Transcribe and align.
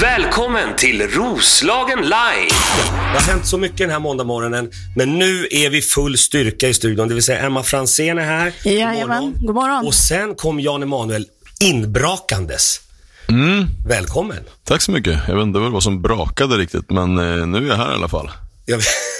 Välkommen 0.00 0.76
till 0.76 1.02
Roslagen 1.02 1.98
Live! 2.02 2.48
Det 3.12 3.18
har 3.18 3.20
hänt 3.20 3.46
så 3.46 3.58
mycket 3.58 3.78
den 3.78 3.90
här 3.90 3.98
måndagmorgonen, 3.98 4.70
men 4.96 5.18
nu 5.18 5.48
är 5.50 5.70
vi 5.70 5.82
full 5.82 6.18
styrka 6.18 6.68
i 6.68 6.74
studion. 6.74 7.08
Det 7.08 7.14
vill 7.14 7.22
säga 7.22 7.38
Emma 7.46 7.62
Fransén 7.62 8.18
är 8.18 8.22
här. 8.24 8.52
Jajamän, 8.64 9.34
god 9.40 9.54
morgon. 9.54 9.86
Och 9.86 9.94
sen 9.94 10.34
kom 10.34 10.60
Jan 10.60 10.82
Emanuel 10.82 11.26
inbrakandes. 11.60 12.80
Mm, 13.28 13.66
Välkommen. 13.88 14.44
tack 14.64 14.82
så 14.82 14.90
mycket. 14.92 15.18
Jag 15.28 15.34
vet 15.36 15.42
inte 15.42 15.58
vad 15.58 15.82
som 15.82 16.02
brakade 16.02 16.56
riktigt, 16.58 16.90
men 16.90 17.18
eh, 17.18 17.46
nu 17.46 17.58
är 17.58 17.68
jag 17.68 17.76
här 17.76 17.92
i 17.92 17.94
alla 17.94 18.08
fall. 18.08 18.30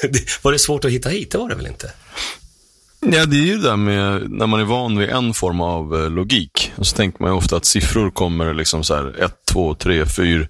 Det- 0.03 0.45
var 0.45 0.53
det 0.53 0.59
svårt 0.59 0.85
att 0.85 0.91
hitta 0.91 1.09
hit? 1.09 1.31
Det 1.31 1.39
var 1.39 1.49
det 1.49 1.55
väl 1.55 1.67
inte? 1.67 1.93
Ja, 3.01 3.27
det 3.27 3.37
är 3.37 3.47
ju 3.47 3.57
det 3.57 3.69
där 3.69 3.77
med 3.77 4.31
när 4.31 4.47
man 4.47 4.61
är 4.61 4.65
van 4.65 4.99
vid 4.99 5.09
en 5.09 5.35
form 5.35 5.61
av 5.61 5.95
eh, 5.95 6.11
logik. 6.11 6.73
Så 6.83 6.97
tänker 6.97 7.23
man 7.23 7.33
ofta 7.33 7.57
att 7.57 7.65
siffror 7.65 8.11
kommer 8.11 8.55
liksom 8.55 8.85
så 8.85 8.95
här 8.95 9.25
1, 9.25 9.33
2, 9.53 9.75
3, 9.75 10.07
4. 10.07 10.47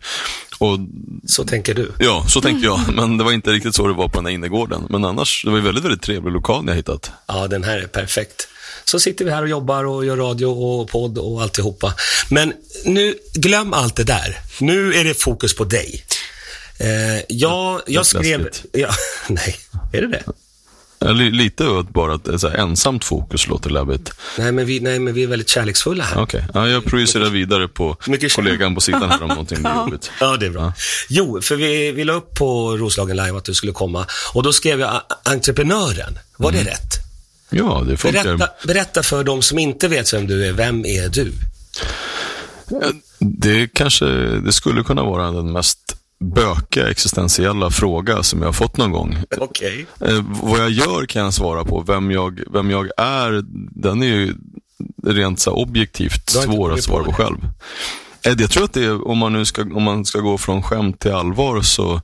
Och 0.59 0.79
Så 1.27 1.45
tänker 1.45 1.75
du. 1.75 1.93
ja, 1.99 2.25
så 2.29 2.41
tänkte 2.41 2.67
jag. 2.67 2.81
Men 2.95 3.17
det 3.19 3.25
var 3.25 3.33
inte 3.33 3.51
riktigt 3.51 3.75
så 3.75 3.87
det 3.87 3.93
var 3.95 4.09
på 4.09 4.17
den 4.17 4.27
här 4.27 4.33
innergården. 4.33 4.87
Men 4.89 5.05
annars, 5.05 5.45
det 5.45 5.51
var 5.51 5.59
ju 5.59 5.65
väldigt, 5.65 5.85
väldigt 5.85 6.03
trevlig 6.03 6.33
lokal 6.33 6.65
ni 6.65 6.71
har 6.71 6.77
hittat. 6.77 7.11
Ja, 7.27 7.47
den 7.49 7.65
här 7.65 7.79
är 7.79 7.87
perfekt. 7.87 8.49
Så 8.85 9.01
sitter 9.01 9.25
vi 9.25 9.31
här 9.31 9.43
och 9.43 9.49
jobbar 9.49 9.85
och 9.85 10.05
gör 10.05 10.17
radio 10.17 10.47
och 10.47 10.89
podd 10.89 11.19
och 11.19 11.43
alltihopa. 11.43 11.95
Men 12.31 12.53
nu, 12.85 13.15
glöm 13.35 13.73
allt 13.73 13.97
det 13.97 14.05
där. 14.05 14.37
Nu 14.61 14.95
är 14.95 15.05
det 15.05 15.23
fokus 15.23 15.55
på 15.57 15.65
dig. 15.65 16.05
Eh, 16.79 17.25
jag, 17.29 17.81
jag 17.87 18.07
skrev... 18.07 18.49
Ja, 18.73 18.91
nej, 19.29 19.57
är 19.93 20.01
det 20.01 20.07
det? 20.09 20.23
Ja, 21.03 21.13
li- 21.13 21.31
Lite 21.31 21.67
åt 21.69 21.89
bara 21.91 22.15
att 22.15 22.29
ett 22.29 22.41
så 22.41 22.49
här 22.49 22.57
ensamt 22.57 23.05
fokus 23.05 23.47
låter 23.49 23.71
läbbigt. 23.71 24.13
Nej 24.39 24.53
men, 24.53 24.67
vi, 24.67 24.81
nej, 24.81 24.99
men 24.99 25.15
vi 25.15 25.23
är 25.23 25.27
väldigt 25.27 25.49
kärleksfulla 25.49 26.05
här. 26.05 26.23
Okej, 26.23 26.45
ja, 26.55 26.69
jag 26.69 26.85
projicerar 26.85 27.31
vidare 27.31 27.69
på 27.69 27.97
Mycket 28.07 28.33
kollegan 28.35 28.75
på 28.75 28.81
sidan 28.81 29.11
här 29.11 29.23
om 29.23 29.29
någonting 29.29 29.63
blir 29.63 29.75
jobbigt. 29.85 30.11
Ja, 30.21 30.37
det 30.37 30.47
är 30.47 30.51
bra. 30.51 30.73
Jo, 31.09 31.41
för 31.43 31.57
vi, 31.57 31.93
vi 31.93 32.05
la 32.05 32.13
upp 32.13 32.35
på 32.35 32.77
Roslagen 32.77 33.17
Live 33.17 33.39
att 33.39 33.45
du 33.45 33.55
skulle 33.55 33.73
komma 33.73 34.07
och 34.35 34.43
då 34.43 34.53
skrev 34.53 34.81
jag 34.81 35.01
entreprenören. 35.25 36.19
Var 36.37 36.53
det 36.53 36.65
rätt? 36.65 36.95
Ja, 37.51 37.83
det 37.89 37.97
funkar. 37.97 38.25
Berätta, 38.25 38.49
berätta 38.67 39.03
för 39.03 39.25
de 39.25 39.43
som 39.43 39.59
inte 39.59 39.89
vet 39.89 40.13
vem 40.15 40.27
du 40.27 40.47
är, 40.47 40.53
vem 40.53 40.85
är 40.87 41.09
du? 41.09 41.33
Det 43.19 43.69
kanske, 43.75 44.05
det 44.45 44.53
skulle 44.53 44.83
kunna 44.83 45.03
vara 45.03 45.31
den 45.31 45.53
mest 45.53 45.79
bökiga 46.25 46.91
existentiella 46.91 47.71
fråga 47.71 48.23
som 48.23 48.39
jag 48.41 48.49
har 48.49 48.53
fått 48.53 48.77
någon 48.77 48.93
gång. 48.93 49.19
Okej. 49.39 49.87
Eh, 50.01 50.25
vad 50.43 50.61
jag 50.61 50.71
gör 50.71 51.07
kan 51.07 51.23
jag 51.25 51.35
svara 51.35 51.65
på. 51.65 51.81
Vem 51.87 52.11
jag, 52.11 52.41
vem 52.53 52.71
jag 52.71 52.91
är, 52.97 53.45
den 53.81 54.03
är 54.03 54.07
ju 54.07 54.35
rent 55.07 55.41
så 55.41 55.51
objektivt 55.53 56.31
svår 56.31 56.73
att 56.73 56.83
svara 56.83 57.05
på 57.05 57.11
på 57.11 57.17
själv. 57.17 57.37
Eh, 58.27 58.35
Jag 58.39 58.51
tror 58.51 58.65
att 58.65 58.73
det 58.73 58.85
är, 58.85 59.09
om 59.09 59.19
man 59.19 59.33
nu 59.33 59.45
ska, 59.45 59.63
om 59.63 59.83
man 59.83 60.05
ska 60.05 60.21
gå 60.21 60.39
från 60.39 60.63
skämt 60.63 60.99
till 61.01 61.13
allvar 61.13 61.61
så, 61.61 62.01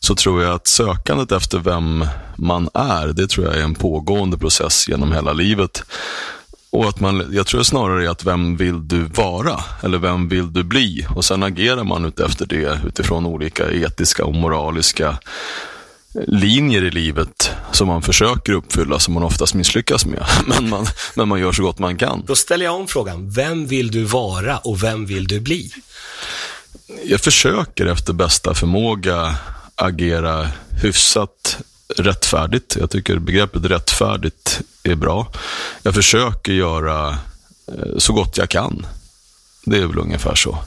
så 0.00 0.14
tror 0.14 0.42
jag 0.42 0.54
att 0.54 0.66
sökandet 0.66 1.32
efter 1.32 1.58
vem 1.58 2.06
man 2.36 2.68
är, 2.74 3.06
det 3.08 3.26
tror 3.28 3.46
jag 3.46 3.56
är 3.56 3.62
en 3.62 3.74
pågående 3.74 4.38
process 4.38 4.88
genom 4.88 5.12
hela 5.12 5.32
livet. 5.32 5.84
Och 6.74 6.88
att 6.88 7.00
man, 7.00 7.30
jag 7.32 7.46
tror 7.46 7.62
snarare 7.62 8.04
är 8.04 8.08
att 8.08 8.24
vem 8.24 8.56
vill 8.56 8.88
du 8.88 9.02
vara? 9.02 9.64
Eller 9.82 9.98
vem 9.98 10.28
vill 10.28 10.52
du 10.52 10.62
bli? 10.64 11.06
Och 11.16 11.24
sen 11.24 11.42
agerar 11.42 11.84
man 11.84 12.04
utefter 12.04 12.46
det 12.46 12.80
utifrån 12.86 13.26
olika 13.26 13.70
etiska 13.70 14.24
och 14.24 14.34
moraliska 14.34 15.18
linjer 16.26 16.84
i 16.84 16.90
livet 16.90 17.50
som 17.72 17.88
man 17.88 18.02
försöker 18.02 18.52
uppfylla, 18.52 18.98
som 18.98 19.14
man 19.14 19.22
oftast 19.22 19.54
misslyckas 19.54 20.06
med. 20.06 20.26
Men 20.46 20.68
man, 20.68 20.86
men 21.14 21.28
man 21.28 21.40
gör 21.40 21.52
så 21.52 21.62
gott 21.62 21.78
man 21.78 21.96
kan. 21.96 22.22
Då 22.26 22.36
ställer 22.36 22.64
jag 22.64 22.74
om 22.74 22.86
frågan. 22.88 23.30
Vem 23.30 23.66
vill 23.66 23.90
du 23.90 24.04
vara 24.04 24.58
och 24.58 24.82
vem 24.82 25.06
vill 25.06 25.26
du 25.26 25.40
bli? 25.40 25.70
Jag 27.04 27.20
försöker 27.20 27.86
efter 27.86 28.12
bästa 28.12 28.54
förmåga 28.54 29.34
agera 29.74 30.48
hyfsat 30.82 31.58
rättfärdigt. 31.96 32.76
Jag 32.80 32.90
tycker 32.90 33.18
begreppet 33.18 33.64
rättfärdigt 33.64 34.60
är 34.82 34.94
bra. 34.94 35.32
Jag 35.82 35.94
försöker 35.94 36.52
göra 36.52 37.08
eh, 37.68 37.98
så 37.98 38.12
gott 38.12 38.38
jag 38.38 38.48
kan. 38.48 38.86
Det 39.64 39.76
är 39.76 39.86
väl 39.86 39.98
ungefär 39.98 40.34
så. 40.34 40.58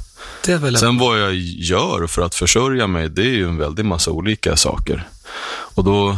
Väl 0.48 0.76
en... 0.76 0.80
Sen 0.80 0.98
vad 0.98 1.22
jag 1.22 1.36
gör 1.36 2.08
för 2.08 2.22
att 2.22 2.36
försörja 2.36 2.88
mig, 2.88 3.10
det 3.10 3.22
är 3.22 3.36
ju 3.36 3.48
en 3.48 3.58
väldig 3.58 3.86
massa 3.86 4.12
olika 4.12 4.56
saker. 4.56 5.08
Och 5.50 5.84
då 5.84 6.18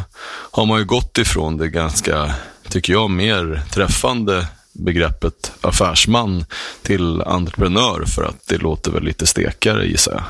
har 0.52 0.66
man 0.66 0.80
ju 0.80 0.86
gått 0.86 1.18
ifrån 1.18 1.58
det 1.58 1.70
ganska, 1.70 2.34
tycker 2.70 2.94
jag, 2.94 3.10
mer 3.10 3.62
träffande 3.72 4.48
begreppet 4.72 5.52
affärsman 5.62 6.46
till 6.82 7.22
entreprenör 7.22 8.06
för 8.06 8.24
att 8.24 8.48
det 8.48 8.58
låter 8.58 8.92
väl 8.92 9.04
lite 9.04 9.28
stekare 9.28 9.86
gissar 9.86 10.12
jag. 10.14 10.24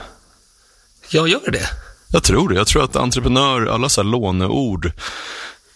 Jag 1.10 1.30
gör 1.30 1.52
det. 1.52 1.70
Jag 2.12 2.24
tror 2.24 2.50
det. 2.50 2.56
Jag 2.56 2.68
tror 2.68 2.84
att 2.84 2.96
entreprenör, 2.96 3.66
alla 3.66 3.90
så 3.90 4.02
här 4.02 4.10
låneord 4.10 4.92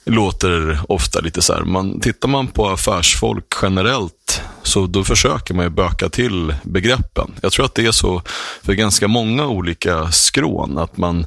låter 0.06 0.80
ofta 0.88 1.20
lite 1.20 1.42
så 1.42 1.54
här. 1.54 1.62
Man, 1.62 2.00
tittar 2.00 2.28
man 2.28 2.48
på 2.48 2.70
affärsfolk 2.70 3.54
generellt 3.62 4.23
så 4.64 4.88
då 4.88 5.04
försöker 5.04 5.54
man 5.54 5.66
ju 5.66 5.70
böka 5.70 6.10
till 6.10 6.56
begreppen. 6.64 7.32
Jag 7.42 7.52
tror 7.52 7.66
att 7.66 7.76
det 7.76 7.86
är 7.86 7.92
så 7.92 8.22
för 8.64 8.74
ganska 8.74 9.08
många 9.08 9.48
olika 9.48 10.12
skrån 10.12 10.78
att 10.78 10.98
man 10.98 11.26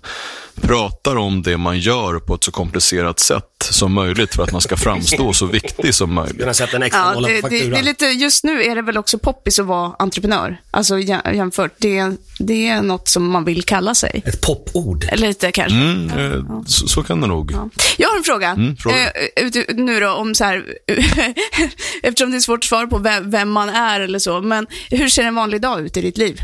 pratar 0.61 1.17
om 1.17 1.43
det 1.43 1.57
man 1.57 1.79
gör 1.79 2.19
på 2.19 2.35
ett 2.35 2.45
så 2.45 2.51
komplicerat 2.51 3.19
sätt 3.19 3.45
som 3.71 3.93
möjligt 3.93 4.35
för 4.35 4.43
att 4.43 4.53
man 4.53 4.61
ska 4.61 4.77
framstå 4.77 5.33
så 5.33 5.47
viktig 5.47 5.95
som 5.95 6.15
möjligt. 6.15 6.39
Kunna 6.39 6.55
sätta 6.55 6.77
en 6.77 6.83
extra 6.83 7.13
Ja, 7.15 7.21
det, 7.21 7.43
på 7.43 7.49
det, 7.49 7.71
det 7.71 7.79
är 7.79 7.83
lite, 7.83 8.07
just 8.07 8.45
nu 8.45 8.63
är 8.63 8.75
det 8.75 8.83
väl 8.83 8.97
också 8.99 9.19
poppis 9.19 9.59
att 9.59 9.67
vara 9.67 9.93
entreprenör. 9.99 10.61
Alltså 10.71 10.95
jä- 10.95 11.35
jämfört. 11.35 11.73
Det, 11.79 12.17
det 12.39 12.69
är 12.69 12.83
något 12.83 13.09
som 13.09 13.31
man 13.31 13.45
vill 13.45 13.63
kalla 13.63 13.95
sig. 13.95 14.23
Ett 14.25 14.41
popord. 14.41 15.05
Lite 15.13 15.53
kanske. 15.53 15.77
Mm, 15.79 16.11
eh, 16.11 16.63
så, 16.67 16.89
så 16.89 17.03
kan 17.03 17.21
det 17.21 17.27
nog. 17.27 17.53
Ja. 17.53 17.69
Jag 17.97 18.09
har 18.09 18.17
en 18.17 18.25
fråga. 18.25 18.49
Mm, 18.51 18.77
fråga. 18.77 19.11
Eh, 19.11 19.75
nu 19.75 20.01
då 20.01 20.11
om 20.11 20.35
så 20.35 20.45
här, 20.45 20.65
eftersom 22.03 22.31
det 22.31 22.37
är 22.37 22.41
svårt 22.41 22.59
att 22.59 22.65
svara 22.65 22.87
på 22.87 22.96
vem, 22.99 23.31
vem 23.31 23.51
man 23.51 23.69
är 23.69 24.01
eller 24.01 24.19
så, 24.19 24.41
men 24.41 24.67
hur 24.91 25.09
ser 25.09 25.23
en 25.23 25.35
vanlig 25.35 25.61
dag 25.61 25.81
ut 25.81 25.97
i 25.97 26.01
ditt 26.01 26.19
liv? 26.19 26.41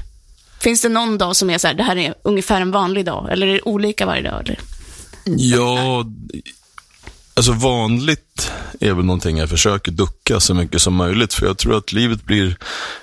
Finns 0.60 0.82
det 0.82 0.88
någon 0.88 1.18
dag 1.18 1.36
som 1.36 1.50
är 1.50 1.58
så 1.58 1.66
här, 1.66 1.74
det 1.74 1.82
här 1.82 1.96
är 1.96 2.14
ungefär 2.22 2.60
en 2.60 2.70
vanlig 2.70 3.04
dag, 3.04 3.32
eller 3.32 3.46
är 3.46 3.52
det 3.52 3.62
olika 3.62 4.06
varje 4.06 4.22
dag? 4.22 4.40
Eller? 4.40 4.58
Ja, 5.24 6.04
alltså 7.34 7.52
vanligt 7.52 8.52
är 8.80 8.92
väl 8.92 9.04
någonting 9.04 9.38
jag 9.38 9.48
försöker 9.48 9.92
ducka 9.92 10.40
så 10.40 10.54
mycket 10.54 10.82
som 10.82 10.94
möjligt. 10.94 11.34
För 11.34 11.46
jag 11.46 11.58
tror 11.58 11.76
att 11.76 11.92
livet 11.92 12.24
blir 12.24 12.56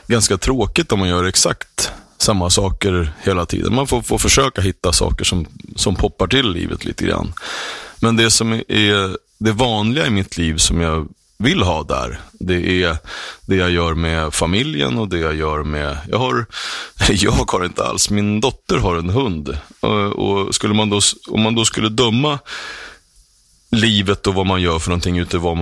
ganska 0.08 0.38
tråkigt 0.38 0.92
om 0.92 1.00
man 1.00 1.10
gör 1.10 1.24
exakt 1.24 1.92
samma 2.18 2.50
saker 2.50 3.14
hela 3.24 3.46
tiden. 3.46 3.76
Man 3.76 3.88
får, 3.88 4.02
får 4.02 4.18
försöka 4.18 4.62
hitta 4.62 4.94
saker 4.94 5.26
som, 5.26 5.46
som 5.76 5.96
poppar 5.96 6.28
till 6.28 6.52
livet 6.52 6.86
lite 6.86 7.06
grann. 7.06 7.34
Men 8.02 8.16
det 8.16 8.32
som 8.32 8.54
är 8.54 9.18
det 9.38 9.52
vanliga 9.52 10.08
i 10.08 10.10
mitt 10.10 10.38
liv 10.38 10.58
som 10.58 10.82
jag 10.82 11.08
vill 11.44 11.62
ha 11.62 11.84
där, 11.84 12.20
det 12.32 12.84
är 12.84 12.98
det 13.46 13.56
jag 13.56 13.72
gör 13.72 13.94
med 13.94 14.34
familjen 14.34 14.98
och 14.98 15.08
det 15.08 15.18
jag 15.18 15.36
gör 15.36 15.64
med, 15.64 15.98
jag 16.10 16.18
har, 16.18 16.46
jag 17.10 17.32
har 17.32 17.66
inte 17.66 17.84
alls, 17.84 18.10
min 18.10 18.42
dotter 18.42 18.78
har 18.78 18.96
en 18.96 19.10
hund. 19.10 19.58
Eh, 19.84 19.90
och, 19.90 20.56
skulle 20.56 20.74
man 20.74 20.90
då, 20.90 21.00
om 21.28 21.42
man 21.42 21.56
då 21.56 21.66
skulle 21.66 21.90
döma 21.90 22.40
livet 23.72 24.28
och 24.28 24.34
vad 24.34 24.46
man 24.46 24.62
gör 24.62 24.80
för 24.80 24.90
någonting 24.90 25.18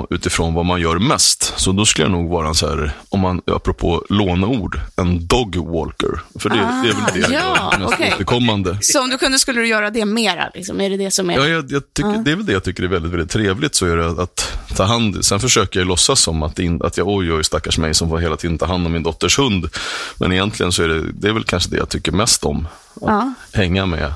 utifrån, 0.09 0.53
vad 0.53 0.66
man 0.66 0.81
gör 0.81 1.00
mest. 1.00 1.53
Så 1.57 1.72
då 1.72 1.85
skulle 1.85 2.06
jag 2.06 2.12
nog 2.12 2.29
vara 2.29 2.47
en 2.47 2.56
så 2.56 2.68
här, 2.69 2.91
om 3.09 3.19
man, 3.19 3.41
apropå 3.45 4.06
låneord, 4.09 4.79
en 4.95 5.28
dog 5.28 5.56
walker. 5.56 6.22
För 6.40 6.50
det, 6.50 6.56
det 6.56 6.90
är 6.90 6.94
väl 6.94 7.03
det 7.13 7.19
jag 7.19 7.31
ja, 7.31 7.72
gör 7.72 7.79
mest 7.79 7.94
okej. 7.94 8.13
återkommande. 8.16 8.78
Så 8.81 9.01
om 9.03 9.09
du 9.09 9.18
kunde, 9.18 9.40
skulle 9.40 9.62
du 9.62 9.68
göra 9.68 9.90
det 9.90 10.06
mera? 10.06 10.50
Liksom? 10.53 10.81
Är 10.81 10.90
det 10.90 10.97
det 10.97 11.12
som 11.12 11.29
är... 11.29 11.34
Ja, 11.34 11.47
jag, 11.47 11.72
jag 11.72 11.94
tycker, 11.94 12.23
Det 12.23 12.31
är 12.31 12.35
väl 12.35 12.45
det 12.45 12.53
jag 12.53 12.63
tycker 12.63 12.84
är 12.84 12.88
väldigt, 12.88 13.12
väldigt 13.12 13.29
trevligt. 13.29 13.75
Så 13.75 13.85
är 13.85 13.97
det 13.97 14.24
att 14.24 14.57
ta 14.75 14.84
hand, 14.84 15.25
sen 15.25 15.39
försöker 15.39 15.79
jag 15.79 15.88
låtsas 15.88 16.19
som 16.22 16.44
att, 16.44 16.59
in, 16.59 16.81
att 16.84 16.97
jag, 16.97 17.07
oj, 17.07 17.34
oj, 17.34 17.44
stackars 17.44 17.78
mig 17.78 17.94
som 17.94 18.09
får 18.09 18.18
hela 18.18 18.35
tiden 18.38 18.57
ta 18.57 18.66
hand 18.66 18.85
om 18.85 18.91
min 18.94 19.03
dotters 19.03 19.39
hund. 19.39 19.69
Men 20.19 20.31
egentligen 20.34 20.72
så 20.72 20.84
är 20.84 20.88
det, 20.88 21.03
det 21.12 21.28
är 21.28 21.34
väl 21.34 21.44
kanske 21.44 21.69
det 21.69 21.78
jag 21.78 21.89
tycker 21.89 22.12
mest 22.12 22.44
om. 22.44 22.68
Att 22.95 23.01
Ja. 23.01 23.33
hänga 23.53 23.86
med. 23.86 24.13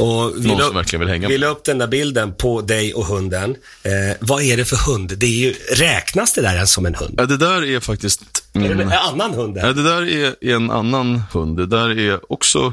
Och 0.00 0.32
vi 0.36 0.48
Någon 0.48 0.60
som 0.60 0.74
verkligen 0.74 1.00
vill 1.00 1.08
hänga 1.08 1.28
Vi 1.28 1.34
med. 1.34 1.40
la 1.40 1.46
upp 1.46 1.64
den 1.64 1.78
där 1.78 1.86
bilden 1.86 2.32
på 2.34 2.60
dig 2.60 2.94
och 2.94 3.04
hunden. 3.06 3.56
Eh, 3.82 4.16
vad 4.20 4.42
är 4.42 4.56
det 4.56 4.64
för 4.64 4.76
hund? 4.92 5.12
Det 5.18 5.26
är 5.26 5.30
ju, 5.30 5.52
räknas 5.74 6.32
det 6.32 6.42
där 6.42 6.54
ens 6.54 6.72
som 6.72 6.86
en 6.86 6.94
hund? 6.94 7.14
Ja, 7.18 7.26
det 7.26 7.36
där 7.36 7.64
är 7.64 7.80
faktiskt 7.80 8.20
Är 8.52 8.60
det 8.60 8.74
min... 8.74 8.80
en 8.80 8.92
annan 8.92 9.34
hund? 9.34 9.56
Ja, 9.62 9.72
det 9.72 9.82
där 9.82 10.02
är, 10.08 10.36
är 10.40 10.54
en 10.54 10.70
annan 10.70 11.22
hund. 11.32 11.56
Det 11.56 11.66
där 11.66 11.98
är 11.98 12.32
också 12.32 12.72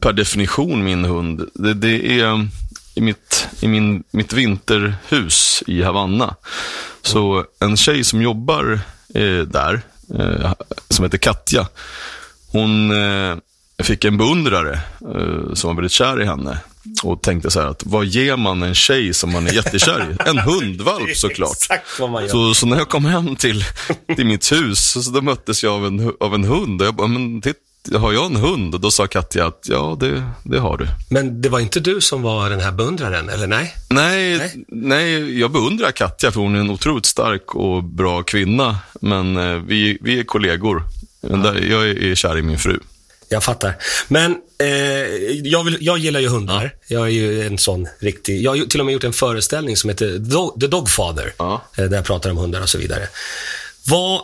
per 0.00 0.12
definition 0.12 0.84
min 0.84 1.04
hund. 1.04 1.50
Det, 1.54 1.74
det 1.74 2.20
är 2.20 2.48
i, 2.94 3.00
mitt, 3.00 3.48
i 3.60 3.68
min, 3.68 4.04
mitt 4.10 4.32
vinterhus 4.32 5.62
i 5.66 5.82
Havanna. 5.82 6.34
Så 7.02 7.44
en 7.60 7.76
tjej 7.76 8.04
som 8.04 8.22
jobbar 8.22 8.80
eh, 9.14 9.38
där, 9.38 9.80
eh, 10.18 10.52
som 10.88 11.04
heter 11.04 11.18
Katja, 11.18 11.68
hon 12.50 12.90
eh, 12.90 13.36
fick 13.82 14.04
en 14.04 14.16
beundrare 14.16 14.80
eh, 15.00 15.54
som 15.54 15.68
var 15.68 15.74
väldigt 15.74 15.92
kär 15.92 16.22
i 16.22 16.24
henne. 16.24 16.58
Och 17.02 17.22
tänkte 17.22 17.50
så 17.50 17.60
här 17.60 17.66
att 17.66 17.82
vad 17.86 18.04
ger 18.04 18.36
man 18.36 18.62
en 18.62 18.74
tjej 18.74 19.14
som 19.14 19.32
man 19.32 19.46
är 19.46 19.52
jättekär 19.52 20.10
i? 20.10 20.28
En 20.28 20.38
hundvalp 20.38 21.10
såklart. 21.16 21.56
Så, 22.30 22.54
så 22.54 22.66
när 22.66 22.76
jag 22.76 22.88
kom 22.88 23.04
hem 23.04 23.36
till, 23.36 23.64
till 24.16 24.26
mitt 24.26 24.52
hus, 24.52 25.04
så, 25.04 25.10
då 25.10 25.22
möttes 25.22 25.64
jag 25.64 25.74
av 25.74 25.86
en, 25.86 26.12
av 26.20 26.34
en 26.34 26.44
hund. 26.44 26.80
Och 26.80 26.86
jag 26.86 26.94
bara, 26.94 27.06
men 27.06 27.40
titt, 27.40 27.56
har 27.94 28.12
jag 28.12 28.26
en 28.26 28.36
hund? 28.36 28.74
Och 28.74 28.80
då 28.80 28.90
sa 28.90 29.06
Katja 29.06 29.46
att 29.46 29.66
ja, 29.68 29.96
det, 30.00 30.22
det 30.42 30.58
har 30.58 30.76
du. 30.76 30.88
Men 31.10 31.42
det 31.42 31.48
var 31.48 31.60
inte 31.60 31.80
du 31.80 32.00
som 32.00 32.22
var 32.22 32.50
den 32.50 32.60
här 32.60 32.72
beundraren, 32.72 33.28
eller 33.28 33.46
nej? 33.46 33.74
Nej, 33.88 34.38
Nej. 34.38 34.64
nej. 34.68 35.38
jag 35.40 35.52
beundrar 35.52 35.90
Katja 35.90 36.30
för 36.30 36.40
hon 36.40 36.54
är 36.54 36.60
en 36.60 36.70
otroligt 36.70 37.06
stark 37.06 37.54
och 37.54 37.84
bra 37.84 38.22
kvinna. 38.22 38.78
Men 39.00 39.36
eh, 39.36 39.56
vi, 39.66 39.98
vi 40.00 40.20
är 40.20 40.24
kollegor. 40.24 40.82
Men 41.20 41.42
där, 41.42 41.54
jag 41.54 41.88
är, 41.88 42.02
är 42.02 42.14
kär 42.14 42.38
i 42.38 42.42
min 42.42 42.58
fru. 42.58 42.78
Jag 43.28 43.44
fattar. 43.44 43.76
Men 44.08 44.36
eh, 44.58 44.68
jag, 45.44 45.64
vill, 45.64 45.78
jag 45.80 45.98
gillar 45.98 46.20
ju 46.20 46.28
hundar. 46.28 46.74
Jag 46.88 47.02
är 47.06 47.10
ju 47.10 47.46
en 47.46 47.58
sån 47.58 47.88
riktig... 47.98 48.42
Jag 48.42 48.50
har 48.50 48.56
ju 48.56 48.66
till 48.66 48.80
och 48.80 48.86
med 48.86 48.92
gjort 48.92 49.04
en 49.04 49.12
föreställning 49.12 49.76
som 49.76 49.90
heter 49.90 50.18
The 50.60 50.66
Dogfather. 50.66 51.32
Ja. 51.38 51.62
eh, 51.78 51.84
Där 51.84 51.96
jag 51.96 52.04
pratar 52.04 52.30
om 52.30 52.36
hundar 52.36 52.62
och 52.62 52.68
så 52.68 52.78
vidare. 52.78 53.08
Vad, 53.86 54.20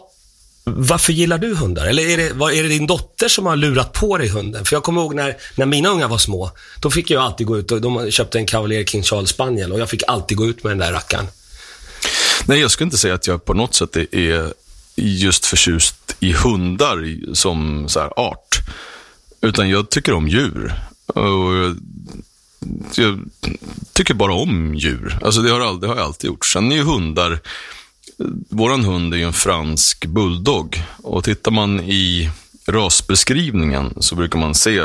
varför 0.64 1.12
gillar 1.12 1.38
du 1.38 1.54
hundar? 1.54 1.86
Eller 1.86 2.02
är 2.08 2.16
det, 2.16 2.32
vad, 2.32 2.52
är 2.52 2.62
det 2.62 2.68
din 2.68 2.86
dotter 2.86 3.28
som 3.28 3.46
har 3.46 3.56
lurat 3.56 3.92
på 3.92 4.18
dig 4.18 4.28
hunden? 4.28 4.64
För 4.64 4.76
jag 4.76 4.82
kommer 4.82 5.00
ihåg 5.00 5.14
när, 5.14 5.36
när 5.54 5.66
mina 5.66 5.88
ungar 5.88 6.08
var 6.08 6.18
små. 6.18 6.50
Då 6.80 6.90
fick 6.90 7.10
jag 7.10 7.22
alltid 7.22 7.46
gå 7.46 7.58
ut 7.58 7.72
och 7.72 7.80
de 7.80 8.10
köpte 8.10 8.38
en 8.38 8.46
Cavalier 8.46 8.84
King 8.84 9.02
Charles 9.02 9.30
Spaniel 9.30 9.72
och 9.72 9.80
jag 9.80 9.90
fick 9.90 10.02
alltid 10.06 10.36
gå 10.36 10.46
ut 10.46 10.64
med 10.64 10.70
den 10.70 10.78
där 10.78 10.92
rackaren. 10.92 11.26
Nej, 12.44 12.60
jag 12.60 12.70
skulle 12.70 12.84
inte 12.86 12.98
säga 12.98 13.14
att 13.14 13.26
jag 13.26 13.44
på 13.44 13.54
något 13.54 13.74
sätt 13.74 13.96
är- 13.96 14.52
just 14.96 15.46
förtjust 15.46 15.94
i 16.20 16.32
hundar 16.32 17.34
som 17.34 17.88
så 17.88 18.00
här 18.00 18.18
art. 18.20 18.58
Utan 19.42 19.70
jag 19.70 19.90
tycker 19.90 20.12
om 20.14 20.28
djur. 20.28 20.74
Och 21.06 21.54
jag, 21.54 21.76
jag 22.96 23.20
tycker 23.92 24.14
bara 24.14 24.32
om 24.32 24.74
djur. 24.74 25.18
Alltså 25.22 25.42
det 25.42 25.50
har, 25.50 25.60
all, 25.60 25.80
det 25.80 25.86
har 25.86 25.96
jag 25.96 26.04
alltid 26.04 26.28
gjort. 26.28 26.46
Sen 26.46 26.72
är 26.72 26.76
ju 26.76 26.82
hundar, 26.82 27.40
våran 28.48 28.84
hund 28.84 29.14
är 29.14 29.18
ju 29.18 29.24
en 29.24 29.32
fransk 29.32 30.06
bulldog. 30.06 30.82
Och 31.02 31.24
tittar 31.24 31.50
man 31.50 31.80
i 31.80 32.30
rasbeskrivningen 32.66 33.94
så 34.00 34.14
brukar 34.14 34.38
man 34.38 34.54
se 34.54 34.80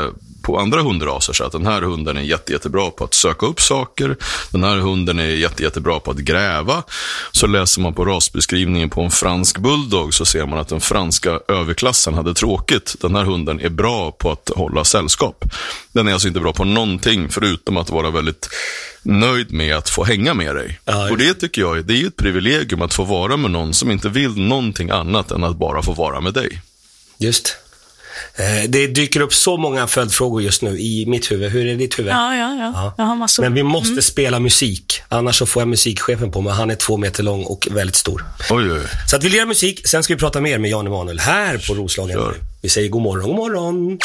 på 0.48 0.58
andra 0.58 0.82
hundraser 0.82 1.32
så 1.32 1.44
att 1.44 1.52
den 1.52 1.66
här 1.66 1.82
hunden 1.82 2.16
är 2.16 2.20
jätte, 2.20 2.52
jättebra 2.52 2.90
på 2.90 3.04
att 3.04 3.14
söka 3.14 3.46
upp 3.46 3.60
saker. 3.60 4.16
Den 4.50 4.64
här 4.64 4.76
hunden 4.76 5.18
är 5.18 5.24
jätte, 5.24 5.62
jättebra 5.62 6.00
på 6.00 6.10
att 6.10 6.16
gräva. 6.16 6.82
Så 7.32 7.46
läser 7.46 7.80
man 7.80 7.94
på 7.94 8.04
rasbeskrivningen 8.04 8.90
på 8.90 9.02
en 9.02 9.10
fransk 9.10 9.58
bulldog 9.58 10.14
så 10.14 10.24
ser 10.24 10.46
man 10.46 10.58
att 10.58 10.68
den 10.68 10.80
franska 10.80 11.40
överklassen 11.48 12.14
hade 12.14 12.34
tråkigt. 12.34 12.96
Den 13.00 13.14
här 13.14 13.24
hunden 13.24 13.60
är 13.60 13.68
bra 13.68 14.10
på 14.10 14.30
att 14.30 14.50
hålla 14.56 14.84
sällskap. 14.84 15.44
Den 15.92 16.08
är 16.08 16.12
alltså 16.12 16.28
inte 16.28 16.40
bra 16.40 16.52
på 16.52 16.64
någonting 16.64 17.28
förutom 17.28 17.76
att 17.76 17.90
vara 17.90 18.10
väldigt 18.10 18.48
nöjd 19.02 19.52
med 19.52 19.76
att 19.76 19.90
få 19.90 20.04
hänga 20.04 20.34
med 20.34 20.54
dig. 20.54 20.80
Ja, 20.84 21.10
och 21.10 21.18
det 21.18 21.34
tycker 21.34 21.60
jag 21.60 21.84
det 21.84 22.02
är 22.02 22.06
ett 22.06 22.16
privilegium 22.16 22.82
att 22.82 22.94
få 22.94 23.04
vara 23.04 23.36
med 23.36 23.50
någon 23.50 23.74
som 23.74 23.90
inte 23.90 24.08
vill 24.08 24.36
någonting 24.36 24.90
annat 24.90 25.30
än 25.30 25.44
att 25.44 25.56
bara 25.56 25.82
få 25.82 25.92
vara 25.92 26.20
med 26.20 26.34
dig. 26.34 26.62
Just. 27.18 27.56
Eh, 28.34 28.68
det 28.68 28.86
dyker 28.86 29.20
upp 29.20 29.34
så 29.34 29.56
många 29.56 29.86
följdfrågor 29.86 30.42
just 30.42 30.62
nu 30.62 30.78
i 30.78 31.04
mitt 31.06 31.30
huvud. 31.30 31.52
Hur 31.52 31.66
är 31.66 31.74
ditt 31.76 31.98
huvud? 31.98 32.12
Ja, 32.12 32.36
ja, 32.36 32.54
ja. 32.54 32.94
Jag 32.98 33.04
har 33.04 33.16
massor. 33.16 33.42
Men 33.42 33.54
vi 33.54 33.62
måste 33.62 34.02
spela 34.02 34.40
musik. 34.40 35.02
Annars 35.08 35.36
så 35.36 35.46
får 35.46 35.60
jag 35.60 35.68
musikchefen 35.68 36.30
på 36.32 36.40
mig. 36.40 36.52
Han 36.52 36.70
är 36.70 36.74
två 36.74 36.96
meter 36.96 37.22
lång 37.22 37.44
och 37.44 37.68
väldigt 37.70 37.96
stor. 37.96 38.24
Oj, 38.50 38.72
oj. 38.72 38.80
Så 39.10 39.16
att 39.16 39.24
vi 39.24 39.28
lirar 39.28 39.46
musik, 39.46 39.86
sen 39.86 40.02
ska 40.02 40.14
vi 40.14 40.20
prata 40.20 40.40
mer 40.40 40.58
med 40.58 40.70
Jan 40.70 40.86
Emanuel 40.86 41.18
här 41.18 41.64
på 41.68 41.74
Roslagen. 41.74 42.16
Kör. 42.16 42.34
Vi 42.62 42.68
säger 42.68 42.88
god 42.88 43.02
morgon, 43.02 43.28
god 43.28 43.36
morgon. 43.36 43.98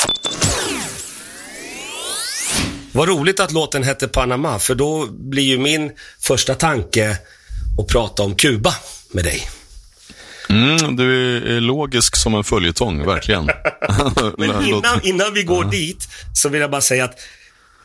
Vad 2.92 3.08
roligt 3.08 3.40
att 3.40 3.52
låten 3.52 3.84
hette 3.84 4.08
Panama, 4.08 4.60
för 4.60 4.76
då 4.76 5.08
blir 5.10 5.44
ju 5.44 5.58
min 5.58 5.92
första 6.20 6.56
tanke 6.56 7.18
att 7.80 7.88
prata 7.88 8.24
om 8.24 8.36
Kuba 8.36 8.74
med 9.12 9.24
dig. 9.24 9.50
Mm, 10.54 10.96
du 10.96 11.38
är 11.58 11.62
logisk 11.62 12.16
som 12.16 12.36
en 12.36 12.44
följetong, 12.44 13.06
verkligen. 13.06 13.46
Men 14.38 14.66
innan, 14.66 15.02
innan 15.04 15.34
vi 15.34 15.44
går 15.44 15.66
dit 15.66 16.08
så 16.34 16.50
vill 16.50 16.62
jag 16.62 16.72
bara 16.72 16.82
säga 16.82 17.06
att 17.06 17.20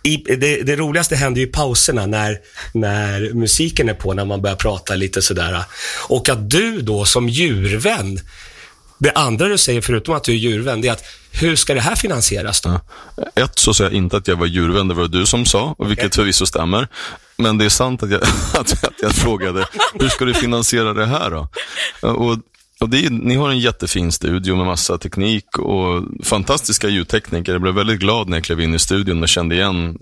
i, 0.02 0.16
det, 0.16 0.62
det 0.62 0.76
roligaste 0.76 1.16
händer 1.16 1.40
ju 1.40 1.46
i 1.46 1.50
pauserna 1.50 2.06
när, 2.06 2.38
när 2.72 3.34
musiken 3.34 3.88
är 3.88 3.94
på, 3.94 4.14
när 4.14 4.24
man 4.24 4.42
börjar 4.42 4.56
prata 4.56 4.94
lite 4.94 5.22
sådär. 5.22 5.62
Och 6.08 6.28
att 6.28 6.50
du 6.50 6.80
då 6.80 7.04
som 7.04 7.28
djurvän, 7.28 8.20
det 8.98 9.12
andra 9.12 9.48
du 9.48 9.58
säger 9.58 9.80
förutom 9.80 10.14
att 10.14 10.24
du 10.24 10.32
är 10.32 10.36
djurvän, 10.36 10.80
det 10.80 10.88
är 10.88 10.92
att 10.92 11.04
hur 11.30 11.56
ska 11.56 11.74
det 11.74 11.80
här 11.80 11.94
finansieras 11.94 12.60
då? 12.60 12.80
Ett, 13.34 13.58
så 13.58 13.74
säger 13.74 13.90
jag 13.90 13.96
inte 13.96 14.16
att 14.16 14.28
jag 14.28 14.36
var 14.36 14.46
djurvän, 14.46 14.88
det 14.88 14.94
var 14.94 15.08
du 15.08 15.26
som 15.26 15.46
sa, 15.46 15.74
och 15.78 15.90
vilket 15.90 16.14
förvisso 16.14 16.46
stämmer. 16.46 16.88
Men 17.36 17.58
det 17.58 17.64
är 17.64 17.68
sant 17.68 18.02
att 18.02 18.10
jag, 18.10 18.22
att, 18.54 18.84
att 18.84 18.94
jag 19.02 19.12
frågade, 19.12 19.66
hur 19.94 20.08
ska 20.08 20.24
du 20.24 20.34
finansiera 20.34 20.92
det 20.94 21.06
här 21.06 21.30
då? 21.30 21.48
Och, 22.08 22.36
och 22.80 22.88
det 22.88 23.06
är, 23.06 23.10
ni 23.10 23.34
har 23.34 23.50
en 23.50 23.58
jättefin 23.58 24.12
studio 24.12 24.56
med 24.56 24.66
massa 24.66 24.98
teknik 24.98 25.58
och 25.58 26.02
fantastiska 26.22 26.88
ljudtekniker. 26.88 27.52
Jag 27.52 27.62
blev 27.62 27.74
väldigt 27.74 28.00
glad 28.00 28.28
när 28.28 28.36
jag 28.36 28.44
klev 28.44 28.60
in 28.60 28.74
i 28.74 28.78
studion 28.78 29.22
och 29.22 29.28
kände 29.28 29.54
igen 29.54 29.98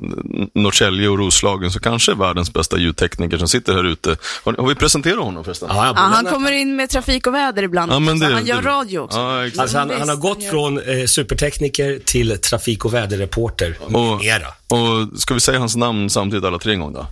Norrtälje 0.54 1.08
och 1.08 1.18
Roslagen, 1.18 1.70
så 1.70 1.80
kanske 1.80 2.14
världens 2.14 2.52
bästa 2.52 2.78
ljudtekniker 2.78 3.38
som 3.38 3.48
sitter 3.48 3.72
här 3.74 3.84
ute. 3.84 4.16
Har, 4.44 4.52
har 4.52 4.66
vi 4.66 4.74
presenterat 4.74 5.24
honom 5.24 5.44
förresten? 5.44 5.68
Ja, 5.72 5.86
Ja, 5.86 5.92
han 5.94 6.24
kommer 6.26 6.52
in 6.52 6.76
med 6.76 6.90
trafik 6.90 7.26
och 7.26 7.34
väder 7.34 7.62
ibland. 7.62 7.92
Ja, 7.92 7.98
det- 7.98 8.34
han 8.34 8.46
gör 8.46 8.62
det- 8.62 8.68
radio 8.68 8.98
också. 8.98 9.18
Ja, 9.18 9.46
exakt. 9.46 9.60
Alltså 9.60 9.78
han, 9.78 9.90
han 9.98 10.08
har 10.08 10.16
gått 10.16 10.44
från 10.44 10.78
eh, 10.78 11.06
supertekniker 11.06 11.98
till 12.04 12.38
trafik 12.38 12.84
och 12.84 12.94
väderreporter. 12.94 13.76
Och, 13.80 13.92
Mera. 14.20 14.46
och 14.68 15.20
ska 15.20 15.34
vi 15.34 15.40
säga 15.40 15.58
hans 15.58 15.76
namn 15.76 16.10
samtidigt 16.10 16.44
alla 16.44 16.58
tre 16.58 16.76
gånger 16.76 16.94
då? 16.98 17.06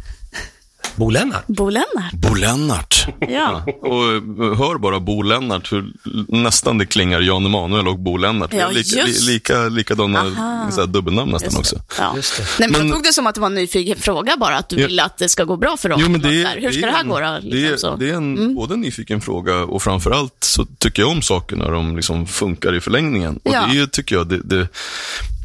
Bo 0.97 1.11
Lennart. 1.11 1.47
Bo 1.47 1.69
Lennart. 1.71 2.13
Bo 2.13 2.35
Lennart. 2.35 3.07
Ja. 3.29 3.65
Och 3.83 4.05
eh, 4.05 4.57
hör 4.59 4.79
bara 4.79 5.01
Bo 5.01 5.23
Lennart, 5.23 5.73
hur 5.73 5.93
nästan 6.29 6.79
det 6.79 6.87
klingar 6.87 7.21
Jan 7.21 7.47
Emanuel 7.47 7.89
och 7.89 7.99
Bo 7.99 8.17
Lennart. 8.17 8.53
Ja, 8.55 8.69
lika, 8.71 9.05
li, 9.05 9.13
lika, 9.27 9.69
likadana 9.69 10.21
Aha. 10.21 10.71
så 10.71 10.81
här, 10.81 10.87
dubbelnamn 10.87 11.33
nästan 11.33 11.49
Just 11.51 11.59
också. 11.59 11.77
det. 11.77 11.83
Ja. 12.03 12.13
Just 12.17 12.37
det. 12.37 12.43
Nej, 12.59 12.69
men 12.71 12.79
Men- 12.81 12.87
jag 12.89 12.97
tog 12.97 13.05
det 13.05 13.13
som 13.13 13.27
att 13.27 13.35
det 13.35 13.41
var 13.41 13.47
en 13.49 13.55
nyfiken 13.55 13.97
fråga 13.99 14.37
bara, 14.37 14.57
att 14.57 14.69
du 14.69 14.81
Ja. 14.81 14.87
vill 14.87 15.01
att 15.01 15.19
det 15.19 15.29
ska 15.29 15.45
gå 15.45 15.57
bra 15.57 15.77
för 15.77 15.89
dem. 15.89 16.01
Jo, 16.03 16.09
men 16.11 16.21
det, 16.21 16.43
är- 16.43 16.47
här, 16.47 16.61
Hur 16.61 16.71
ska 16.73 16.81
är 16.83 16.87
det 16.87 16.93
här 16.93 17.01
en- 17.01 17.09
gå 17.09 17.21
då? 17.21 17.27
det, 17.27 17.41
Liksom, 17.43 17.73
är, 17.73 17.77
så. 17.77 17.87
Mm. 17.89 17.99
det 17.99 18.11
är 18.11 18.15
en, 18.15 18.55
både 18.55 18.75
en 18.75 18.81
nyfiken 18.81 19.21
fråga 19.21 19.57
och 19.57 19.83
framförallt 19.83 20.37
så 20.45 20.67
tycker 20.79 21.03
jag 21.03 21.11
om 21.11 21.23
saker 21.23 21.57
när 21.57 21.71
de 21.71 21.97
liksom 21.97 22.27
funkar 22.27 22.75
i 22.75 22.81
förlängningen. 22.81 23.37
Och 23.45 23.53
Ja. 23.55 23.67
det 23.73 23.79
är 23.79 23.87
tycker 23.87 24.17
jag, 24.17 24.27
det, 24.29 24.41
det, 24.45 24.69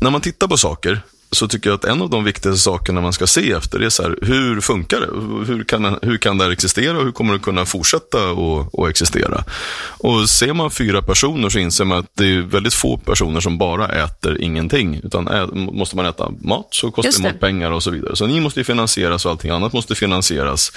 när 0.01 0.09
man 0.09 0.21
tittar 0.21 0.47
på 0.47 0.57
saker 0.57 1.01
så 1.31 1.47
tycker 1.47 1.69
jag 1.69 1.77
att 1.77 1.85
en 1.85 2.01
av 2.01 2.09
de 2.09 2.23
viktigaste 2.23 2.61
sakerna 2.61 3.01
man 3.01 3.13
ska 3.13 3.27
se 3.27 3.51
efter 3.51 3.79
är 3.79 3.89
så 3.89 4.03
här, 4.03 4.15
hur 4.21 4.61
funkar 4.61 4.99
det? 4.99 5.07
Hur 5.53 5.63
kan, 5.63 5.99
hur 6.01 6.17
kan 6.17 6.37
det 6.37 6.43
här 6.43 6.51
existera 6.51 6.97
och 6.97 7.03
hur 7.03 7.11
kommer 7.11 7.33
det 7.33 7.39
kunna 7.39 7.65
fortsätta 7.65 8.17
att 8.31 8.79
att 8.79 8.89
existera? 8.89 9.43
Och 9.87 10.29
ser 10.29 10.53
man 10.53 10.71
fyra 10.71 11.01
personer 11.01 11.49
så 11.49 11.59
inser 11.59 11.85
man 11.85 11.97
att 11.97 12.11
det 12.13 12.25
är 12.33 12.41
väldigt 12.41 12.73
få 12.73 12.97
personer 12.97 13.39
som 13.39 13.57
bara 13.57 13.87
äter 13.87 14.41
ingenting. 14.41 15.01
Utan 15.03 15.27
ä, 15.27 15.47
måste 15.53 15.95
man 15.95 16.05
äta 16.05 16.31
mat 16.41 16.67
så 16.71 16.91
kostar 16.91 17.07
Just 17.07 17.23
det 17.23 17.23
mat 17.23 17.39
pengar 17.39 17.71
och 17.71 17.83
så 17.83 17.91
vidare. 17.91 18.15
Så 18.15 18.27
ni 18.27 18.39
måste 18.39 18.63
finansieras 18.63 19.25
och 19.25 19.31
allting 19.31 19.51
annat 19.51 19.73
måste 19.73 19.95
finansieras. 19.95 20.71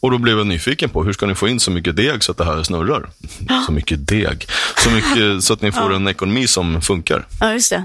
Och 0.00 0.10
då 0.10 0.18
blev 0.18 0.38
jag 0.38 0.46
nyfiken 0.46 0.90
på 0.90 1.04
hur 1.04 1.12
ska 1.12 1.26
ni 1.26 1.34
få 1.34 1.48
in 1.48 1.60
så 1.60 1.70
mycket 1.70 1.96
deg 1.96 2.24
så 2.24 2.32
att 2.32 2.38
det 2.38 2.44
här 2.44 2.62
snurrar? 2.62 3.10
Så 3.66 3.72
mycket 3.72 4.08
deg. 4.08 4.46
Så 4.76 4.90
mycket 4.90 5.44
så 5.44 5.52
att 5.52 5.62
ni 5.62 5.72
får 5.72 5.94
en 5.94 6.08
ekonomi 6.08 6.46
som 6.46 6.82
funkar. 6.82 7.26
Ja, 7.40 7.52
just 7.52 7.70
det. 7.70 7.84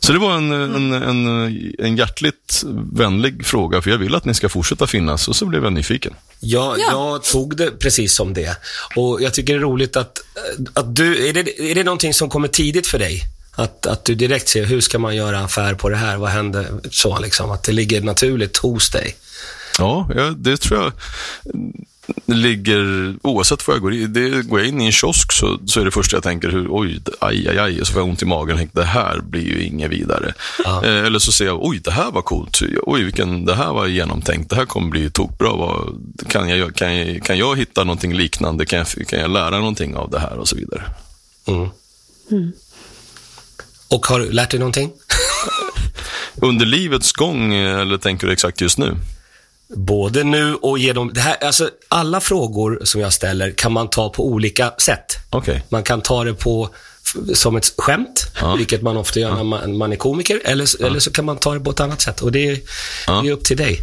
Så 0.00 0.12
det 0.12 0.18
var 0.18 0.36
en, 0.36 0.52
en, 0.52 0.92
en, 0.92 1.72
en 1.78 1.96
hjärtligt 1.96 2.62
vänlig 2.92 3.46
fråga, 3.46 3.82
för 3.82 3.90
jag 3.90 3.98
vill 3.98 4.14
att 4.14 4.24
ni 4.24 4.34
ska 4.34 4.48
fortsätta 4.48 4.86
finnas. 4.86 5.28
Och 5.28 5.36
så 5.36 5.46
blev 5.46 5.64
jag 5.64 5.72
nyfiken. 5.72 6.14
Jag, 6.40 6.78
Ja. 6.78 6.84
jag 6.90 7.22
tog 7.24 7.56
det 7.56 7.70
precis 7.70 8.14
som 8.14 8.34
det. 8.34 8.56
Och 8.96 9.22
jag 9.22 9.34
tycker 9.34 9.52
det 9.54 9.58
är 9.58 9.62
roligt 9.62 9.96
att, 9.96 10.18
att 10.74 10.96
du, 10.96 11.28
är 11.28 11.32
det, 11.32 11.70
är 11.70 11.74
det 11.74 11.84
någonting 11.84 12.14
som 12.14 12.28
kommer 12.30 12.48
tidigt 12.48 12.86
för 12.86 12.98
dig? 12.98 13.22
Att, 13.54 13.86
att 13.86 14.04
du 14.04 14.14
direkt 14.14 14.48
ser, 14.48 14.64
hur 14.64 14.80
ska 14.80 14.98
man 14.98 15.16
göra 15.16 15.40
affär 15.40 15.74
på 15.74 15.88
det 15.88 15.96
här? 15.96 16.16
Vad 16.16 16.30
händer? 16.30 16.66
Så 16.90 17.18
liksom, 17.18 17.50
att 17.50 17.62
det 17.64 17.72
ligger 17.72 18.00
naturligt 18.00 18.56
hos 18.56 18.90
dig. 18.90 19.16
Ja, 19.78 20.10
ja 20.14 20.34
det 20.36 20.56
tror 20.56 20.82
jag 20.82 20.92
ligger, 22.26 23.14
oavsett 23.22 23.66
vad 23.66 23.76
jag 23.76 23.82
går 23.82 23.94
in 23.94 24.12
det 24.12 24.42
Går 24.42 24.58
jag 24.58 24.68
in 24.68 24.80
i 24.80 24.86
en 24.86 24.92
kiosk 24.92 25.32
så, 25.32 25.58
så 25.66 25.80
är 25.80 25.84
det 25.84 25.90
första 25.90 26.16
jag 26.16 26.22
tänker, 26.22 26.48
hur, 26.48 26.66
oj, 26.70 27.00
aj, 27.20 27.48
aj, 27.48 27.58
aj, 27.58 27.78
så 27.84 27.92
får 27.92 28.00
jag 28.00 28.08
ont 28.08 28.22
i 28.22 28.24
magen 28.24 28.52
och 28.52 28.58
tänker, 28.58 28.80
det 28.80 28.86
här 28.86 29.20
blir 29.20 29.42
ju 29.42 29.62
inget 29.62 29.90
vidare. 29.90 30.34
Eh, 30.64 31.04
eller 31.06 31.18
så 31.18 31.32
ser 31.32 31.46
jag, 31.46 31.64
oj, 31.64 31.78
det 31.84 31.90
här 31.90 32.10
var 32.10 32.22
coolt, 32.22 32.60
oj, 32.82 33.02
vilken, 33.02 33.44
det 33.44 33.54
här 33.54 33.72
var 33.72 33.86
genomtänkt, 33.86 34.50
det 34.50 34.56
här 34.56 34.64
kommer 34.64 34.88
bli 34.88 35.10
tokbra. 35.10 35.52
Vad, 35.52 35.98
kan, 36.28 36.48
jag, 36.48 36.74
kan, 36.74 36.96
jag, 36.96 37.24
kan 37.24 37.38
jag 37.38 37.58
hitta 37.58 37.84
någonting 37.84 38.14
liknande? 38.14 38.66
Kan 38.66 38.78
jag, 38.78 39.08
kan 39.08 39.20
jag 39.20 39.30
lära 39.30 39.58
någonting 39.58 39.96
av 39.96 40.10
det 40.10 40.18
här 40.18 40.38
och 40.38 40.48
så 40.48 40.56
vidare? 40.56 40.82
Mm. 41.46 42.52
Och 43.88 44.06
har 44.06 44.20
du 44.20 44.32
lärt 44.32 44.50
dig 44.50 44.60
någonting? 44.60 44.90
Under 46.42 46.66
livets 46.66 47.12
gång, 47.12 47.54
eh, 47.54 47.80
eller 47.80 47.98
tänker 47.98 48.26
du 48.26 48.32
exakt 48.32 48.60
just 48.60 48.78
nu? 48.78 48.96
Både 49.76 50.24
nu 50.24 50.54
och 50.54 50.78
genom... 50.78 51.12
Det 51.12 51.20
här, 51.20 51.44
alltså, 51.44 51.70
alla 51.88 52.20
frågor 52.20 52.80
som 52.84 53.00
jag 53.00 53.12
ställer 53.12 53.50
kan 53.50 53.72
man 53.72 53.90
ta 53.90 54.08
på 54.10 54.26
olika 54.26 54.72
sätt. 54.78 55.16
Okej. 55.30 55.62
Man 55.68 55.82
kan 55.82 56.00
ta 56.00 56.24
det 56.24 56.34
på 56.34 56.70
som 57.34 57.56
ett 57.56 57.72
skämt, 57.78 58.26
Ja. 58.40 58.54
vilket 58.54 58.82
man 58.82 58.96
ofta 58.96 59.20
gör 59.20 59.34
när 59.34 59.44
man, 59.44 59.76
man 59.76 59.92
är 59.92 59.96
komiker, 59.96 60.40
eller, 60.44 60.64
s- 60.64 60.74
eller 60.80 60.98
så 61.00 61.10
kan 61.12 61.24
man 61.24 61.36
ta 61.36 61.54
det 61.54 61.60
på 61.60 61.70
ett 61.70 61.80
annat 61.80 62.00
sätt. 62.00 62.20
Och 62.20 62.32
det 62.32 62.48
är, 62.48 62.60
Ja. 63.06 63.20
det 63.22 63.28
är 63.28 63.32
upp 63.32 63.44
till 63.44 63.56
dig. 63.56 63.78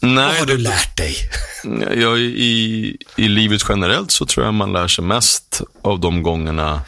Nej, 0.00 0.14
Vad 0.26 0.34
har 0.36 0.46
du 0.46 0.56
lärt 0.58 0.96
dig? 0.96 1.16
Ja, 1.96 2.16
i, 2.16 2.96
I 3.16 3.28
livet 3.28 3.60
generellt 3.68 4.10
så 4.10 4.26
tror 4.26 4.44
jag 4.46 4.54
man 4.54 4.72
lär 4.72 4.88
sig 4.88 5.04
mest 5.04 5.60
av 5.82 6.00
de 6.00 6.22
gångerna 6.22 6.80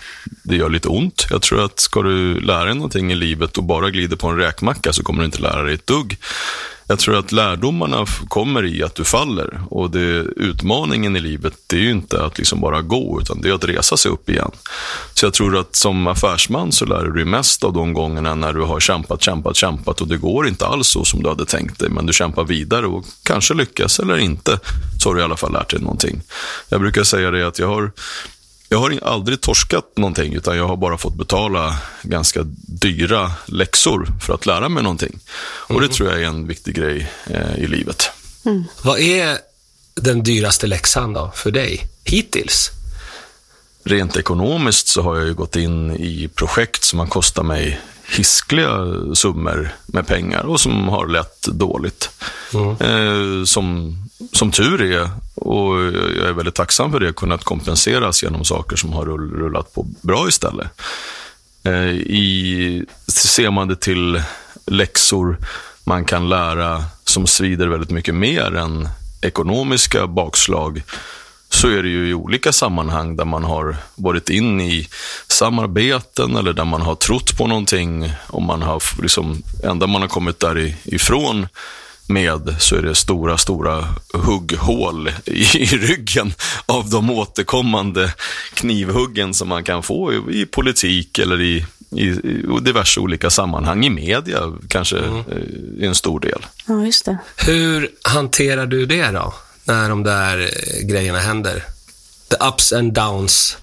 det 0.45 0.57
gör 0.57 0.69
lite 0.69 0.89
ont. 0.89 1.27
Jag 1.31 1.43
tror 1.43 1.65
att 1.65 1.81
ska 1.81 2.03
du 2.03 2.41
lära 2.41 2.65
dig 2.65 2.75
någonting 2.75 3.13
i 3.13 3.15
livet 3.15 3.59
och 3.59 3.65
bara 3.65 3.91
glider 3.91 4.17
på 4.17 4.29
en 4.29 4.37
räkmacka 4.37 4.93
så 4.93 5.03
kommer 5.03 5.19
du 5.21 5.25
inte 5.27 5.39
lära 5.43 5.63
dig 5.63 5.75
ett 5.75 5.87
dugg. 5.87 6.17
Jag 6.91 6.99
tror 6.99 7.17
att 7.17 7.33
lärdomarna 7.33 8.07
kommer 8.29 8.65
i 8.65 8.83
att 8.83 8.95
du 8.95 9.05
faller 9.05 9.61
och 9.71 9.91
det, 9.91 10.25
utmaningen 10.37 11.17
i 11.17 11.21
livet 11.21 11.53
det 11.67 11.77
är 11.77 11.81
ju 11.81 11.91
inte 11.91 12.25
att 12.25 12.39
liksom 12.39 12.61
bara 12.61 12.83
gå 12.83 13.21
utan 13.23 13.41
det 13.41 13.49
är 13.49 13.53
att 13.53 13.65
resa 13.65 13.97
sig 13.97 14.11
upp 14.11 14.31
igen. 14.31 14.51
Så 15.15 15.27
jag 15.27 15.35
tror 15.35 15.57
att 15.57 15.77
som 15.77 16.07
affärsman 16.07 16.73
så 16.73 16.85
lär 16.85 17.05
du 17.05 17.13
dig 17.13 17.25
mest 17.25 17.65
av 17.65 17.73
de 17.73 17.93
gångerna 17.93 18.35
när 18.35 18.53
du 18.53 18.63
har 18.63 18.81
kämpat, 18.81 19.23
kämpat, 19.23 19.57
kämpat 19.57 20.01
och 20.01 20.09
det 20.09 20.17
går 20.17 20.49
inte 20.49 20.67
alls 20.67 20.89
så 20.89 21.05
som 21.05 21.23
du 21.23 21.29
hade 21.29 21.45
tänkt 21.45 21.79
dig 21.79 21.91
men 21.91 22.07
du 22.07 22.13
kämpar 22.13 22.45
vidare 22.45 22.87
och 22.87 23.05
kanske 23.23 23.55
lyckas 23.55 23.99
eller 23.99 24.19
inte 24.19 24.61
så 25.03 25.09
har 25.09 25.15
du 25.15 25.21
i 25.21 25.25
alla 25.25 25.37
fall 25.37 25.53
lärt 25.53 25.71
dig 25.71 25.81
någonting. 25.81 26.23
Jag 26.69 26.81
brukar 26.81 27.03
säga 27.03 27.31
det 27.31 27.47
att 27.47 27.59
jag 27.59 27.69
har 27.69 27.93
jag 28.69 28.79
har 28.79 28.99
aldrig 29.03 29.41
torskat 29.41 29.97
någonting, 29.97 30.35
utan 30.35 30.57
jag 30.57 30.69
har 30.69 30.77
bara 30.77 30.99
fått 30.99 31.15
betala 31.15 31.79
ganska 32.03 32.41
dyra 32.67 33.33
läxor 33.47 34.09
för 34.21 34.35
att 34.35 34.47
lära 34.47 34.69
mig 34.69 34.83
någonting. 34.83 35.21
Och 35.41 35.81
det 35.81 35.89
tror 35.89 36.09
jag 36.09 36.23
är 36.23 36.27
en 36.27 36.47
viktig 36.47 36.75
grej 36.75 37.13
eh, 37.27 37.59
i 37.59 37.67
livet. 37.67 38.11
Vad 38.83 38.99
är 38.99 39.39
den 39.95 40.23
dyraste 40.23 40.67
läxan 40.67 41.13
då, 41.13 41.33
för 41.35 41.51
dig, 41.51 41.87
hittills? 42.05 42.71
Rent 43.85 44.17
ekonomiskt 44.17 44.89
så 44.89 45.03
har 45.03 45.17
jag 45.17 45.27
ju 45.27 45.35
gått 45.35 45.57
in 45.57 45.91
i 45.91 46.29
projekt 46.35 46.85
som 46.85 46.99
har 46.99 47.07
kostat 47.07 47.47
mig 47.47 47.81
hiskliga 48.17 48.79
summor 49.15 49.75
med 49.87 50.07
pengar 50.07 50.43
och 50.43 50.61
som 50.61 50.89
har 50.89 51.07
lett 51.07 51.43
dåligt. 51.43 52.11
Eh, 52.81 53.45
som, 53.45 53.97
som 54.33 54.51
tur 54.51 54.83
är, 54.83 55.11
och 55.41 55.83
jag 56.17 56.29
är 56.29 56.33
väldigt 56.33 56.55
tacksam 56.55 56.93
för 56.93 57.01
det, 57.01 57.13
kunnat 57.13 57.45
kompenseras 57.45 58.23
genom 58.23 58.45
saker 58.45 58.77
som 58.77 58.93
har 58.93 59.05
rullat 59.05 59.75
på 59.75 59.87
bra 60.01 60.29
istället. 60.29 60.69
Eh, 61.63 61.91
i, 61.91 62.85
ser 63.07 63.51
man 63.51 63.69
det 63.69 63.81
till 63.81 64.23
läxor 64.67 65.37
man 65.85 66.05
kan 66.05 66.29
lära 66.29 66.85
som 67.05 67.27
svider 67.27 67.69
väldigt 67.69 67.91
mycket 67.91 68.15
mer 68.15 68.57
än 68.57 68.89
ekonomiska 69.21 70.07
bakslag 70.07 70.83
så 71.51 71.69
är 71.69 71.83
det 71.83 71.89
ju 71.89 72.09
i 72.09 72.15
olika 72.15 72.53
sammanhang 72.53 73.17
där 73.17 73.25
man 73.25 73.45
har 73.45 73.77
varit 73.95 74.31
in 74.31 74.61
i 74.61 74.89
samarbeten 75.29 76.37
eller 76.37 76.53
där 76.53 76.65
man 76.65 76.83
har 76.83 76.95
trott 76.95 77.39
på 77.39 77.47
någonting 77.47 78.13
och 78.27 78.43
man 78.43 78.63
har 78.63 78.83
liksom, 79.03 79.43
enda 79.65 79.87
man 79.87 80.03
har 80.03 80.09
kommit 80.09 80.41
därifrån 80.41 81.47
med 82.09 82.57
så 82.59 82.77
är 82.77 82.83
det 82.83 82.95
stora, 82.95 83.39
stora 83.39 83.85
hugghål 84.13 85.11
i, 85.25 85.45
ryggen 85.65 86.33
av 86.67 86.91
de 86.91 87.11
återkommande 87.11 88.15
knivhuggen 88.55 89.35
som 89.35 89.49
man 89.49 89.65
kan 89.65 89.83
få 89.83 90.13
i, 90.13 90.41
i 90.41 90.47
politik 90.47 91.19
eller 91.19 91.41
i, 91.41 91.67
i, 91.91 92.05
i 92.07 92.45
diverse 92.63 93.01
olika 93.01 93.31
sammanhang. 93.31 93.85
I 93.85 93.91
media 93.91 94.53
kanske 94.69 94.99
eh, 94.99 95.37
i 95.79 95.87
en 95.87 95.95
stor 95.95 96.21
del. 96.21 96.47
Ja, 96.67 96.85
just 96.85 97.05
det. 97.05 97.19
Hur 97.37 97.91
hanterar 98.03 98.67
du 98.67 98.87
det 98.87 99.11
då, 99.11 99.35
när 99.65 99.89
de 99.89 100.03
där 100.03 100.41
eh, 100.41 100.87
grejerna 100.87 101.19
händer? 101.19 101.65
The 102.31 102.37
ups 102.49 102.73
and 102.73 102.93
downs. 102.93 103.57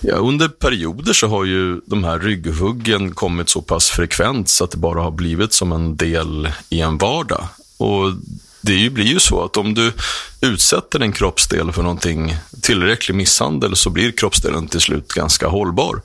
Ja, 0.00 0.14
under 0.14 0.48
perioder 0.48 1.12
så 1.12 1.26
har 1.26 1.44
ju 1.44 1.80
de 1.86 2.04
här 2.04 2.18
rygghuggen 2.18 3.12
kommit 3.14 3.48
så 3.48 3.60
pass 3.62 3.88
frekvent 3.90 4.48
så 4.48 4.64
att 4.64 4.70
det 4.70 4.76
bara 4.76 5.02
har 5.02 5.10
blivit 5.10 5.52
som 5.52 5.72
en 5.72 5.96
del 5.96 6.50
i 6.68 6.80
en 6.80 6.98
vardag. 6.98 7.48
Och 7.78 8.12
det 8.60 8.72
är 8.72 8.78
ju- 8.78 8.90
blir 8.90 9.04
ju 9.06 9.20
så 9.20 9.44
att 9.44 9.56
om 9.56 9.74
du 9.74 9.92
utsätter 10.40 11.00
en 11.00 11.12
kroppsdel 11.12 11.72
för 11.72 11.82
någonting 11.82 12.36
tillräcklig 12.62 13.14
misshandel 13.14 13.76
så 13.76 13.90
blir 13.90 14.10
kroppsdelen 14.12 14.68
till 14.68 14.80
slut 14.80 15.12
ganska 15.12 15.48
hållbar. 15.48 16.00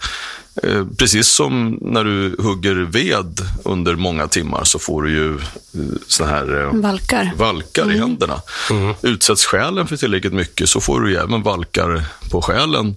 Eh, 0.64 0.86
Precis 0.98 1.28
som 1.28 1.78
när 1.82 2.04
du 2.04 2.36
hugger 2.40 2.76
ved 2.76 3.42
under 3.66 3.96
många 3.96 4.28
timmar 4.28 4.64
så 4.64 4.80
får 4.80 5.04
du 5.04 5.12
ju 5.12 5.40
så 6.08 6.26
här 6.26 6.62
eh, 6.64 6.74
Valkar. 6.82 7.32
valkar 7.36 7.92
i 7.94 7.98
händerna. 7.98 8.42
Utsätts 9.02 9.46
själen 9.46 9.88
för 9.88 9.98
tillräckligt 9.98 10.34
mycket 10.34 10.70
så 10.70 10.82
får 10.82 11.02
du 11.02 11.10
ju 11.12 11.18
även 11.18 11.42
valkar 11.44 12.04
på 12.32 12.42
själen. 12.42 12.96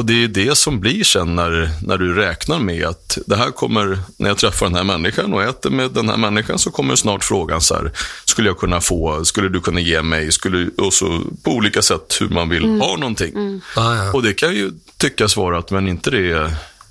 Och 0.00 0.06
det 0.06 0.24
är 0.24 0.28
det 0.28 0.54
som 0.54 0.80
blir 0.80 1.04
sen 1.04 1.36
när, 1.36 1.70
när 1.82 1.98
du 1.98 2.14
räknar 2.14 2.58
med 2.58 2.86
att 2.86 3.18
det 3.26 3.36
här 3.36 3.50
kommer, 3.50 3.98
när 4.16 4.28
jag 4.28 4.38
träffar 4.38 4.66
den 4.66 4.74
här 4.74 4.84
människan 4.84 5.34
och 5.34 5.42
äter 5.42 5.70
med 5.70 5.90
den 5.90 6.08
här 6.08 6.16
människan 6.16 6.58
så 6.58 6.70
kommer 6.70 6.96
snart 6.96 7.24
frågan 7.24 7.60
så 7.60 7.74
här, 7.74 7.92
skulle 8.24 8.48
jag 8.48 8.58
kunna 8.58 8.80
få, 8.80 9.24
skulle 9.24 9.48
du 9.48 9.60
kunna 9.60 9.80
ge 9.80 10.02
mig, 10.02 10.32
skulle, 10.32 10.70
och 10.78 10.92
så 10.92 11.20
på 11.42 11.50
olika 11.50 11.82
sätt 11.82 12.16
hur 12.20 12.28
man 12.28 12.48
vill 12.48 12.64
ha 12.64 12.96
någonting. 12.96 13.60
Ah, 13.76 13.94
ja. 13.94 14.12
Och 14.12 14.22
det 14.22 14.32
kan 14.32 14.54
ju 14.54 14.72
tyckas 14.96 15.36
vara 15.36 15.58
att, 15.58 15.70
men 15.70 15.88
inte 15.88 16.10
det 16.10 16.30
är 16.32 16.46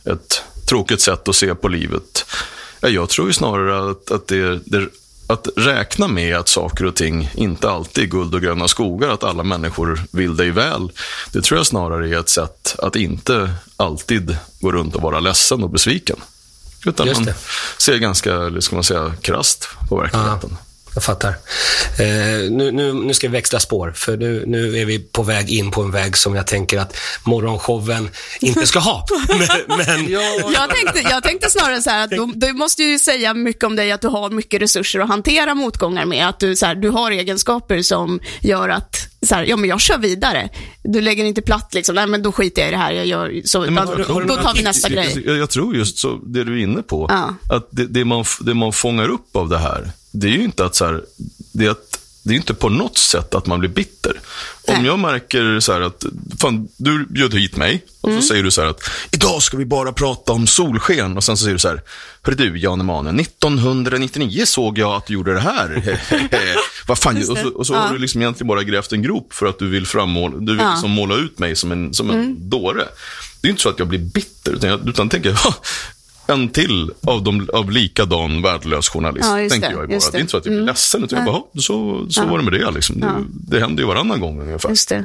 ett 0.06 0.44
tråkigt 0.70 1.02
sätt 1.02 1.28
att 1.28 1.36
se 1.36 1.56
på 1.56 1.68
livet. 1.68 2.26
Ja, 2.80 2.90
jag 2.90 3.10
tror 3.10 3.28
ju 3.28 3.34
snarare 3.34 3.92
att, 3.92 4.12
att 4.12 4.28
det, 4.28 4.60
det 4.66 4.88
att 5.30 5.48
räkna 5.56 6.08
med 6.08 6.38
att 6.38 6.50
saker 6.50 6.86
och 6.86 6.96
ting 6.96 7.30
inte 7.36 7.70
alltid 7.70 8.04
är 8.04 8.08
guld 8.08 8.36
och 8.36 8.42
gröna 8.42 8.68
skogar, 8.68 9.10
att 9.10 9.24
alla 9.24 9.44
människor 9.44 10.02
vill 10.12 10.36
dig 10.36 10.52
väl. 10.52 10.92
Det 11.32 11.42
tror 11.42 11.58
jag 11.60 11.68
snarare 11.68 12.10
är 12.10 12.20
ett 12.20 12.30
sätt 12.30 12.76
att 12.78 12.96
inte 12.96 13.54
alltid 13.78 14.38
gå 14.60 14.72
runt 14.72 14.96
och 14.96 15.02
vara 15.02 15.20
ledsen 15.20 15.64
och 15.64 15.70
besviken. 15.70 16.18
Utan 16.86 17.08
man 17.08 17.28
ser 17.78 17.98
ganska, 17.98 18.62
ska 18.62 18.76
man 18.76 18.84
säga, 18.84 19.14
krasst 19.22 19.70
på 19.90 19.96
verkligheten. 19.96 20.58
Jag 21.00 21.04
fattar. 21.04 21.30
Eh, 21.30 22.52
nu, 22.52 22.72
nu, 22.72 22.94
nu 22.94 23.14
ska 23.14 23.28
vi 23.28 23.32
växla 23.32 23.60
spår, 23.60 23.92
för 23.96 24.18
nu, 24.18 24.44
nu 24.48 24.78
är 24.78 24.86
vi 24.86 25.00
på 25.00 25.24
väg 25.24 25.50
in 25.50 25.72
på 25.72 25.82
en 25.82 25.92
väg 25.92 26.18
som 26.18 26.36
jag 26.36 26.48
tänker 26.48 26.80
att 26.80 26.98
morgonshowen 27.24 28.10
inte 28.42 28.68
ska 28.68 28.80
ha. 28.80 29.06
Men, 29.30 29.78
men 29.78 30.12
Jag 30.54 30.70
tänkte, 30.70 31.00
jag 31.12 31.24
tänkte 31.24 31.50
snarare 31.50 31.82
så 31.82 31.90
här 31.90 32.04
att 32.04 32.10
du, 32.10 32.32
du 32.36 32.54
måste 32.54 32.84
ju 32.84 33.00
säga 33.00 33.34
mycket 33.34 33.64
om 33.64 33.76
dig, 33.76 33.92
att 33.92 34.02
du 34.02 34.08
har 34.08 34.30
mycket 34.30 34.62
resurser 34.62 35.00
att 35.00 35.08
hantera 35.10 35.56
motgångar 35.56 36.06
med. 36.06 36.30
Att 36.30 36.40
du, 36.40 36.56
så 36.56 36.66
här, 36.66 36.76
du 36.76 36.90
har 36.90 37.12
egenskaper 37.12 37.82
som 37.82 38.20
gör 38.42 38.70
att, 38.70 38.96
så 39.28 39.36
här, 39.36 39.44
ja 39.46 39.56
men 39.58 39.70
jag 39.70 39.82
kör 39.82 39.98
vidare. 39.98 40.50
Du 40.84 41.02
lägger 41.02 41.26
inte 41.26 41.42
platt 41.42 41.74
liksom, 41.74 41.96
nej 41.96 42.08
men 42.08 42.24
då 42.24 42.32
skiter 42.32 42.62
jag 42.62 42.70
i 42.70 42.72
det 42.72 42.78
här, 42.78 42.92
jag 42.92 43.06
gör 43.06 43.42
så, 43.46 43.60
Nej, 43.62 43.70
men 43.72 43.86
då 43.86 44.14
några 44.14 44.44
tar 44.44 44.54
vi 44.54 44.64
nästa 44.64 44.90
Jag- 44.90 45.04
grej. 45.06 45.24
Jag, 45.26 45.38
jag 45.38 45.50
tror 45.50 45.76
just 45.76 45.98
så, 45.98 46.20
det 46.26 46.44
du 46.44 46.60
är 46.60 46.64
inne 46.64 46.82
på, 46.82 47.06
Ja. 47.10 47.36
att 47.56 47.68
det, 47.72 47.86
det, 47.86 48.06
man, 48.06 48.26
det 48.42 48.54
man 48.54 48.74
fångar 48.74 49.10
upp 49.10 49.36
av 49.36 49.50
det 49.50 49.58
här, 49.58 49.92
det 50.12 50.28
är 50.28 50.32
ju 50.32 50.44
inte 50.44 50.66
att 50.66 50.76
så 50.76 50.86
här, 50.86 51.02
det 51.52 51.66
är 51.66 51.70
att 51.70 51.96
det 52.24 52.34
är 52.34 52.38
inte 52.38 52.54
på 52.54 52.70
något 52.70 52.98
sätt 52.98 53.36
att 53.36 53.46
man 53.46 53.60
blir 53.60 53.70
bitter. 53.70 54.20
Om 54.68 54.74
Nej. 54.76 54.86
jag 54.86 55.00
märker 55.00 55.60
så 55.60 55.74
här 55.74 55.82
att, 55.82 56.06
fan, 56.42 56.68
du 56.78 57.06
bjöd 57.06 57.34
hit 57.34 57.56
mig 57.58 57.86
och 58.02 58.10
Mm. 58.10 58.22
så 58.22 58.28
säger 58.28 58.44
du 58.44 58.52
så 58.52 58.62
här 58.62 58.68
att, 58.68 58.82
idag 59.12 59.42
ska 59.44 59.58
vi 59.58 59.66
bara 59.66 59.92
prata 59.94 60.32
om 60.32 60.48
solsken. 60.48 61.18
Och 61.18 61.24
sen 61.24 61.38
så 61.38 61.44
säger 61.44 61.54
du 61.56 61.60
så 61.60 61.68
här, 61.68 61.82
hörru 62.22 62.36
du 62.36 62.58
Jan 62.60 62.82
Emanuel, 62.82 63.20
1999 63.20 64.46
såg 64.46 64.78
jag 64.78 64.92
att 64.96 65.06
du 65.06 65.14
gjorde 65.14 65.34
det 65.34 65.40
här. 65.40 66.00
Vad 66.88 66.98
fan, 66.98 67.18
och 67.18 67.38
så, 67.38 67.50
och 67.50 67.68
så 67.68 67.74
Ja. 67.74 67.80
har 67.80 67.94
du 67.94 68.00
liksom 68.00 68.22
egentligen 68.22 68.48
bara 68.48 68.64
grävt 68.64 68.92
en 68.92 69.02
grop 69.02 69.34
för 69.34 69.46
att 69.46 69.60
du 69.60 69.70
vill 69.70 69.88
frammåla, 69.88 70.38
du 70.40 70.46
vill 70.46 70.58
Ja. 70.58 70.64
Mm. 70.64 70.74
liksom 70.74 70.92
måla 70.92 71.16
ut 71.16 71.40
mig 71.40 71.56
som 71.56 71.72
en, 71.72 71.94
som 71.94 72.10
en 72.10 72.50
dåre. 72.50 72.84
Det 73.42 73.48
är 73.48 73.50
inte 73.50 73.62
så 73.62 73.70
att 73.70 73.80
jag 73.80 73.88
blir 73.88 74.00
bitter, 74.00 74.52
utan 74.52 74.70
jag 74.70 74.90
utan 74.90 75.10
tänker, 75.10 75.32
"Ha, 75.44 75.56
en 76.30 76.50
till 76.50 76.92
av, 77.04 77.24
de, 77.24 77.50
av 77.54 77.72
likadan 77.72 78.42
värdelös 78.42 78.90
journalist. 78.90 79.28
Ja, 79.30 79.50
tänker 79.50 79.60
det, 79.70 79.74
jag 79.76 79.88
bara. 79.88 79.94
just 79.94 80.12
Det. 80.12 80.18
är 80.18 80.20
inte 80.20 80.32
så 80.32 80.38
att 80.38 80.46
jag 80.46 80.56
blir 80.56 80.66
ledsen, 80.66 81.04
utan 81.04 81.18
jag 81.20 81.26
bara, 81.26 81.36
"Ha, 81.36 81.48
så, 81.62 82.06
så 82.10 82.26
var 82.26 82.38
det 82.38 82.44
med 82.44 82.54
det. 82.54 82.72
Liksom. 82.72 83.00
Det, 83.00 83.08
det 83.56 83.60
händer 83.60 83.84
ju 83.84 83.88
varannan 83.88 84.20
gång 84.20 84.42
ungefär. 84.42 84.70
Just 84.70 84.90
det. 84.90 85.04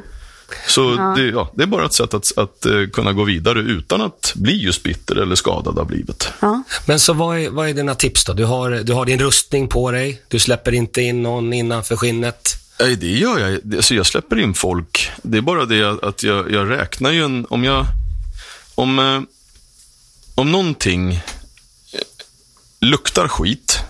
Så 0.69 1.15
det, 1.17 1.23
ja, 1.23 1.51
det 1.55 1.63
är 1.63 1.67
bara 1.67 1.85
ett 1.87 1.93
sätt 1.93 2.15
att, 2.15 2.39
att 2.39 2.67
eh, 2.67 2.73
kunna 2.93 3.13
gå 3.13 3.25
vidare 3.25 3.59
utan 3.61 4.01
att 4.01 4.33
bli 4.37 4.63
just 4.63 4.83
bitter 4.83 5.17
eller 5.17 5.35
skadad 5.35 5.79
av 5.79 5.91
livet. 5.91 6.29
Ja. 6.41 6.63
Men 6.87 7.01
så 7.01 7.13
vad 7.13 7.39
är, 7.39 7.51
vad 7.51 7.69
är 7.69 7.75
dina 7.75 7.95
tips 7.95 8.25
då? 8.25 8.33
Du 8.33 8.45
har, 8.45 8.71
du 8.71 8.93
har 8.93 9.07
din 9.07 9.19
rustning 9.19 9.69
på 9.69 9.91
dig, 9.91 10.23
du 10.29 10.39
släpper 10.39 10.73
inte 10.75 11.03
in 11.03 11.23
någon 11.23 11.53
innanför 11.53 11.97
skinnet. 11.97 12.49
Nej, 12.81 12.97
det 12.97 13.07
gör 13.11 13.39
jag. 13.39 13.61
Det- 13.63 13.77
Alltså 13.77 13.95
jag 13.95 14.07
släpper 14.07 14.39
in 14.39 14.55
folk. 14.55 15.11
Det 15.23 15.39
är 15.39 15.43
bara 15.43 15.65
det 15.65 16.05
att 16.05 16.23
jag, 16.23 16.51
jag 16.53 16.71
räknar 16.71 17.11
ju 17.11 17.25
en... 17.25 17.47
Om 17.51 17.65
jag... 17.65 17.87
Om, 18.75 18.99
eh, 18.99 19.21
om 20.35 20.53
någonting 20.53 21.13
eh, 21.13 21.21
luktar 22.81 23.29
skit 23.29 23.81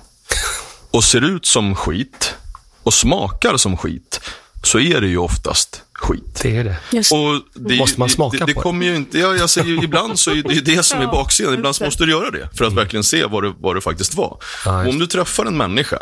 och 0.91 1.05
ser 1.05 1.21
ut 1.25 1.47
som 1.47 1.75
skit 1.77 2.35
och 2.83 2.95
smakar 2.95 3.57
som 3.57 3.77
skit 3.77 4.21
så 4.63 4.81
är 4.81 5.01
det 5.01 5.09
ju 5.09 5.19
oftast 5.19 5.83
skit. 5.93 6.41
Det 6.43 6.57
är 6.57 6.65
det. 6.65 6.77
Just 6.93 7.13
Och 7.13 7.41
det, 7.55 7.77
Måste 7.77 8.01
man 8.01 8.09
smaka 8.09 8.39
det, 8.39 8.47
det, 8.47 8.55
på 8.55 8.61
det? 8.61 8.63
kommer 8.63 8.87
ju 8.87 8.97
inte, 8.97 9.19
ja, 9.19 9.35
jag 9.37 9.51
säger, 9.51 9.85
ibland 9.85 10.19
så 10.19 10.31
är 10.31 10.43
det 10.43 10.61
det 10.61 10.83
som 10.83 11.01
är 11.01 11.07
baksidan. 11.07 11.55
Ibland 11.55 11.77
måste 11.81 12.05
du 12.05 12.11
göra 12.11 12.31
det 12.31 12.49
för 12.55 12.65
att 12.65 12.73
verkligen 12.73 13.05
se 13.05 13.25
vad 13.25 13.43
det, 13.43 13.53
vad 13.59 13.77
det 13.77 13.81
faktiskt 13.81 14.15
var. 14.15 14.39
Ja, 14.65 14.89
om 14.89 14.99
du 14.99 15.07
träffar 15.07 15.47
en 15.47 15.57
människa 15.57 15.99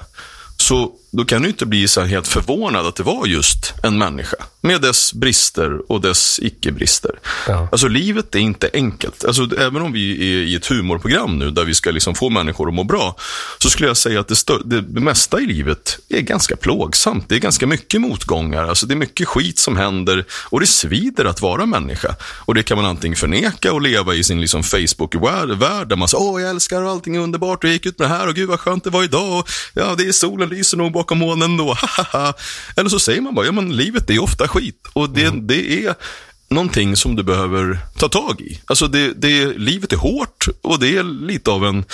så 0.63 0.93
då 1.11 1.25
kan 1.25 1.43
du 1.43 1.49
inte 1.49 1.67
bli 1.67 1.89
så 1.89 2.01
helt 2.01 2.29
förvånad 2.29 2.87
att 2.87 2.97
det 2.97 3.03
var 3.03 3.27
just 3.27 3.75
en 3.83 3.99
människa. 3.99 4.37
Med 4.61 4.81
dess 4.81 5.13
brister 5.13 5.93
och 5.93 6.01
dess 6.01 6.41
icke-brister. 6.43 7.11
Ja. 7.49 7.69
Alltså 7.73 7.89
livet 7.89 8.35
är 8.35 8.39
inte 8.39 8.71
enkelt. 8.73 9.25
Alltså, 9.25 9.49
även 9.59 9.83
om 9.83 9.93
vi 9.93 10.13
är 10.13 10.43
i 10.43 10.55
ett 10.55 10.67
humorprogram 10.67 11.39
nu 11.39 11.51
där 11.51 11.65
vi 11.65 11.75
ska 11.75 11.91
liksom 11.91 12.15
få 12.15 12.31
människor 12.31 12.69
att 12.69 12.75
må 12.75 12.85
bra. 12.85 13.17
Så 13.59 13.71
skulle 13.71 13.89
jag 13.89 13.97
säga 13.97 14.21
att 14.21 14.29
det, 14.29 14.37
stör, 14.37 14.63
det 14.65 15.01
mesta 15.01 15.41
i 15.41 15.47
livet 15.47 15.99
är 16.09 16.21
ganska 16.21 16.57
plågsamt. 16.57 17.29
Det 17.29 17.35
är 17.35 17.39
ganska 17.39 17.67
mycket 17.67 18.01
motgångar. 18.01 18.69
Alltså, 18.69 18.87
det 18.87 18.95
är 18.95 18.97
mycket 18.97 19.29
skit 19.29 19.59
som 19.59 19.77
händer. 19.77 20.25
Och 20.31 20.61
det 20.61 20.67
svider 20.67 21.25
att 21.25 21.43
vara 21.43 21.67
människa. 21.67 22.15
Och 22.45 22.55
det 22.55 22.63
kan 22.63 22.77
man 22.77 22.87
antingen 22.87 23.17
förneka 23.17 23.73
och 23.73 23.83
leva 23.83 24.15
i 24.15 24.25
sin 24.25 24.41
liksom 24.41 24.63
Facebook-värld. 24.63 25.89
Där 25.89 25.97
man 25.97 26.09
säger, 26.09 26.25
åh 26.25 26.43
jag 26.43 26.51
älskar 26.51 26.83
och 26.83 26.91
allting 26.91 27.17
är 27.17 27.21
underbart. 27.21 27.65
Och 27.65 27.71
jag 27.71 27.75
gick 27.75 27.87
ut 27.87 27.99
med 27.99 28.11
det 28.11 28.15
här 28.15 28.29
och 28.29 28.35
gud 28.35 28.49
vad 28.49 28.61
skönt 28.61 28.85
det 28.85 28.91
var 28.91 29.05
idag. 29.05 29.39
Och, 29.39 29.49
ja, 29.75 29.95
det 29.99 30.09
är 30.09 30.13
solen 30.13 30.52
lyser 30.53 30.77
nog 30.77 30.93
bakom 30.93 31.19
molnen 31.19 31.57
då. 31.57 31.77
Eller 32.77 32.89
så 32.89 32.99
säger 32.99 33.21
man 33.21 33.35
bara, 33.35 33.47
ja 33.47 33.53
men 33.53 33.77
livet 33.77 34.11
är 34.11 34.23
ofta 34.23 34.49
skit. 34.49 34.89
Och 34.93 35.11
det, 35.11 35.31
det 35.41 35.85
är 35.87 35.95
någonting 36.49 36.97
som 36.97 37.17
du 37.17 37.23
behöver 37.23 37.79
ta 37.99 38.09
tag 38.09 38.41
i. 38.41 38.61
Alltså 38.67 38.87
det, 38.89 39.13
det, 39.13 39.59
livet 39.59 39.93
är 39.93 39.97
hårt 39.97 40.47
och 40.63 40.79
det 40.79 40.97
är 40.97 41.03
lite 41.03 41.51
av 41.51 41.67
en 41.67 41.85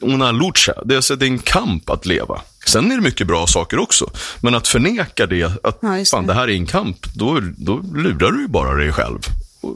una 0.00 0.32
lucha. 0.32 0.72
Det 0.84 0.94
är, 0.94 0.96
alltså, 0.96 1.16
det 1.16 1.26
är 1.26 1.30
en 1.30 1.38
kamp 1.38 1.90
att 1.90 2.06
leva. 2.06 2.40
Sen 2.66 2.92
är 2.92 2.96
det 2.96 3.02
mycket 3.02 3.26
bra 3.26 3.46
saker 3.46 3.78
också. 3.78 4.10
Men 4.40 4.54
att 4.54 4.68
förneka 4.68 5.26
det, 5.26 5.64
att 5.64 5.78
Ja, 5.82 5.98
just 5.98 6.10
fan, 6.10 6.26
det. 6.26 6.32
det 6.32 6.38
här 6.38 6.48
är 6.48 6.54
en 6.54 6.66
kamp, 6.66 7.06
då, 7.14 7.40
då 7.56 7.80
lurar 7.94 8.30
du 8.30 8.40
ju 8.40 8.48
bara 8.48 8.74
dig 8.74 8.92
själv. 8.92 9.18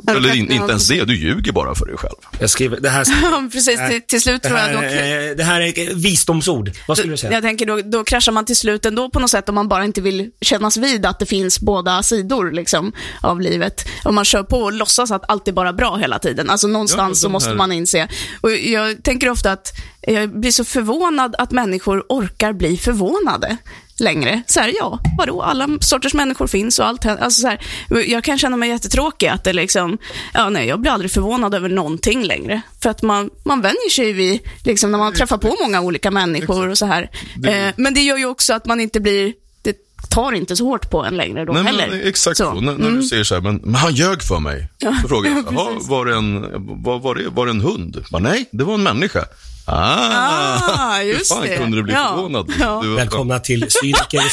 Ja, 0.06 0.16
Eller 0.16 0.34
in, 0.34 0.50
inte 0.50 0.70
ens 0.70 0.88
det, 0.88 1.04
du 1.04 1.16
ljuger 1.16 1.52
bara 1.52 1.74
för 1.74 1.86
dig 1.86 1.96
själv. 1.96 2.14
Jag 2.40 2.50
skriver, 2.50 2.80
det 2.80 2.88
här, 2.88 3.04
Precis, 3.50 3.80
till, 3.90 4.02
till 4.02 4.20
slut 4.20 4.42
tror 4.42 4.58
jag 4.58 4.72
dock... 4.72 4.82
eh, 4.84 5.36
det 5.36 5.44
här 5.44 5.60
är 5.60 5.94
visdomsord. 5.94 6.70
Vad 6.88 6.98
skulle 6.98 7.12
du 7.12 7.16
säga? 7.16 7.32
Jag 7.32 7.42
tänker 7.42 7.66
då, 7.66 7.80
då 7.84 8.04
kraschar 8.04 8.32
man 8.32 8.44
till 8.44 8.56
slut 8.56 8.86
ändå 8.86 9.10
på 9.10 9.20
något 9.20 9.30
sätt 9.30 9.48
om 9.48 9.54
man 9.54 9.68
bara 9.68 9.84
inte 9.84 10.00
vill 10.00 10.30
kännas 10.40 10.76
vid 10.76 11.06
att 11.06 11.18
det 11.18 11.26
finns 11.26 11.60
båda 11.60 12.02
sidor 12.02 12.50
liksom, 12.52 12.92
av 13.20 13.40
livet. 13.40 13.88
Om 14.04 14.14
man 14.14 14.24
kör 14.24 14.42
på 14.42 14.58
och 14.58 14.72
låtsas 14.72 15.10
att 15.10 15.30
allt 15.30 15.48
är 15.48 15.52
bara 15.52 15.72
bra 15.72 15.96
hela 15.96 16.18
tiden. 16.18 16.50
Alltså 16.50 16.66
någonstans 16.66 17.18
Ja, 17.22 17.26
så 17.26 17.28
måste 17.28 17.54
man 17.54 17.72
inse. 17.72 18.08
Och 18.40 18.50
jag 18.50 19.02
tänker 19.02 19.28
ofta 19.28 19.52
att 19.52 19.72
jag 20.00 20.40
blir 20.40 20.50
så 20.50 20.64
förvånad 20.64 21.34
att 21.38 21.50
människor 21.50 22.04
orkar 22.08 22.52
bli 22.52 22.76
förvånade 22.76 23.56
längre. 24.00 24.42
Så 24.46 24.60
här, 24.60 24.72
ja, 24.78 24.98
vadå, 25.18 25.42
alla 25.42 25.68
sorters 25.80 26.14
människor 26.14 26.46
finns 26.46 26.78
och 26.78 26.86
allt 26.86 27.06
alltså, 27.06 27.40
så 27.40 27.48
här, 27.48 27.60
Jag 28.06 28.24
kan 28.24 28.38
känna 28.38 28.56
mig 28.56 28.68
jättetråkig 28.68 29.26
att 29.26 29.44
det 29.44 29.52
liksom, 29.52 29.98
ja 30.34 30.48
nej, 30.50 30.66
jag 30.68 30.80
blir 30.80 30.90
aldrig 30.92 31.10
förvånad 31.10 31.54
över 31.54 31.68
någonting 31.68 32.22
längre. 32.24 32.60
För 32.82 32.90
att 32.90 33.02
man, 33.02 33.30
man 33.44 33.60
vänjer 33.60 33.90
sig 33.90 34.12
vid, 34.12 34.40
liksom 34.64 34.90
när 34.92 34.98
man 34.98 35.12
träffar 35.12 35.38
på 35.38 35.56
många 35.62 35.80
olika 35.80 36.10
människor 36.10 36.68
och 36.68 36.78
så 36.78 36.86
här. 36.86 37.10
Eh, 37.46 37.74
men 37.76 37.94
det 37.94 38.00
gör 38.00 38.16
ju 38.16 38.26
också 38.26 38.54
att 38.54 38.66
man 38.66 38.80
inte 38.80 39.00
blir, 39.00 39.32
det 39.62 39.76
tar 40.10 40.32
inte 40.32 40.56
så 40.56 40.64
hårt 40.64 40.90
på 40.90 41.04
en 41.04 41.16
längre 41.16 41.44
då 41.44 41.52
Nej, 41.52 41.62
heller. 41.64 41.88
men, 41.90 42.08
exakt 42.08 42.36
så. 42.36 42.44
Så. 42.44 42.60
När, 42.60 42.74
när 42.74 42.90
du 42.90 43.02
säger 43.02 43.24
så 43.24 43.34
här, 43.34 43.42
men, 43.42 43.56
men 43.64 43.74
han 43.74 43.94
ljög 43.94 44.22
för 44.22 44.38
mig. 44.40 44.68
Så 45.02 45.08
frågar 45.08 45.30
jag, 45.30 45.38
Ja, 45.38 45.44
"Jaha, 45.52 45.66
precis. 45.74 45.88
var 45.88 46.06
det 46.06 46.14
en, 46.16 46.40
var, 46.82 46.98
var, 46.98 47.14
det, 47.14 47.28
var 47.28 47.46
det 47.46 47.52
en 47.52 47.60
hund? 47.60 48.04
Bara, 48.12 48.22
nej, 48.22 48.48
det 48.52 48.64
var 48.64 48.74
en 48.74 48.82
människa. 48.82 49.24
Ah, 49.70 50.58
Ah, 50.78 51.02
just 51.02 51.32
fan 51.32 51.42
det. 51.42 51.56
kunde 51.56 51.76
du 51.76 51.82
bli 51.82 51.92
Ja. 51.94 52.12
förvånad? 52.14 52.52
Ja. 52.60 52.80
Du, 52.82 52.94
Välkomna 52.94 53.38
till 53.38 53.66
Cyniker 53.68 54.18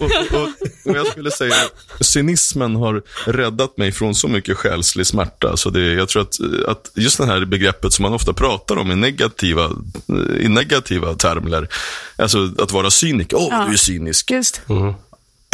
och, 0.00 0.40
och, 0.40 0.48
och 0.90 0.96
jag 0.96 1.06
skulle 1.06 1.30
säga, 1.30 1.54
cynismen 2.00 2.76
har 2.76 3.02
räddat 3.26 3.76
mig 3.78 3.92
från 3.92 4.14
så 4.14 4.28
mycket 4.28 4.56
själslig 4.56 5.06
smärta. 5.06 5.56
Så 5.56 5.70
det, 5.70 5.80
jag 5.92 6.08
tror 6.08 6.22
att, 6.22 6.34
att 6.68 6.90
just 6.94 7.18
det 7.18 7.26
här 7.26 7.44
begreppet 7.44 7.92
som 7.92 8.02
man 8.02 8.12
ofta 8.12 8.32
pratar 8.32 8.76
om 8.78 8.92
i 8.92 8.96
negativa, 8.96 9.70
i 10.40 10.48
negativa 10.48 11.14
termer, 11.14 11.68
alltså 12.18 12.50
att 12.62 12.72
vara 12.72 12.90
cyniker. 12.90 13.36
Åh, 13.36 13.48
Ja. 13.50 13.64
du 13.68 13.72
är 13.72 13.76
cynisk. 13.76 14.30
Just. 14.30 14.60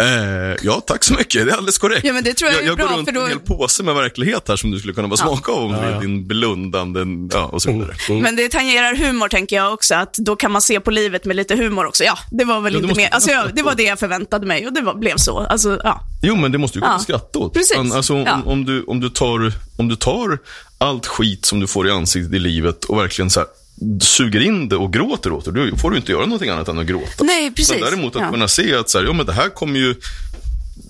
Eh, 0.02 0.56
ja, 0.62 0.80
tack 0.86 1.04
så 1.04 1.14
mycket. 1.14 1.46
Det 1.46 1.52
är 1.52 1.56
alldeles 1.56 1.78
korrekt. 1.78 2.04
Ja, 2.04 2.12
men 2.12 2.24
det 2.24 2.34
tror 2.34 2.50
jag 2.50 2.62
är 2.62 2.66
jag 2.66 2.76
bra, 2.76 2.86
går 2.86 2.94
runt 2.96 3.08
för 3.08 3.14
då- 3.14 3.20
med 3.20 3.32
en 3.32 3.38
hel 3.38 3.46
påse 3.58 3.82
med 3.82 3.94
verklighet 3.94 4.48
här 4.48 4.56
som 4.56 4.70
du 4.70 4.78
skulle 4.78 4.94
kunna 4.94 5.08
bara 5.08 5.16
smaka 5.16 5.52
av 5.52 5.70
med 5.70 6.00
din 6.00 6.26
blundande, 6.26 7.00
ja, 7.32 7.44
och 7.46 7.62
så 7.62 7.72
vidare. 7.72 8.20
Men 8.22 8.36
det 8.36 8.48
tangerar 8.48 8.94
humor 8.96 9.28
tänker 9.28 9.56
jag 9.56 9.72
också, 9.74 9.94
att 9.94 10.14
då 10.14 10.36
kan 10.36 10.52
man 10.52 10.62
se 10.62 10.80
på 10.80 10.90
livet 10.90 11.24
med 11.24 11.36
lite 11.36 11.56
humor 11.56 11.86
också. 11.86 12.04
Ja, 12.04 12.18
det 12.30 12.44
var 12.44 12.60
väl 12.60 12.72
Ja, 12.72 12.76
inte 12.78 12.88
måste 12.88 13.02
mer, 13.02 13.08
alltså, 13.08 13.28
kunna 13.30 13.42
ja, 13.42 13.48
det 13.54 13.62
var 13.62 13.74
det 13.74 13.82
jag 13.82 13.98
förväntade 13.98 14.46
mig 14.46 14.66
och 14.66 14.72
det 14.72 14.80
var, 14.80 14.94
blev 14.94 15.16
så. 15.16 15.38
Alltså, 15.38 15.80
ja. 15.84 16.00
Jo, 16.22 16.36
men 16.36 16.52
det 16.52 16.58
måste 16.58 16.78
du 16.78 16.80
kunna 16.82 16.94
Ja, 16.94 16.98
skratta 16.98 17.38
åt. 17.38 17.54
precis. 17.54 17.76
Alltså, 17.94 18.14
om, 18.14 18.22
Ja. 18.26 18.40
om, 18.46 18.64
du, 18.64 18.82
om, 18.84 19.00
du 19.00 19.08
tar, 19.10 19.52
om 19.76 19.88
du 19.88 19.96
tar 19.96 20.38
allt 20.78 21.06
skit 21.06 21.44
som 21.44 21.60
du 21.60 21.66
får 21.66 21.88
i 21.88 21.90
ansiktet 21.90 22.32
i 22.34 22.38
livet 22.38 22.84
och 22.84 22.98
verkligen 22.98 23.30
så 23.30 23.40
här, 23.40 23.48
suger 24.00 24.40
in 24.40 24.68
det 24.68 24.76
och 24.76 24.92
gråter 24.92 25.32
åt 25.32 25.44
det, 25.44 25.70
då 25.70 25.76
får 25.76 25.90
du 25.90 25.96
inte 25.96 26.12
göra 26.12 26.24
någonting 26.24 26.50
annat 26.50 26.68
än 26.68 26.78
att 26.78 26.86
gråta. 26.86 27.24
Nej, 27.24 27.50
precis. 27.50 27.70
Men 27.70 27.80
däremot 27.80 28.16
att 28.16 28.22
Ja. 28.22 28.30
kunna 28.30 28.48
se 28.48 28.74
att 28.74 28.90
så 28.90 28.98
här, 28.98 29.04
ja, 29.04 29.12
men 29.12 29.26
det 29.26 29.32
här 29.32 29.48
kommer 29.48 29.78
ju 29.78 29.94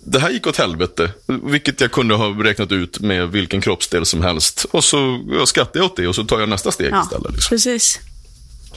det 0.05 0.18
här 0.18 0.31
gick 0.31 0.47
åt 0.47 0.57
helvete, 0.57 1.11
vilket 1.27 1.81
jag 1.81 1.92
kunde 1.92 2.14
ha 2.14 2.27
räknat 2.29 2.73
ut 2.73 3.01
med 3.01 3.29
vilken 3.29 3.61
kroppsdel 3.61 4.07
som 4.07 4.23
helst. 4.23 4.66
Och 4.71 4.85
så 4.85 5.21
ja, 5.38 5.47
skrattar 5.47 5.81
jag 5.81 5.85
åt 5.87 5.97
det 5.97 6.09
och 6.09 6.14
så 6.14 6.25
tar 6.25 6.40
jag 6.40 6.49
nästa 6.49 6.71
steg 6.71 6.88
Ja, 6.92 7.03
istället. 7.03 7.33
Liksom. 7.33 7.49
precis. 7.49 8.01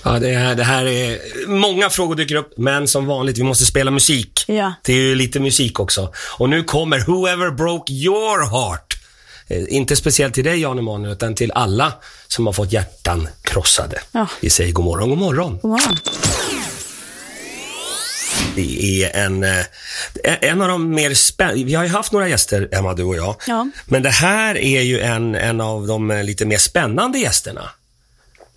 Ja, 0.03 0.19
det, 0.19 0.31
här, 0.33 0.55
det 0.55 0.63
här 0.63 0.85
är... 0.85 1.19
Många 1.47 1.89
frågor 1.89 2.15
dyker 2.15 2.35
upp, 2.35 2.53
men 2.57 2.87
som 2.87 3.05
vanligt, 3.05 3.37
vi 3.37 3.43
måste 3.43 3.65
spela 3.65 3.91
musik. 3.91 4.43
Ja. 4.47 4.73
Det 4.83 4.93
är 4.93 4.97
ju 4.97 5.15
lite 5.15 5.39
musik 5.39 5.79
också. 5.79 6.11
Och 6.37 6.49
nu 6.49 6.63
kommer 6.63 6.99
Whoever 6.99 7.51
Broke 7.51 7.93
Your 7.93 8.49
Heart. 8.49 8.97
Eh, 9.47 9.63
inte 9.67 9.95
speciellt 9.95 10.33
till 10.33 10.43
dig, 10.43 10.59
Jan 10.59 10.79
Emanuel, 10.79 11.13
utan 11.13 11.35
till 11.35 11.51
alla 11.51 11.93
som 12.27 12.45
har 12.45 12.53
fått 12.53 12.71
hjärtan 12.71 13.27
krossade. 13.41 14.01
Ja. 14.11 14.27
Vi 14.41 14.49
säger 14.49 14.71
god 14.71 14.85
morgon, 14.85 15.09
god 15.09 15.17
morgon. 15.17 15.59
God 15.61 15.71
morgon. 15.71 15.97
Det 18.55 19.03
är 19.03 19.25
en, 19.25 19.43
eh, 19.43 19.65
en 20.23 20.61
av 20.61 20.67
de 20.67 20.89
mer 20.89 21.13
spännande... 21.13 21.63
Vi 21.63 21.73
har 21.73 21.83
ju 21.83 21.89
haft 21.89 22.11
några 22.11 22.29
gäster, 22.29 22.69
Emma, 22.71 22.93
du 22.93 23.03
och 23.03 23.15
jag. 23.15 23.35
Ja. 23.47 23.67
Men 23.85 24.03
det 24.03 24.09
här 24.09 24.57
är 24.57 24.81
ju 24.81 24.99
en, 24.99 25.35
en 25.35 25.61
av 25.61 25.87
de 25.87 26.11
eh, 26.11 26.23
lite 26.23 26.45
mer 26.45 26.57
spännande 26.57 27.19
gästerna. 27.19 27.69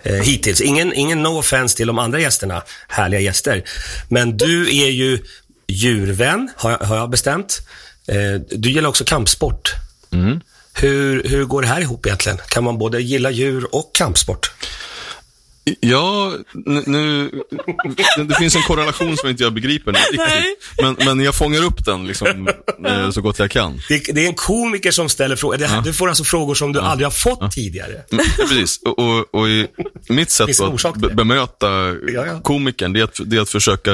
Eh, 0.03 0.14
hittills. 0.14 0.61
Ingen, 0.61 0.94
ingen 0.94 1.22
no 1.22 1.38
offense 1.38 1.77
till 1.77 1.87
de 1.87 1.98
andra 1.98 2.20
gästerna, 2.20 2.62
härliga 2.88 3.20
gäster. 3.20 3.64
Men 4.09 4.37
du 4.37 4.62
är 4.83 4.90
ju 4.90 5.24
djurvän, 5.66 6.51
har 6.57 6.70
jag, 6.70 6.79
har 6.79 6.96
jag 6.96 7.11
bestämt. 7.11 7.61
Eh, 8.07 8.40
du 8.51 8.70
gillar 8.70 8.88
också 8.88 9.05
kampsport. 9.05 9.72
Mm. 10.11 10.40
Hur, 10.80 11.22
hur 11.28 11.44
går 11.44 11.62
det 11.62 11.68
här 11.68 11.80
ihop 11.80 12.06
egentligen? 12.06 12.38
Kan 12.48 12.64
man 12.64 12.78
både 12.78 13.00
gilla 13.00 13.30
djur 13.30 13.74
och 13.74 13.90
kampsport? 13.94 14.50
Ja, 15.80 16.32
nu, 16.86 17.30
det 18.28 18.34
finns 18.34 18.56
en 18.56 18.62
korrelation 18.62 19.16
som 19.16 19.28
inte 19.28 19.42
jag 19.42 19.52
begriper 19.52 19.92
nu 19.92 19.98
riktigt. 19.98 20.64
Men, 20.82 20.96
men 21.16 21.24
jag 21.24 21.34
fångar 21.34 21.64
upp 21.64 21.84
den 21.84 22.06
liksom, 22.06 22.48
eh, 22.86 23.10
så 23.10 23.20
gott 23.20 23.38
jag 23.38 23.50
kan. 23.50 23.80
Det, 23.88 23.98
det 24.14 24.24
är 24.24 24.28
en 24.28 24.34
komiker 24.34 24.90
som 24.90 25.08
ställer 25.08 25.36
frågor. 25.36 25.58
Här, 25.58 25.82
Du 25.82 25.92
får 25.92 26.08
alltså 26.08 26.24
frågor 26.24 26.54
som 26.54 26.72
du 26.72 26.80
aldrig 26.80 27.06
har 27.06 27.10
fått 27.10 27.52
tidigare. 27.52 27.92
Mm, 28.12 28.24
Precis, 28.36 28.80
och, 28.84 28.98
och, 28.98 29.34
och 29.34 29.48
i 29.48 29.66
mitt 30.08 30.30
sätt 30.30 30.60
att 30.60 30.96
bemöta 31.12 31.68
Ja, 31.68 32.26
ja. 32.26 32.40
komikern, 32.40 32.92
det 32.92 33.00
är, 33.00 33.04
att, 33.04 33.20
det 33.24 33.36
är 33.36 33.40
att 33.40 33.50
försöka 33.50 33.90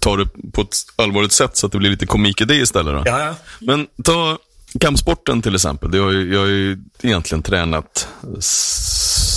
ta 0.00 0.16
det 0.16 0.26
på 0.52 0.60
ett 0.62 0.76
allvarligt 0.96 1.32
sätt 1.32 1.56
så 1.56 1.66
att 1.66 1.72
det 1.72 1.78
blir 1.78 1.90
lite 1.90 2.06
komik 2.06 2.40
i 2.40 2.44
det 2.44 2.56
istället. 2.56 2.94
Då. 2.94 3.02
Ja, 3.06 3.20
ja. 3.26 3.34
Men 3.58 3.86
ta 4.04 4.38
kampsporten 4.80 5.42
till 5.42 5.54
exempel. 5.54 5.90
Det 5.90 5.98
har 5.98 6.12
ju, 6.12 6.32
jag 6.32 6.40
har 6.40 6.46
ju 6.46 6.78
egentligen 7.02 7.42
tränat 7.42 8.08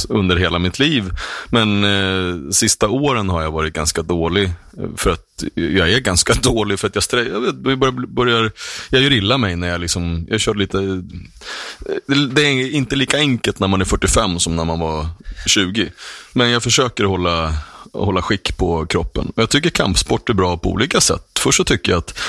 under 0.10 0.36
hela 0.36 0.60
mitt 0.60 0.80
liv. 0.80 1.12
Men 1.50 1.84
eh, 1.84 2.52
sista 2.52 2.90
åren 2.90 3.30
har 3.30 3.42
jag 3.42 3.52
varit 3.52 3.74
ganska 3.74 4.02
dålig. 4.02 4.44
Eh, 4.78 4.90
för 4.98 5.10
att 5.12 5.44
jag 5.56 5.92
är 5.92 6.00
ganska 6.00 6.34
dålig 6.42 6.80
för 6.80 6.88
att 6.88 6.96
jag, 6.96 7.02
strä- 7.02 7.32
jag, 7.32 7.42
vet, 7.42 7.56
börjar, 7.56 8.08
börjar, 8.08 8.52
jag 8.90 9.02
gör 9.02 9.12
illa 9.12 9.38
mig 9.38 9.56
när 9.56 9.68
jag 9.68 9.82
liksom, 9.82 10.28
jag 10.30 10.40
kör 10.40 10.54
lite, 10.54 10.78
eh, 10.78 12.18
det, 12.32 12.42
är 12.42 12.72
inte 12.74 12.96
lika 12.96 13.18
enkelt 13.18 13.60
när 13.60 13.68
man 13.68 13.82
är 13.82 13.86
45 13.86 14.40
som 14.40 14.56
när 14.56 14.66
man 14.66 14.80
var 14.80 15.08
20. 15.48 15.92
Men 16.34 16.50
jag 16.50 16.64
försöker 16.64 17.04
hålla, 17.04 17.56
hålla 17.94 18.22
skick 18.22 18.58
på 18.58 18.86
kroppen. 18.86 19.32
Jag 19.36 19.50
tycker 19.50 19.70
kampsport 19.70 20.30
är 20.30 20.34
bra 20.34 20.58
på 20.58 20.70
olika 20.70 21.02
sätt. 21.02 21.40
Först 21.40 21.58
så 21.58 21.64
tycker 21.64 21.92
jag 21.92 22.00
att 22.00 22.20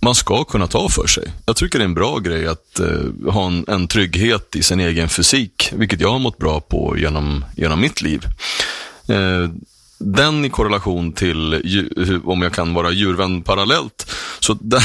man 0.00 0.14
ska 0.14 0.44
kunna 0.44 0.66
ta 0.66 0.88
för 0.88 1.06
sig. 1.06 1.32
Jag 1.46 1.56
tycker 1.56 1.78
det 1.78 1.82
är 1.82 1.88
en 1.88 1.94
bra 1.94 2.18
grej 2.18 2.46
att 2.46 2.80
eh, 2.80 3.32
ha 3.32 3.46
en, 3.46 3.64
en 3.68 3.88
trygghet 3.88 4.56
i 4.56 4.62
sin 4.62 4.80
egen 4.80 5.08
fysik, 5.08 5.72
vilket 5.76 6.00
jag 6.00 6.10
har 6.12 6.18
mått 6.18 6.38
bra 6.38 6.60
på 6.60 6.94
genom, 6.98 7.44
genom 7.56 7.80
mitt 7.80 8.02
liv. 8.02 8.24
Eh, 9.08 9.50
den 9.98 10.44
i 10.44 10.50
korrelation 10.50 11.12
till 11.12 11.54
dju- 11.64 12.04
hur- 12.06 12.28
om 12.28 12.42
jag 12.42 12.52
kan 12.52 12.74
vara 12.74 12.90
djurvän 12.90 13.42
parallellt, 13.42 14.10
så 14.40 14.54
den, 14.60 14.80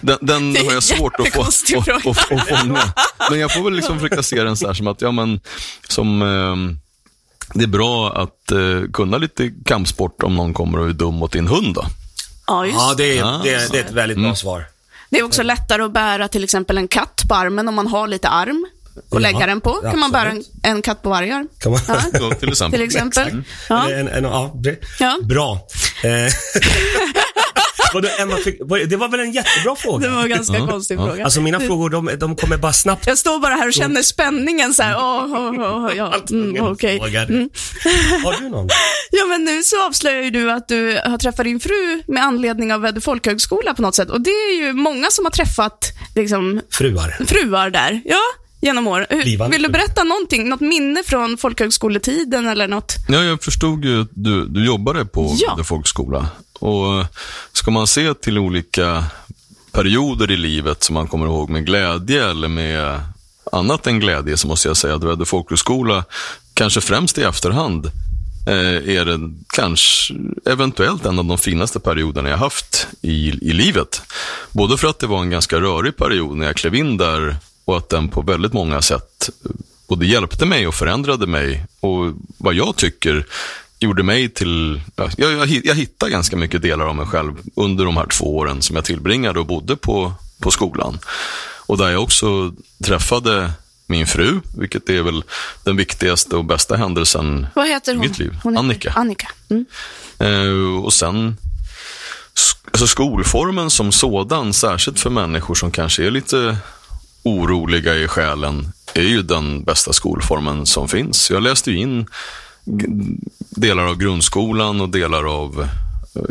den, 0.00 0.18
den 0.20 0.56
har 0.66 0.72
jag 0.72 0.82
svårt 0.82 1.20
att 1.20 1.28
få, 1.34 1.42
att, 1.42 1.96
att, 1.96 2.06
att 2.06 2.48
fånga. 2.48 2.92
Men 3.30 3.38
jag 3.40 3.54
får 3.54 3.64
väl 3.64 3.72
liksom 3.74 3.98
försöka 4.00 4.22
se 4.22 4.42
den 4.44 4.56
så 4.56 4.66
här 4.66 4.74
som 4.74 4.86
att, 4.86 5.00
ja 5.02 5.10
men, 5.12 5.40
som, 5.88 6.22
ehm, 6.22 6.78
det 7.54 7.62
är 7.64 7.68
bra 7.68 8.12
att 8.22 8.52
eh, 8.52 8.90
kunna 8.92 9.18
lite 9.18 9.50
kampsport 9.64 10.22
om 10.22 10.36
någon 10.36 10.54
kommer 10.54 10.78
och 10.78 10.88
är 10.88 10.92
dum 10.92 11.14
mot 11.14 11.32
din 11.32 11.46
hund 11.48 11.74
då. 11.74 11.84
Ja, 12.48 12.66
just 12.66 12.78
Ja, 12.78 12.94
det 12.96 13.18
är, 13.18 13.24
det, 13.44 13.54
är, 13.54 13.68
det 13.72 13.78
är 13.78 13.84
ett 13.84 13.90
väldigt 13.92 14.18
bra 14.18 14.34
svar. 14.34 14.64
Det 15.10 15.18
är 15.18 15.22
också 15.24 15.42
lättare 15.42 15.82
att 15.82 15.92
bära 15.92 16.28
till 16.28 16.44
exempel 16.44 16.78
en 16.78 16.88
katt 16.88 17.22
på 17.28 17.34
armen 17.34 17.68
om 17.68 17.74
man 17.74 17.86
har 17.86 18.08
lite 18.08 18.28
arm. 18.28 18.66
att 19.12 19.22
lägga 19.22 19.40
Ja, 19.40 19.46
den 19.46 19.60
på. 19.60 19.72
Kan 19.72 19.98
man 19.98 20.10
bära 20.12 20.30
en, 20.30 20.36
absolut. 20.38 20.60
en 20.62 20.82
katt 20.82 21.02
på 21.02 21.08
vargar. 21.10 21.46
Kan 21.60 21.72
man... 21.72 21.80
Ja. 21.88 22.00
Ja, 22.12 22.34
till 22.34 22.48
exempel. 22.48 22.78
Till 22.80 22.86
exempel. 22.86 23.42
Ja. 23.68 23.86
Eller 23.88 23.98
En, 24.00 24.08
en, 24.08 24.24
ja, 24.24 24.52
det, 24.54 24.76
Ja. 25.00 25.18
Bra. 25.22 25.58
Eh, 26.04 26.10
vadå, 27.94 28.08
Emma, 28.18 28.36
fick, 28.36 28.56
vad- 28.60 28.88
det 28.88 28.96
var 28.96 29.08
väl 29.08 29.20
en 29.20 29.32
jättebra 29.32 29.76
fråga? 29.76 30.08
Det 30.08 30.14
var 30.14 30.22
en 30.22 30.28
ganska 30.28 30.56
Ja, 30.58 30.66
konstig 30.66 30.98
ja. 30.98 31.06
fråga. 31.06 31.24
Alltså 31.24 31.40
mina 31.40 31.60
frågor, 31.60 31.90
de, 31.90 32.10
de 32.18 32.36
kommer 32.36 32.56
bara 32.56 32.72
snabbt. 32.72 33.06
Jag 33.06 33.18
står 33.18 33.38
bara 33.38 33.54
här 33.54 33.66
och 33.66 33.72
känner 33.74 34.02
spänningen 34.02 34.74
så 34.74 34.82
här. 34.82 34.96
Åh, 34.96 35.24
åh, 35.28 35.54
åh, 35.58 35.90
ja, 35.96 36.14
mm, 36.30 36.64
okej. 36.66 36.98
Frågar. 37.00 37.24
Mm. 37.24 37.50
Har 38.24 38.40
du 38.40 38.48
någon? 38.48 38.68
Ja, 39.18 39.26
men 39.26 39.44
nu 39.44 39.62
så 39.62 39.86
avslöjar 39.86 40.22
ju 40.22 40.30
du 40.30 40.50
att 40.50 40.68
du 40.68 41.00
har 41.04 41.18
träffat 41.18 41.44
din 41.44 41.60
fru 41.60 42.02
med 42.06 42.22
anledning 42.24 42.72
av 42.74 42.80
Väddö 42.80 43.00
folkhögskola 43.00 43.74
på 43.74 43.82
något 43.82 43.94
sätt. 43.94 44.10
Och 44.10 44.20
det 44.20 44.30
är 44.30 44.60
ju 44.66 44.72
många 44.72 45.10
som 45.10 45.24
har 45.24 45.32
träffat 45.32 45.92
liksom, 46.14 46.60
Fruar. 46.70 47.24
fruar 47.26 47.70
där. 47.70 48.00
Ja, 48.04 48.20
genom 48.60 48.86
år. 48.86 49.06
Hur- 49.10 49.22
Blivande 49.22 49.56
Vill 49.56 49.62
du 49.62 49.68
berätta 49.68 50.04
någonting? 50.04 50.48
Något 50.48 50.60
minne 50.60 51.02
från 51.06 51.36
folkhögskoletiden 51.38 52.48
eller 52.48 52.68
något? 52.68 52.94
Ja, 53.08 53.24
jag 53.24 53.42
förstod 53.42 53.84
ju 53.84 54.02
att 54.02 54.08
du, 54.10 54.44
du 54.44 54.66
jobbade 54.66 55.04
på 55.04 55.36
Ja. 55.38 55.54
ja. 55.58 55.64
folkskola. 55.64 56.26
Och 56.60 57.04
ska 57.52 57.70
man 57.70 57.86
se 57.86 58.14
till 58.14 58.38
olika 58.38 59.04
perioder 59.72 60.30
i 60.30 60.36
livet 60.36 60.82
som 60.82 60.94
man 60.94 61.06
kommer 61.08 61.26
ihåg 61.26 61.50
med 61.50 61.66
glädje 61.66 62.30
eller 62.30 62.48
med 62.48 63.00
annat 63.52 63.86
än 63.86 64.00
glädje 64.00 64.36
så 64.36 64.48
måste 64.48 64.68
jag 64.68 64.76
säga 64.76 64.94
att 64.94 65.04
Väddö 65.04 65.24
folkhögskola, 65.24 66.04
kanske 66.54 66.80
främst 66.80 67.18
i 67.18 67.22
efterhand, 67.22 67.86
eh, 67.86 67.92
Eh, 68.48 68.96
är 68.96 69.04
det 69.04 69.30
kanske 69.48 70.14
eventuellt 70.44 71.04
en 71.04 71.18
av 71.18 71.24
de 71.24 71.38
finaste 71.38 71.80
perioderna 71.80 72.28
jag 72.28 72.36
haft 72.36 72.88
i, 73.00 73.28
i 73.28 73.52
livet. 73.52 74.02
Både 74.52 74.76
för 74.76 74.88
att 74.88 74.98
det 74.98 75.06
var 75.06 75.22
en 75.22 75.30
ganska 75.30 75.60
rörig 75.60 75.96
period 75.96 76.36
när 76.36 76.46
jag 76.46 76.56
klev 76.56 76.74
in 76.74 76.96
där 76.96 77.36
och 77.64 77.76
att 77.76 77.88
den 77.88 78.08
på 78.08 78.22
väldigt 78.22 78.52
många 78.52 78.82
sätt 78.82 79.30
både 79.88 80.06
hjälpte 80.06 80.46
mig 80.46 80.66
och 80.66 80.74
förändrade 80.74 81.26
mig 81.26 81.64
och 81.80 82.12
vad 82.38 82.54
jag 82.54 82.76
tycker 82.76 83.26
gjorde 83.78 84.02
mig 84.02 84.28
till, 84.28 84.80
ja, 84.96 85.10
jag, 85.16 85.32
jag, 85.32 85.48
jag 85.64 85.74
hittade 85.74 86.12
ganska 86.12 86.36
mycket 86.36 86.62
delar 86.62 86.84
av 86.84 86.96
mig 86.96 87.06
själv 87.06 87.32
under 87.56 87.84
de 87.84 87.96
här 87.96 88.06
två 88.06 88.36
åren 88.36 88.62
som 88.62 88.76
jag 88.76 88.84
tillbringade 88.84 89.40
och 89.40 89.46
bodde 89.46 89.76
på, 89.76 90.12
på 90.38 90.50
skolan. 90.50 90.98
Och 91.66 91.78
där 91.78 91.90
jag 91.90 92.02
också 92.02 92.54
träffade 92.84 93.52
min 93.88 94.06
fru, 94.06 94.40
vilket 94.58 94.88
är 94.88 95.02
väl 95.02 95.22
den 95.64 95.76
viktigaste 95.76 96.36
och 96.36 96.44
bästa 96.44 96.76
händelsen 96.76 97.46
Vad 97.54 97.68
heter 97.68 97.94
hon? 97.94 98.00
Mitt 98.00 98.18
liv. 98.18 98.36
Hon 98.42 98.58
Annika. 98.58 98.92
Annika. 98.96 99.28
Mm. 99.50 99.66
Eh, 100.18 100.84
och 100.84 100.92
sen 100.92 101.36
alltså 102.66 102.86
skolformen 102.86 103.70
som 103.70 103.92
sådan, 103.92 104.52
särskilt 104.52 105.00
för 105.00 105.10
människor 105.10 105.54
som 105.54 105.70
kanske 105.70 106.06
är 106.06 106.10
lite 106.10 106.56
oroliga 107.22 107.94
i 107.94 108.08
själen, 108.08 108.72
är 108.94 109.02
ju 109.02 109.22
den 109.22 109.64
bästa 109.64 109.92
skolformen 109.92 110.66
som 110.66 110.88
finns. 110.88 111.30
Jag 111.30 111.42
läste 111.42 111.70
ju 111.70 111.78
in 111.78 112.06
delar 113.50 113.82
av 113.82 113.96
grundskolan 113.96 114.80
och 114.80 114.88
delar 114.88 115.24
av 115.24 115.68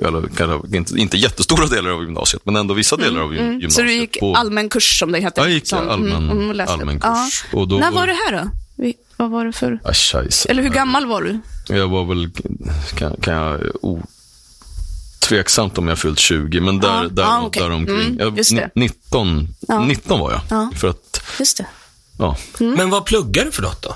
eller, 0.08 0.28
kanske 0.36 0.78
inte, 0.78 0.98
inte 0.98 1.18
jättestora 1.18 1.66
delar 1.68 1.90
av 1.90 2.02
gymnasiet, 2.04 2.42
men 2.46 2.56
ändå 2.56 2.74
vissa 2.74 2.98
delar 2.98 3.22
av 3.22 3.34
gym- 3.34 3.44
gymnasiet. 3.52 3.74
Så 3.74 3.82
du 3.82 3.94
gick 3.94 4.20
på- 4.20 4.36
allmän 4.36 4.70
kurs 4.70 5.00
som 5.00 5.12
det 5.12 5.20
heter? 5.20 5.42
Jag 5.42 5.52
gick 5.52 5.68
som, 5.68 5.90
allmän- 5.90 6.32
mm, 6.32 6.60
upp. 6.62 6.70
allmän 6.70 7.00
kurs. 7.00 7.46
Ja. 7.52 7.58
Och 7.60 7.68
då- 7.68 7.78
När 7.78 7.92
var 7.92 8.08
det 8.08 8.14
här 8.14 8.32
då? 8.44 8.50
Vad 9.18 9.30
var 9.32 9.46
det 9.46 9.52
för... 9.54 9.80
Ah, 9.84 9.94
scheisse. 9.94 10.50
Eller 10.50 10.64
hur 10.64 10.70
gammal 10.70 11.06
var 11.06 11.22
du? 11.22 11.40
Jag 11.76 11.88
var 11.88 12.06
väl, 12.06 12.30
kan, 12.96 13.16
kan 13.22 13.34
jag, 13.34 13.60
o, 13.82 14.02
tveksamt 15.20 15.78
om 15.78 15.88
jag 15.88 16.00
fyllt 16.00 16.20
20, 16.20 16.60
men 16.62 16.80
där, 16.80 17.04
Ja, 17.04 17.10
där, 17.12 17.24
ja, 17.24 17.42
okej. 17.46 17.62
däromkring. 17.62 18.02
Mm, 18.02 18.18
jag, 18.20 18.38
just 18.38 18.56
det. 18.56 18.70
19, 18.76 19.48
Ja. 19.68 19.80
19 19.86 20.20
var 20.20 20.32
jag. 20.32 20.42
Ja. 20.50 20.70
För 20.76 20.88
att, 20.88 21.22
Just 21.40 21.58
det. 21.58 21.66
ja. 22.20 22.38
Men 22.60 22.90
vad 22.90 23.06
pluggar 23.06 23.46
du 23.46 23.52
för 23.52 23.62
något 23.62 23.82
då? 23.82 23.96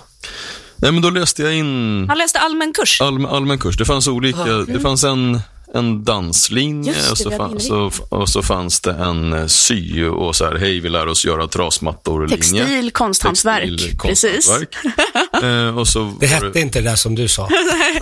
Nej, 0.75 0.91
men 0.91 1.01
då 1.01 1.09
läste 1.09 1.43
jag 1.43 1.53
in 1.55 2.05
Han 2.09 2.17
läste 2.17 2.39
allmän 2.39 2.73
kurs. 2.73 3.01
allmän, 3.01 3.31
allmän 3.31 3.57
kurs. 3.59 3.77
Det 3.77 3.85
fanns 3.85 4.07
olika, 4.07 4.43
det 4.45 4.79
fanns 4.79 5.03
en, 5.03 5.39
en 5.73 6.03
danslinje 6.03 6.93
det, 6.93 7.11
och, 7.11 7.17
så 7.17 7.29
vi 7.29 7.37
fann, 7.37 7.59
så, 7.59 7.91
och 8.09 8.29
så 8.29 8.41
fanns 8.41 8.79
det 8.79 8.91
en 8.91 9.33
eh, 9.33 9.47
sy 9.47 10.05
och 10.05 10.35
så 10.35 10.45
här, 10.45 10.55
hej 10.55 10.79
vi 10.79 10.89
lär 10.89 11.07
oss 11.07 11.25
göra 11.25 11.47
trasmattor-linje. 11.47 12.37
Textil, 12.37 12.91
konsthantverk. 12.91 13.69
Textil, 13.69 13.97
Precis. 13.97 14.47
konsthantverk. 14.47 15.43
eh, 15.43 15.77
och 15.77 15.87
så 15.87 16.13
Det 16.19 16.27
hette 16.27 16.59
inte 16.59 16.81
det 16.81 16.89
där 16.89 16.95
som 16.95 17.15
du 17.15 17.27
sa. 17.27 17.49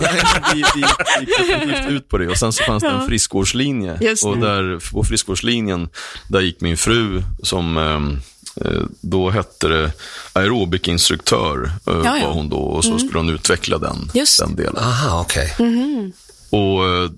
vi, 0.54 0.64
vi 0.74 0.80
gick 1.20 1.38
definitivt 1.38 1.90
ut 1.90 2.08
på 2.08 2.18
det. 2.18 2.28
Och 2.28 2.36
sen 2.36 2.52
så 2.52 2.64
fanns 2.64 2.82
det 2.82 2.88
en 2.90 3.06
friskvårdslinje. 3.06 3.98
Just 4.00 4.22
det. 4.22 4.28
Och 4.28 4.38
där, 4.38 4.92
på 4.92 5.04
friskvårdslinjen, 5.04 5.88
där 6.28 6.40
gick 6.40 6.60
min 6.60 6.76
fru 6.76 7.22
som 7.42 7.76
ehm, 7.76 8.20
eh, 8.64 8.82
då 9.00 9.30
hette 9.30 9.68
det 9.68 9.92
aerobikinstruktör, 10.32 11.70
Ja, 11.84 11.92
ja. 12.04 12.26
var 12.26 12.32
hon 12.32 12.48
då. 12.48 12.56
Och 12.56 12.84
så 12.84 12.98
skulle 12.98 13.18
hon 13.18 13.28
utveckla 13.28 13.78
den, 13.78 14.10
Just. 14.14 14.38
den 14.38 14.56
delen. 14.56 14.76
Aha, 14.78 15.20
okej. 15.20 15.54
Och 16.50 16.88
eh, 16.88 17.10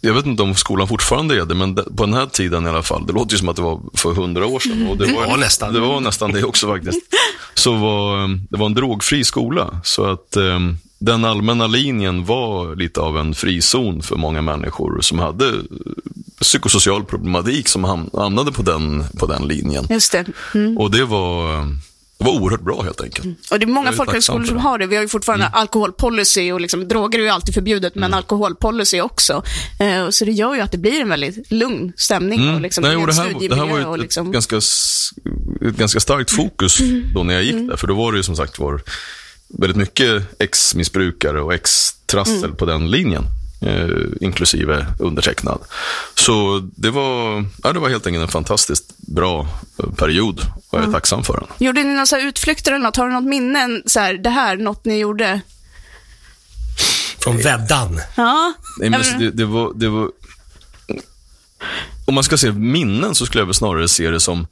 jag 0.00 0.14
vet 0.14 0.26
inte 0.26 0.42
om 0.42 0.54
skolan 0.54 0.88
fortfarande 0.88 1.34
är 1.40 1.44
det, 1.44 1.54
men 1.54 1.74
det- 1.74 1.96
på 1.96 2.04
den 2.04 2.14
här 2.14 2.26
tiden 2.26 2.66
i 2.66 2.68
alla 2.68 2.82
fall, 2.82 3.06
det 3.06 3.12
låter 3.12 3.32
ju 3.32 3.38
som 3.38 3.48
att 3.48 3.56
det 3.56 3.62
var 3.62 3.80
för 3.94 4.12
hundra 4.14 4.46
år 4.46 4.58
sedan. 4.60 4.86
Och 4.86 4.96
det 4.96 5.12
var, 5.12 5.26
Ja, 5.26 5.36
nästan. 5.36 5.74
Det 5.74 5.80
var 5.80 6.00
nästan 6.00 6.32
det 6.32 6.44
också 6.44 6.66
faktiskt. 6.66 7.00
Så 7.54 7.74
var, 7.74 8.22
eh, 8.22 8.28
det 8.50 8.56
var 8.58 8.66
en 8.66 8.74
drogfri 8.74 9.24
skola. 9.24 9.80
Så 9.84 10.04
att 10.04 10.36
eh, 10.36 10.58
den 10.98 11.24
allmänna 11.24 11.66
linjen 11.66 12.24
var 12.24 12.76
lite 12.76 13.00
av 13.00 13.18
en 13.18 13.34
frizon 13.34 14.02
för 14.02 14.16
många 14.16 14.42
människor 14.42 15.00
som 15.00 15.18
hade 15.18 15.48
eh, 15.48 15.54
psykosocial 16.40 17.04
problematik 17.04 17.68
som 17.68 17.84
ham- 17.86 18.18
hamnade 18.20 18.52
på 18.52 18.62
den, 18.62 19.04
på 19.18 19.26
den 19.26 19.42
linjen. 19.48 19.86
Just 19.90 20.12
det. 20.12 20.24
Mm. 20.54 20.78
Och 20.78 20.90
det 20.90 21.04
var, 21.04 21.54
eh, 21.58 21.66
det 22.20 22.26
var 22.26 22.32
oerhört 22.32 22.60
bra 22.60 22.82
helt 22.82 23.00
enkelt. 23.00 23.50
Och 23.50 23.58
det 23.58 23.64
är 23.64 23.66
många 23.66 23.92
folkhögskolor 23.92 24.44
som 24.44 24.56
har 24.56 24.78
det. 24.78 24.86
Vi 24.86 24.96
har 24.96 25.02
ju 25.02 25.08
fortfarande 25.08 25.46
alkoholpolicy 25.46 26.52
och 26.52 26.60
liksom, 26.60 26.88
droger 26.88 27.18
är 27.18 27.22
ju 27.22 27.28
alltid 27.28 27.54
förbjudet, 27.54 27.94
men 27.94 28.14
alkoholpolicy 28.14 29.00
också. 29.00 29.42
Eh, 29.80 30.08
så 30.10 30.24
det 30.24 30.32
gör 30.32 30.54
ju 30.54 30.60
att 30.60 30.72
det 30.72 30.78
blir 30.78 31.00
en 31.00 31.08
väldigt 31.08 31.50
lugn 31.52 31.92
stämning 31.96 32.54
och 32.54 32.60
liksom, 32.60 32.84
Mm. 32.84 32.96
Nej, 32.96 33.02
och 33.02 33.06
det, 33.06 33.22
här, 33.22 33.48
det 33.48 33.54
här 33.54 33.66
var 33.66 33.78
ju 33.78 33.94
ett, 33.94 34.00
liksom, 34.00 34.26
ett, 34.26 34.32
ganska, 34.32 34.56
ett 34.56 35.76
ganska 35.76 36.00
starkt 36.00 36.30
fokus 36.30 36.78
då 37.14 37.22
när 37.22 37.34
jag 37.34 37.42
gick 37.42 37.68
där. 37.68 37.76
För 37.76 37.86
då 37.86 37.94
var 37.94 38.12
det 38.12 38.16
ju 38.16 38.22
som 38.22 38.36
sagt 38.36 38.58
var 38.58 38.82
väldigt 39.48 39.76
mycket 39.76 40.40
ex-missbrukare 40.40 41.40
och 41.40 41.54
ex-trassel 41.54 42.52
på 42.54 42.64
den 42.66 42.90
linjen. 42.90 43.24
Eh, 43.62 43.88
inklusive 44.20 44.86
undertecknad. 44.98 45.60
Så 46.14 46.68
det 46.76 46.90
var, 46.90 47.44
ja, 47.62 47.72
det 47.72 47.78
var 47.78 47.88
helt 47.88 48.06
enkelt 48.06 48.22
en 48.22 48.28
fantastiskt 48.28 48.96
bra 48.96 49.48
eh, 49.78 49.90
period 49.90 50.40
och 50.70 50.78
jag 50.78 50.88
är 50.88 50.92
tacksam 50.92 51.22
för 51.24 51.32
den. 51.32 51.66
Gjorde 51.66 51.82
ni 51.82 51.94
några 51.94 52.20
utflykter 52.20 52.72
eller 52.72 52.84
något? 52.84 52.96
Har 52.96 53.06
du 53.06 53.12
något 53.12 53.24
minnen? 53.24 53.82
Så 53.86 54.00
här, 54.00 54.14
det 54.14 54.30
här, 54.30 54.56
något 54.56 54.84
ni 54.84 54.98
gjorde? 54.98 55.40
Från 57.18 57.38
väddan. 57.38 58.00
Ja. 58.16 58.52
Nej, 58.78 58.90
men 58.90 59.00
alltså, 59.00 59.18
det, 59.18 59.30
det, 59.30 59.44
var, 59.44 59.72
det 59.74 59.88
var... 59.88 60.10
Om 62.04 62.14
man 62.14 62.24
ska 62.24 62.36
se 62.36 62.52
minnen 62.52 63.14
så 63.14 63.26
skulle 63.26 63.40
jag 63.40 63.46
väl 63.46 63.54
snarare 63.54 63.88
se 63.88 64.10
det 64.10 64.20
som 64.20 64.46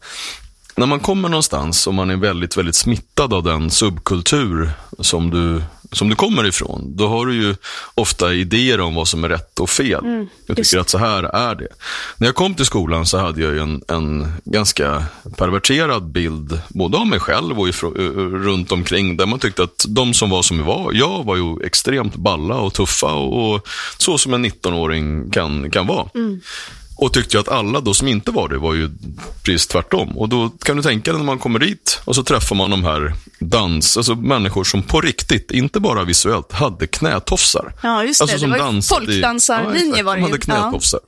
när 0.77 0.87
man 0.87 1.01
kommer 1.01 1.29
någonstans 1.29 1.87
och 1.87 1.95
man 1.95 2.11
är 2.11 2.17
väldigt, 2.17 2.57
väldigt 2.57 2.77
smittad 2.77 3.35
av 3.35 3.43
den 3.43 3.71
subkultur 3.71 4.71
som 4.99 5.31
du, 5.31 5.63
som 5.93 6.09
du 6.09 6.15
kommer 6.15 6.47
ifrån, 6.47 6.97
då 6.97 7.09
har 7.09 7.27
du 7.27 7.35
ju 7.35 7.55
ofta 7.95 8.35
idéer 8.35 8.81
om 8.81 8.95
vad 8.95 9.09
som 9.09 9.25
är 9.25 9.29
rätt 9.29 9.61
och 9.61 9.71
fel. 9.71 10.05
jag 10.47 10.57
tycker 10.57 10.79
att 10.79 10.89
så 10.89 10.99
här 10.99 11.23
är 11.23 11.55
det. 11.55 11.69
När 12.17 12.29
jag 12.29 12.35
kom 12.35 12.55
till 12.55 12.65
skolan 12.65 13.07
så 13.07 13.19
hade 13.19 13.43
jag 13.43 13.53
ju 13.53 13.61
en, 13.61 13.83
en 13.89 14.33
ganska 14.45 15.05
perverterad 15.37 16.05
bild, 16.13 16.61
både 16.69 16.99
av 16.99 17.07
mig 17.07 17.21
själv 17.21 17.61
och 17.61 17.69
ifrån, 17.69 17.95
runt 18.45 18.73
omkring, 18.73 19.17
där 19.17 19.27
man 19.27 19.39
tyckte 19.39 19.63
att 19.63 19.85
de 19.89 20.15
som 20.15 20.31
var 20.31 20.43
som 20.43 20.65
var, 20.65 20.93
jag 20.93 21.25
var 21.25 21.37
ju 21.37 21.67
extremt 21.67 22.17
balla 22.17 22.55
och 22.55 22.75
tuffa 22.75 23.15
och, 23.15 23.55
och 23.55 23.69
så 23.99 24.19
som 24.19 24.35
en 24.35 24.47
19-åring 24.47 25.31
kan, 25.31 25.71
kan 25.71 25.87
vara. 25.87 26.09
Och 27.01 27.13
tyckte 27.13 27.41
att 27.41 27.49
alla 27.49 27.81
då 27.81 27.95
som 27.95 28.09
inte 28.09 28.31
var 28.31 28.49
det 28.49 28.59
var 28.59 28.75
ju 28.75 28.91
precis 29.43 29.67
tvärtom. 29.67 30.19
Och 30.19 30.29
då 30.29 30.51
kan 30.51 30.77
du 30.77 30.83
tänka 30.83 31.11
dig 31.13 31.19
när 31.19 31.27
man 31.27 31.39
kommer 31.39 31.59
dit 31.59 32.01
och 32.05 32.15
så 32.15 32.23
träffar 32.23 32.57
man 32.57 32.71
de 32.71 32.85
här 32.85 33.15
dans, 33.41 33.97
alltså 33.97 34.15
människor 34.15 34.65
som 34.65 34.83
på 34.83 35.01
riktigt, 35.01 35.51
inte 35.51 35.81
bara 35.81 36.05
visuellt, 36.05 36.53
hade 36.53 36.87
knätofsar. 36.87 37.73
Ja, 37.83 38.05
just 38.05 38.19
det. 38.21 38.23
Alltså 38.23 38.37
Det 38.37 38.41
som 38.41 38.51
var 38.51 38.73
ju 38.73 38.83
folkdansarlinje 38.83 39.89
exakt. 39.89 40.05
var 40.05 40.15
det 40.17 40.21
De 40.21 40.27
ju. 40.27 40.33
hade 40.33 40.39
knätofsar. 40.39 41.01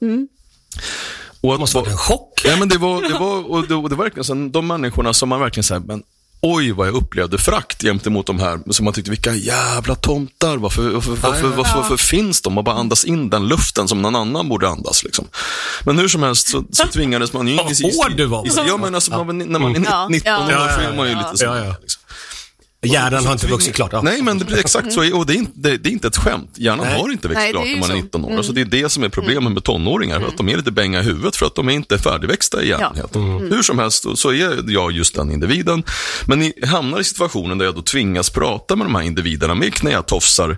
Och 1.40 1.48
Det 1.48 1.54
att 1.54 1.60
måste 1.60 1.76
varit 1.76 1.88
en 1.90 1.96
chock. 1.96 2.40
Ja, 2.44 2.56
men 2.56 2.68
det 2.68 2.78
var, 2.78 3.02
det 3.02 3.18
var, 3.18 3.50
och 3.50 3.68
det, 3.68 3.74
och 3.74 3.88
det 3.90 3.94
var 3.96 4.04
verkligen 4.04 4.24
så, 4.24 4.34
de 4.34 4.66
människorna 4.66 5.12
som 5.12 5.28
man 5.28 5.40
verkligen 5.40 5.64
säger, 5.64 5.80
men 5.80 6.02
oj 6.42 6.72
vad 6.72 6.86
jag 6.88 6.94
upplevde 6.94 7.38
frakt 7.38 7.82
gentemot 7.82 8.26
de 8.26 8.40
här, 8.40 8.72
som 8.72 8.84
man 8.84 8.94
tyckte, 8.94 9.10
vilka 9.10 9.34
jävla 9.34 9.94
tomtar, 9.94 10.56
varför, 10.56 10.90
varför, 10.90 11.10
varför, 11.10 11.48
varför, 11.48 11.76
varför 11.76 11.96
finns 11.96 12.40
de? 12.42 12.52
Man 12.52 12.64
bara 12.64 12.76
andas 12.76 13.04
in 13.04 13.30
den 13.30 13.48
luften 13.48 13.88
som 13.88 14.02
någon 14.02 14.16
annan 14.16 14.48
borde 14.48 14.68
andas. 14.68 15.04
Liksom. 15.04 15.28
Men 15.84 15.98
hur 15.98 16.08
som 16.08 16.22
helst 16.22 16.48
så, 16.48 16.64
så 16.72 16.86
tvingades 16.86 17.32
man 17.32 17.46
ju 17.46 17.52
in 17.52 17.60
Vad 17.64 17.80
i... 17.80 17.96
hård 17.96 18.16
du 18.16 18.26
var. 18.26 18.46
Ja, 18.66 18.76
men 18.76 18.94
alltså, 18.94 19.24
man, 19.24 19.38
när 19.38 19.58
man 19.58 19.76
är 19.76 19.90
Ja, 19.90 20.08
19 20.08 20.32
år 20.32 20.50
ja. 20.50 20.68
så 20.74 20.80
är 20.80 20.96
man 20.96 21.08
ju 21.08 21.14
lite 21.14 21.36
så. 21.36 21.74
Liksom. 21.80 22.02
Hjärnan 22.82 23.26
har 23.26 23.32
inte 23.32 23.46
vuxit 23.46 23.74
klart. 23.74 23.92
Ja. 23.92 24.02
Nej, 24.02 24.22
men 24.22 24.38
det 24.38 24.44
blir 24.44 24.58
exakt 24.58 24.92
så. 24.92 25.16
Och 25.16 25.26
det 25.26 25.32
är 25.32 25.36
inte, 25.36 25.52
det, 25.54 25.76
det 25.76 25.88
är 25.88 25.92
inte 25.92 26.08
ett 26.08 26.16
skämt. 26.16 26.50
Hjärnan 26.54 26.86
Nej. 26.86 27.00
har 27.00 27.12
inte 27.12 27.28
växt 27.28 27.38
Nej, 27.38 27.50
klart 27.52 27.64
när 27.66 27.80
man 27.80 27.90
är 27.90 27.94
så. 27.94 28.02
19 28.02 28.24
år. 28.24 28.36
Alltså, 28.36 28.52
det 28.52 28.60
är 28.60 28.64
det 28.64 28.88
som 28.88 29.04
är 29.04 29.08
problemet 29.08 29.52
med 29.52 29.64
tonåringar. 29.64 30.20
Att 30.28 30.36
de 30.36 30.48
är 30.48 30.56
lite 30.56 30.70
bänga 30.70 31.00
i 31.00 31.02
huvudet 31.02 31.36
för 31.36 31.46
att 31.46 31.54
de 31.54 31.68
är 31.68 31.72
inte 31.72 31.98
färdigväxta 31.98 32.62
i 32.62 32.68
hjärnan. 32.68 32.92
Ja. 32.96 33.02
enkelt. 33.02 33.52
Hur 33.52 33.62
som 33.62 33.78
helst 33.78 34.06
så- 34.14 34.30
är 34.32 34.70
jag 34.70 34.92
just 34.92 35.14
den 35.14 35.30
individen. 35.32 35.82
Men 36.26 36.38
ni 36.38 36.52
hamnar 36.66 37.00
i 37.00 37.04
situationen 37.04 37.58
där 37.58 37.64
jag 37.64 37.74
då 37.74 37.82
tvingas 37.82 38.30
prata 38.30 38.76
med 38.76 38.86
de 38.86 38.94
här 38.94 39.02
individerna 39.02 39.54
med 39.54 39.74
knätofsar. 39.74 40.56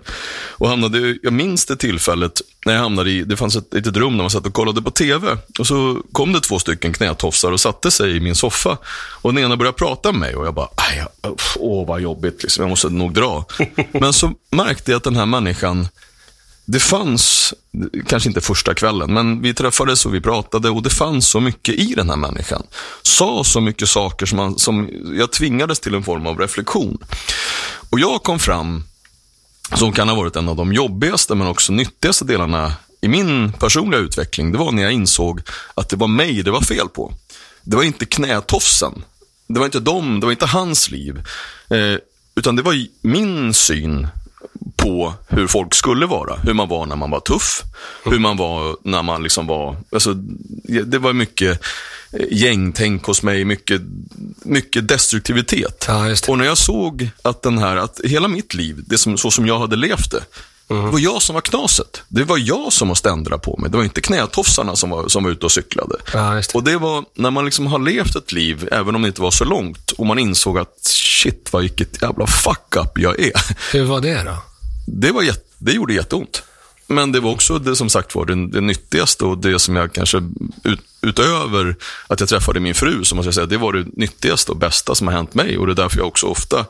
Och 0.51 0.69
hamnade, 0.69 1.17
jag 1.23 1.33
minns 1.33 1.65
det 1.65 1.75
tillfället 1.75 2.41
när 2.65 2.73
jag 2.73 2.81
hamnade 2.81 3.11
i, 3.11 3.23
det 3.23 3.37
fanns 3.37 3.55
ett 3.55 3.73
litet 3.73 3.97
rum 3.97 4.13
där 4.17 4.23
man 4.23 4.29
satt 4.31 4.45
och 4.45 4.53
kollade 4.53 4.81
på 4.81 4.91
TV. 4.91 5.37
Och 5.59 5.67
så 5.67 6.01
kom 6.11 6.33
det 6.33 6.39
två 6.39 6.59
stycken 6.59 6.93
knätofsar 6.93 7.51
och 7.51 7.59
satte 7.59 7.91
sig 7.91 8.15
i 8.15 8.19
min 8.19 8.35
soffa. 8.35 8.77
Och 9.21 9.33
den 9.33 9.43
ena 9.43 9.57
började 9.57 9.77
prata 9.77 10.11
med 10.11 10.19
mig 10.19 10.35
och 10.35 10.45
jag 10.45 10.53
bara, 10.53 10.67
"Aj, 10.75 11.03
uff, 11.33 11.57
åh 11.59 11.87
vad 11.87 12.01
jobbigt, 12.01 12.12
liksom. 12.21 12.61
jag 12.61 12.69
måste 12.69 12.89
nog 12.89 13.13
dra. 13.13 13.45
Men 13.91 14.13
så 14.13 14.33
märkte 14.49 14.91
jag 14.91 14.97
att 14.97 15.03
den 15.03 15.15
här 15.15 15.25
människan, 15.25 15.87
det 16.65 16.79
fanns, 16.79 17.53
kanske 18.07 18.29
inte 18.29 18.41
första 18.41 18.73
kvällen, 18.73 19.13
men 19.13 19.41
vi 19.41 19.53
träffades 19.53 20.05
och 20.05 20.13
vi 20.15 20.21
pratade 20.21 20.69
och 20.69 20.83
det 20.83 20.89
fanns 20.89 21.27
så 21.27 21.39
mycket 21.39 21.75
i 21.75 21.93
den 21.93 22.09
här 22.09 22.17
människan. 22.17 22.63
Sa 23.01 23.43
så 23.43 23.61
mycket 23.61 23.89
saker 23.89 24.25
som, 24.25 24.37
man, 24.37 24.59
som 24.59 24.89
jag 25.17 25.31
tvingades 25.31 25.79
till 25.79 25.95
en 25.95 26.03
form 26.03 26.27
av 26.27 26.39
reflektion. 26.39 26.97
Och 27.89 27.99
jag 27.99 28.23
kom 28.23 28.39
fram, 28.39 28.83
som 29.75 29.91
kan 29.91 30.09
ha 30.09 30.15
varit 30.15 30.35
en 30.35 30.49
av 30.49 30.55
de 30.55 30.73
jobbigaste 30.73 31.35
men 31.35 31.47
också 31.47 31.73
nyttigaste 31.73 32.25
delarna 32.25 32.73
i 33.03 33.07
min 33.07 33.53
personliga 33.53 33.99
utveckling, 33.99 34.51
det 34.51 34.57
var 34.57 34.71
när 34.71 34.83
jag 34.83 34.91
insåg 34.91 35.41
att 35.73 35.89
det 35.89 35.95
var 35.95 36.07
mig 36.07 36.43
det 36.43 36.51
var 36.51 36.61
fel 36.61 36.89
på. 36.89 37.13
Det 37.61 37.75
var 37.75 37.83
inte 37.83 38.05
knätofsen. 38.05 39.03
Det 39.47 39.59
var 39.59 39.65
inte 39.65 39.79
dem, 39.79 40.19
det 40.19 40.25
var 40.25 40.31
inte 40.31 40.45
hans 40.45 40.91
liv. 40.91 41.21
Eh, 41.69 41.97
utan 42.35 42.55
det 42.55 42.61
var 42.61 42.85
min 43.01 43.53
syn 43.53 44.07
på 44.75 45.13
hur 45.27 45.47
folk 45.47 45.73
skulle 45.73 46.05
vara. 46.05 46.35
Hur 46.43 46.53
man 46.53 46.69
var 46.69 46.85
när 46.85 46.95
man 46.95 47.11
var 47.11 47.19
tuff. 47.19 47.61
Hur 48.05 48.19
man 48.19 48.37
var 48.37 48.77
när 48.83 49.03
man 49.03 49.23
liksom 49.23 49.47
var... 49.47 49.77
Alltså, 49.91 50.13
det 50.85 50.99
var 50.99 51.13
mycket 51.13 51.61
eh, 52.13 52.25
gängtänk 52.31 53.03
hos 53.03 53.23
mig, 53.23 53.45
mycket, 53.45 53.81
mycket 54.43 54.87
destruktivitet. 54.87 55.85
Ja. 55.87 56.15
Och 56.27 56.37
när 56.37 56.45
jag 56.45 56.57
såg 56.57 57.09
att 57.21 57.41
den 57.41 57.57
här, 57.57 57.77
att 57.77 57.99
hela 58.03 58.27
mitt 58.27 58.53
liv, 58.53 58.83
det 58.85 58.97
som, 58.97 59.17
så 59.17 59.31
som 59.31 59.47
jag 59.47 59.59
hade 59.59 59.75
levt 59.75 60.11
det, 60.11 60.23
det 60.67 60.91
var 60.91 60.99
jag 60.99 61.21
som 61.21 61.33
var 61.33 61.41
knaset. 61.41 62.01
Det 62.07 62.23
var 62.23 62.37
jag 62.37 62.73
som 62.73 62.87
måste 62.87 63.09
ändra 63.09 63.37
på 63.37 63.57
mig. 63.57 63.71
Det 63.71 63.77
var 63.77 63.83
inte 63.83 64.01
knätofsarna 64.01 64.75
som 64.75 64.89
var, 64.89 65.07
som 65.07 65.23
var 65.23 65.31
ute 65.31 65.45
och 65.45 65.51
cyklade. 65.51 65.95
Ja, 66.13 66.19
det. 66.19 66.53
Och 66.53 66.63
det 66.63 66.77
var 66.77 67.05
när 67.13 67.31
man 67.31 67.45
liksom 67.45 67.67
har 67.67 67.79
levt 67.79 68.15
ett 68.15 68.31
liv, 68.31 68.69
även 68.71 68.95
om 68.95 69.01
det 69.01 69.07
inte 69.07 69.21
var 69.21 69.31
så 69.31 69.45
långt, 69.45 69.91
och 69.91 70.05
man 70.05 70.19
insåg 70.19 70.57
att 70.57 70.77
shit, 70.85 71.49
vad 71.51 71.61
vilket 71.61 72.01
jävla 72.01 72.27
fuck-up 72.27 72.97
jag 72.97 73.19
är. 73.19 73.31
Hur 73.71 73.85
var 73.85 74.01
det 74.01 74.23
då? 74.23 74.37
Det, 74.87 75.11
var 75.11 75.21
jätte, 75.21 75.45
det 75.57 75.71
gjorde 75.71 75.93
jätteont. 75.93 76.43
Men 76.87 77.11
det 77.11 77.19
var 77.19 77.31
också 77.31 77.59
det 77.59 77.75
som 77.75 77.89
sagt 77.89 78.15
var 78.15 78.25
det, 78.25 78.47
det 78.47 78.61
nyttigaste 78.61 79.25
och 79.25 79.37
det 79.37 79.59
som 79.59 79.75
jag 79.75 79.93
kanske 79.93 80.17
ut, 80.63 80.79
utöver 81.01 81.75
att 82.07 82.19
jag 82.19 82.29
träffade 82.29 82.59
min 82.59 82.75
fru, 82.75 83.03
så 83.03 83.15
måste 83.15 83.27
jag 83.27 83.35
säga, 83.35 83.45
det 83.45 83.57
var 83.57 83.73
det 83.73 83.85
nyttigaste 83.93 84.51
och 84.51 84.57
bästa 84.57 84.95
som 84.95 85.07
har 85.07 85.13
hänt 85.13 85.33
mig. 85.33 85.57
Och 85.57 85.67
det 85.67 85.73
är 85.73 85.75
därför 85.75 85.97
jag 85.97 86.07
också 86.07 86.25
ofta 86.25 86.65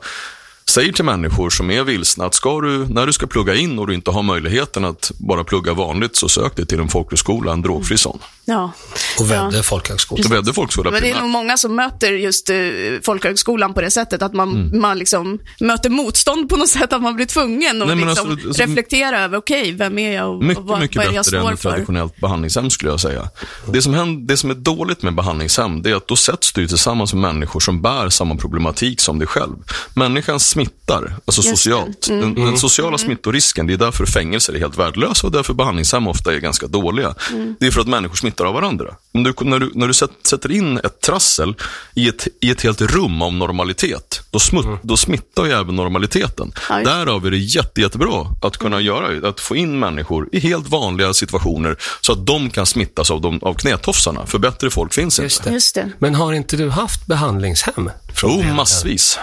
säger 0.70 0.92
till 0.92 1.04
människor 1.04 1.50
som 1.50 1.70
är 1.70 1.84
vilsna 1.84 2.24
att 2.24 2.34
ska 2.34 2.60
du, 2.60 2.86
när 2.88 3.06
du 3.06 3.12
ska 3.12 3.26
plugga 3.26 3.54
in 3.54 3.78
och 3.78 3.86
du 3.86 3.94
inte 3.94 4.10
har 4.10 4.22
möjligheten 4.22 4.84
att 4.84 5.12
bara 5.18 5.44
plugga 5.44 5.74
vanligt, 5.74 6.16
så 6.16 6.28
sök 6.28 6.56
dig 6.56 6.66
till 6.66 6.80
en 6.80 6.88
folkhögskola, 6.88 7.52
en 7.52 7.62
drogfri 7.62 7.98
sån. 7.98 8.18
Ja. 8.44 8.72
Och 9.18 9.26
Ja. 9.26 9.44
Väddö 9.44 9.62
folkhögskola. 9.62 10.22
Så 10.22 10.28
Väddö 10.28 10.52
folkhögskola 10.52 10.90
Men 10.90 11.02
det 11.02 11.10
är 11.10 11.20
nog 11.20 11.30
många 11.30 11.56
som 11.56 11.76
möter 11.76 12.12
just 12.12 12.50
eh, 12.50 12.56
folkhögskolan 13.02 13.74
på 13.74 13.80
det 13.80 13.90
sättet, 13.90 14.22
att 14.22 14.32
man, 14.34 14.50
Mm. 14.54 14.80
man 14.80 14.98
liksom 14.98 15.38
möter 15.60 15.90
motstånd 15.90 16.48
på 16.48 16.56
något 16.56 16.68
sätt, 16.68 16.92
att 16.92 17.02
man 17.02 17.16
blir 17.16 17.26
tvungen 17.26 17.82
att 17.82 17.88
liksom 17.88 18.08
alltså, 18.08 18.28
alltså, 18.48 18.62
reflektera 18.62 19.20
över, 19.20 19.38
okej, 19.38 19.72
vem 19.72 19.98
är 19.98 20.14
jag 20.14 20.30
och 20.36 20.44
Mycket, 20.44 20.64
vad, 20.64 20.80
mycket 20.80 20.96
vad 20.96 21.06
är 21.06 21.10
det 21.10 21.14
jag 21.16 21.24
bättre 21.24 21.36
än 21.38 21.42
står 21.42 21.52
ett 21.52 21.60
för? 21.60 21.70
traditionellt 21.70 22.16
behandlingshem 22.20 22.70
skulle 22.70 22.90
jag 22.90 23.00
säga. 23.00 23.28
Det 23.72 23.82
som, 23.82 23.94
händer, 23.94 24.22
det 24.28 24.36
som 24.36 24.50
är 24.50 24.54
dåligt 24.54 25.02
med 25.02 25.14
behandlingshem, 25.14 25.82
det 25.82 25.90
är 25.90 25.94
att 25.94 26.08
då 26.08 26.16
sätts 26.16 26.52
du 26.52 26.68
tillsammans 26.68 27.14
med 27.14 27.22
människor 27.34 27.60
som 27.60 27.82
bär 27.82 28.08
samma 28.08 28.36
problematik 28.36 29.00
som 29.00 29.18
dig 29.18 29.28
själv. 29.28 29.54
Människan 29.94 30.40
smittar, 30.40 31.16
alltså 31.24 31.42
Just 31.42 31.48
socialt. 31.62 32.06
Den, 32.08 32.34
den 32.34 32.58
sociala 32.58 32.98
smittorisken, 32.98 33.66
det 33.66 33.72
är 33.72 33.76
därför 33.76 34.06
fängelser 34.06 34.52
är 34.52 34.58
helt 34.58 34.78
värdelösa 34.78 35.26
och 35.26 35.32
därför 35.32 35.54
behandlingshem 35.54 36.06
ofta 36.08 36.34
är 36.34 36.38
ganska 36.38 36.66
dåliga. 36.66 37.14
Det 37.60 37.66
är 37.66 37.70
för 37.70 37.80
att 37.80 37.88
människor 37.88 38.16
smittar 38.16 38.33
av 38.40 38.54
varandra. 38.54 38.94
Om 39.14 39.24
du, 39.24 39.34
när 39.40 39.58
du, 39.58 39.70
när 39.74 39.86
du 39.88 39.94
sätt- 39.94 40.10
sätter 40.26 40.52
in 40.52 40.78
ett 40.78 41.00
trassel 41.00 41.54
i 41.94 42.08
ett, 42.08 42.26
i 42.40 42.50
ett 42.50 42.62
helt 42.62 42.80
rum 42.80 43.22
av 43.22 43.32
normalitet, 43.32 44.20
då, 44.30 44.38
smut, 44.38 44.66
då 44.82 44.96
smittar 44.96 45.44
ju 45.44 45.52
även 45.52 45.76
normaliteten. 45.76 46.52
Ja. 46.68 46.78
Därav 46.84 47.26
är 47.26 47.30
det 47.30 47.36
jätte, 47.38 47.80
jättebra 47.80 48.26
att 48.42 48.56
kunna 48.56 48.80
göra, 48.80 49.28
att 49.28 49.40
få 49.40 49.56
in 49.56 49.78
människor 49.78 50.28
i 50.32 50.40
helt 50.40 50.68
vanliga 50.68 51.14
situationer 51.14 51.76
så 52.00 52.12
att 52.12 52.26
de 52.26 52.50
kan 52.50 52.66
smittas 52.66 53.10
av, 53.10 53.20
de, 53.20 53.38
av 53.42 53.54
knätofsarna. 53.54 54.26
För 54.26 54.38
bättre 54.38 54.70
folk 54.70 54.94
finns 54.94 55.20
Just 55.20 55.38
inte. 55.40 55.50
det. 55.50 55.54
Just 55.54 55.74
det. 55.74 55.90
Men 55.98 56.14
har 56.14 56.32
inte 56.32 56.56
du 56.56 56.70
haft 56.70 57.06
behandlingshem? 57.06 57.90
från 58.14 58.30
Jo, 58.30 58.36
början? 58.38 58.56
massvis. 58.56 59.18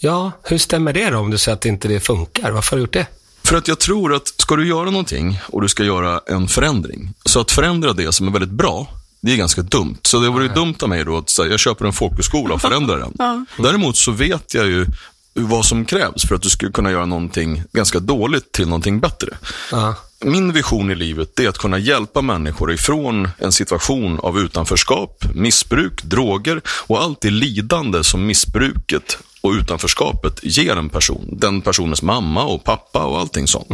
Ja, 0.00 0.32
hur 0.42 0.58
stämmer 0.58 0.92
det 0.92 1.10
då 1.10 1.18
om 1.18 1.30
du 1.30 1.38
säger 1.38 1.56
att 1.56 1.64
inte 1.66 1.88
det 1.88 2.00
funkar? 2.00 2.50
Varför 2.50 2.70
har 2.70 2.76
du 2.76 2.82
gjort 2.82 2.92
det? 2.92 3.06
För 3.48 3.56
att 3.56 3.68
jag 3.68 3.78
tror 3.78 4.14
att 4.14 4.28
ska 4.28 4.56
du 4.56 4.68
göra 4.68 4.90
någonting 4.90 5.40
och 5.46 5.62
du 5.62 5.68
ska 5.68 5.84
göra 5.84 6.20
en 6.26 6.48
förändring, 6.48 7.14
så 7.24 7.40
att 7.40 7.50
förändra 7.50 7.92
det 7.92 8.12
som 8.12 8.28
är 8.28 8.32
väldigt 8.32 8.50
bra, 8.50 8.86
det 9.20 9.32
är 9.32 9.36
ganska 9.36 9.62
dumt. 9.62 9.98
Så 10.02 10.20
det 10.20 10.28
vore 10.28 10.44
ju 10.44 10.52
dumt 10.52 10.74
av 10.82 10.88
mig 10.88 11.04
då 11.04 11.16
att 11.16 11.30
säga, 11.30 11.50
jag 11.50 11.60
köper 11.60 11.84
en 11.84 11.92
folkhögskola 11.92 12.54
och 12.54 12.60
förändrar 12.60 12.98
den. 12.98 13.46
Däremot 13.58 13.96
så 13.96 14.12
vet 14.12 14.54
jag 14.54 14.66
ju 14.66 14.86
vad 15.34 15.64
som 15.64 15.84
krävs 15.84 16.28
för 16.28 16.34
att 16.34 16.42
du 16.42 16.48
ska 16.48 16.70
kunna 16.70 16.90
göra 16.90 17.06
någonting 17.06 17.62
ganska 17.72 17.98
dåligt 17.98 18.52
till 18.52 18.68
någonting 18.68 19.00
bättre. 19.00 19.38
Ja. 19.72 19.94
Min 20.24 20.52
vision 20.52 20.90
i 20.90 20.94
livet 20.94 21.40
är 21.40 21.48
att 21.48 21.58
kunna 21.58 21.78
hjälpa 21.78 22.22
människor 22.22 22.72
ifrån 22.72 23.28
en 23.38 23.52
situation 23.52 24.20
av 24.20 24.38
utanförskap, 24.38 25.24
missbruk, 25.34 26.02
droger 26.02 26.60
och 26.68 27.02
allt 27.02 27.20
det 27.20 27.30
lidande 27.30 28.04
som 28.04 28.26
missbruket 28.26 29.18
och 29.40 29.50
utanförskapet 29.50 30.40
ger 30.42 30.76
en 30.76 30.88
person. 30.88 31.28
Den 31.32 31.62
personens 31.62 32.02
mamma 32.02 32.44
och 32.44 32.64
pappa 32.64 33.04
och 33.04 33.18
allting 33.18 33.46
sånt. 33.46 33.68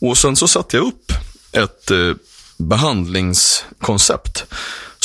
Och 0.00 0.18
sen 0.18 0.36
så 0.36 0.48
satte 0.48 0.76
jag 0.76 0.86
upp 0.86 1.12
ett 1.52 1.90
eh, 1.90 2.12
behandlingskoncept 2.56 4.44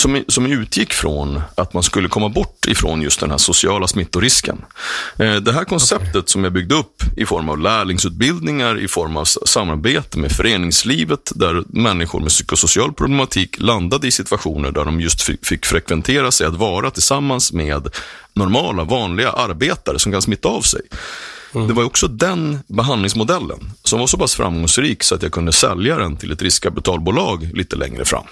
som, 0.04 0.24
som 0.28 0.46
utgick 0.46 0.94
från 0.94 1.42
att 1.56 1.74
man 1.74 1.84
skulle 1.84 2.10
komma 2.10 2.30
bort 2.30 2.68
ifrån 2.68 3.02
just 3.02 3.20
den 3.20 3.32
här 3.32 3.38
sociala 3.38 3.88
smittorisken. 3.88 4.62
Eh, 5.18 5.36
Det 5.36 5.54
här 5.54 5.64
konceptet 5.64 6.30
som 6.30 6.44
jag 6.44 6.54
byggde 6.54 6.76
upp 6.76 7.04
i 7.18 7.26
form 7.26 7.50
av 7.50 7.60
lärlingsutbildningar, 7.60 8.80
i 8.80 8.88
form 8.88 9.18
av 9.18 9.26
samarbete 9.26 10.20
med 10.20 10.32
föreningslivet, 10.32 11.32
där 11.36 11.64
människor 11.68 12.20
med 12.20 12.30
psykosocial 12.30 12.94
problematik 12.94 13.56
landade 13.60 14.08
i 14.08 14.12
situationer 14.12 14.72
där 14.72 14.86
de 14.86 15.02
just 15.02 15.22
fick, 15.22 15.66
frekventera 15.66 16.32
sig 16.32 16.48
att 16.48 16.56
vara 16.56 16.90
tillsammans 16.92 17.54
med 17.54 17.88
normala, 18.34 18.84
vanliga 18.84 19.32
arbetare 19.32 20.00
som 20.00 20.12
kan 20.12 20.22
smitta 20.22 20.50
av 20.50 20.62
sig. 20.62 20.82
Det 21.54 21.74
var 21.74 21.84
också 21.84 22.08
den 22.08 22.60
behandlingsmodellen 22.68 23.72
som 23.84 24.00
var 24.00 24.08
så 24.08 24.18
pass 24.18 24.36
framgångsrik 24.36 25.04
så 25.04 25.16
att 25.16 25.24
jag 25.24 25.32
kunde 25.32 25.52
sälja 25.52 25.98
den 25.98 26.18
till 26.18 26.32
ett 26.32 26.42
riskkapitalbolag 26.42 27.50
lite 27.54 27.76
längre 27.76 28.06
fram. 28.06 28.26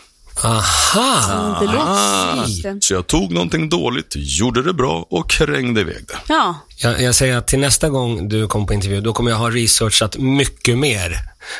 Aha! 0.44 1.58
Ah, 1.80 2.46
det. 2.64 2.84
så 2.84 2.94
jag 2.94 3.08
tog 3.08 3.32
någonting 3.32 3.70
dåligt, 3.70 4.14
gjorde 4.16 4.64
det 4.64 4.74
bra 4.74 5.08
och 5.10 5.30
krängde 5.30 5.82
iväg 5.82 6.06
det. 6.08 6.18
Ja, 6.28 6.56
Jag, 6.84 7.02
jag 7.02 7.16
säger 7.16 7.38
att 7.38 7.48
till 7.48 7.60
nästa 7.60 7.90
gång 7.90 8.30
du 8.30 8.48
kommer 8.48 8.66
på 8.66 8.74
intervju, 8.74 9.02
då 9.02 9.14
kommer 9.14 9.32
jag 9.32 9.38
ha 9.38 9.50
researchat 9.50 10.18
mycket 10.18 10.78
mer. 10.78 11.16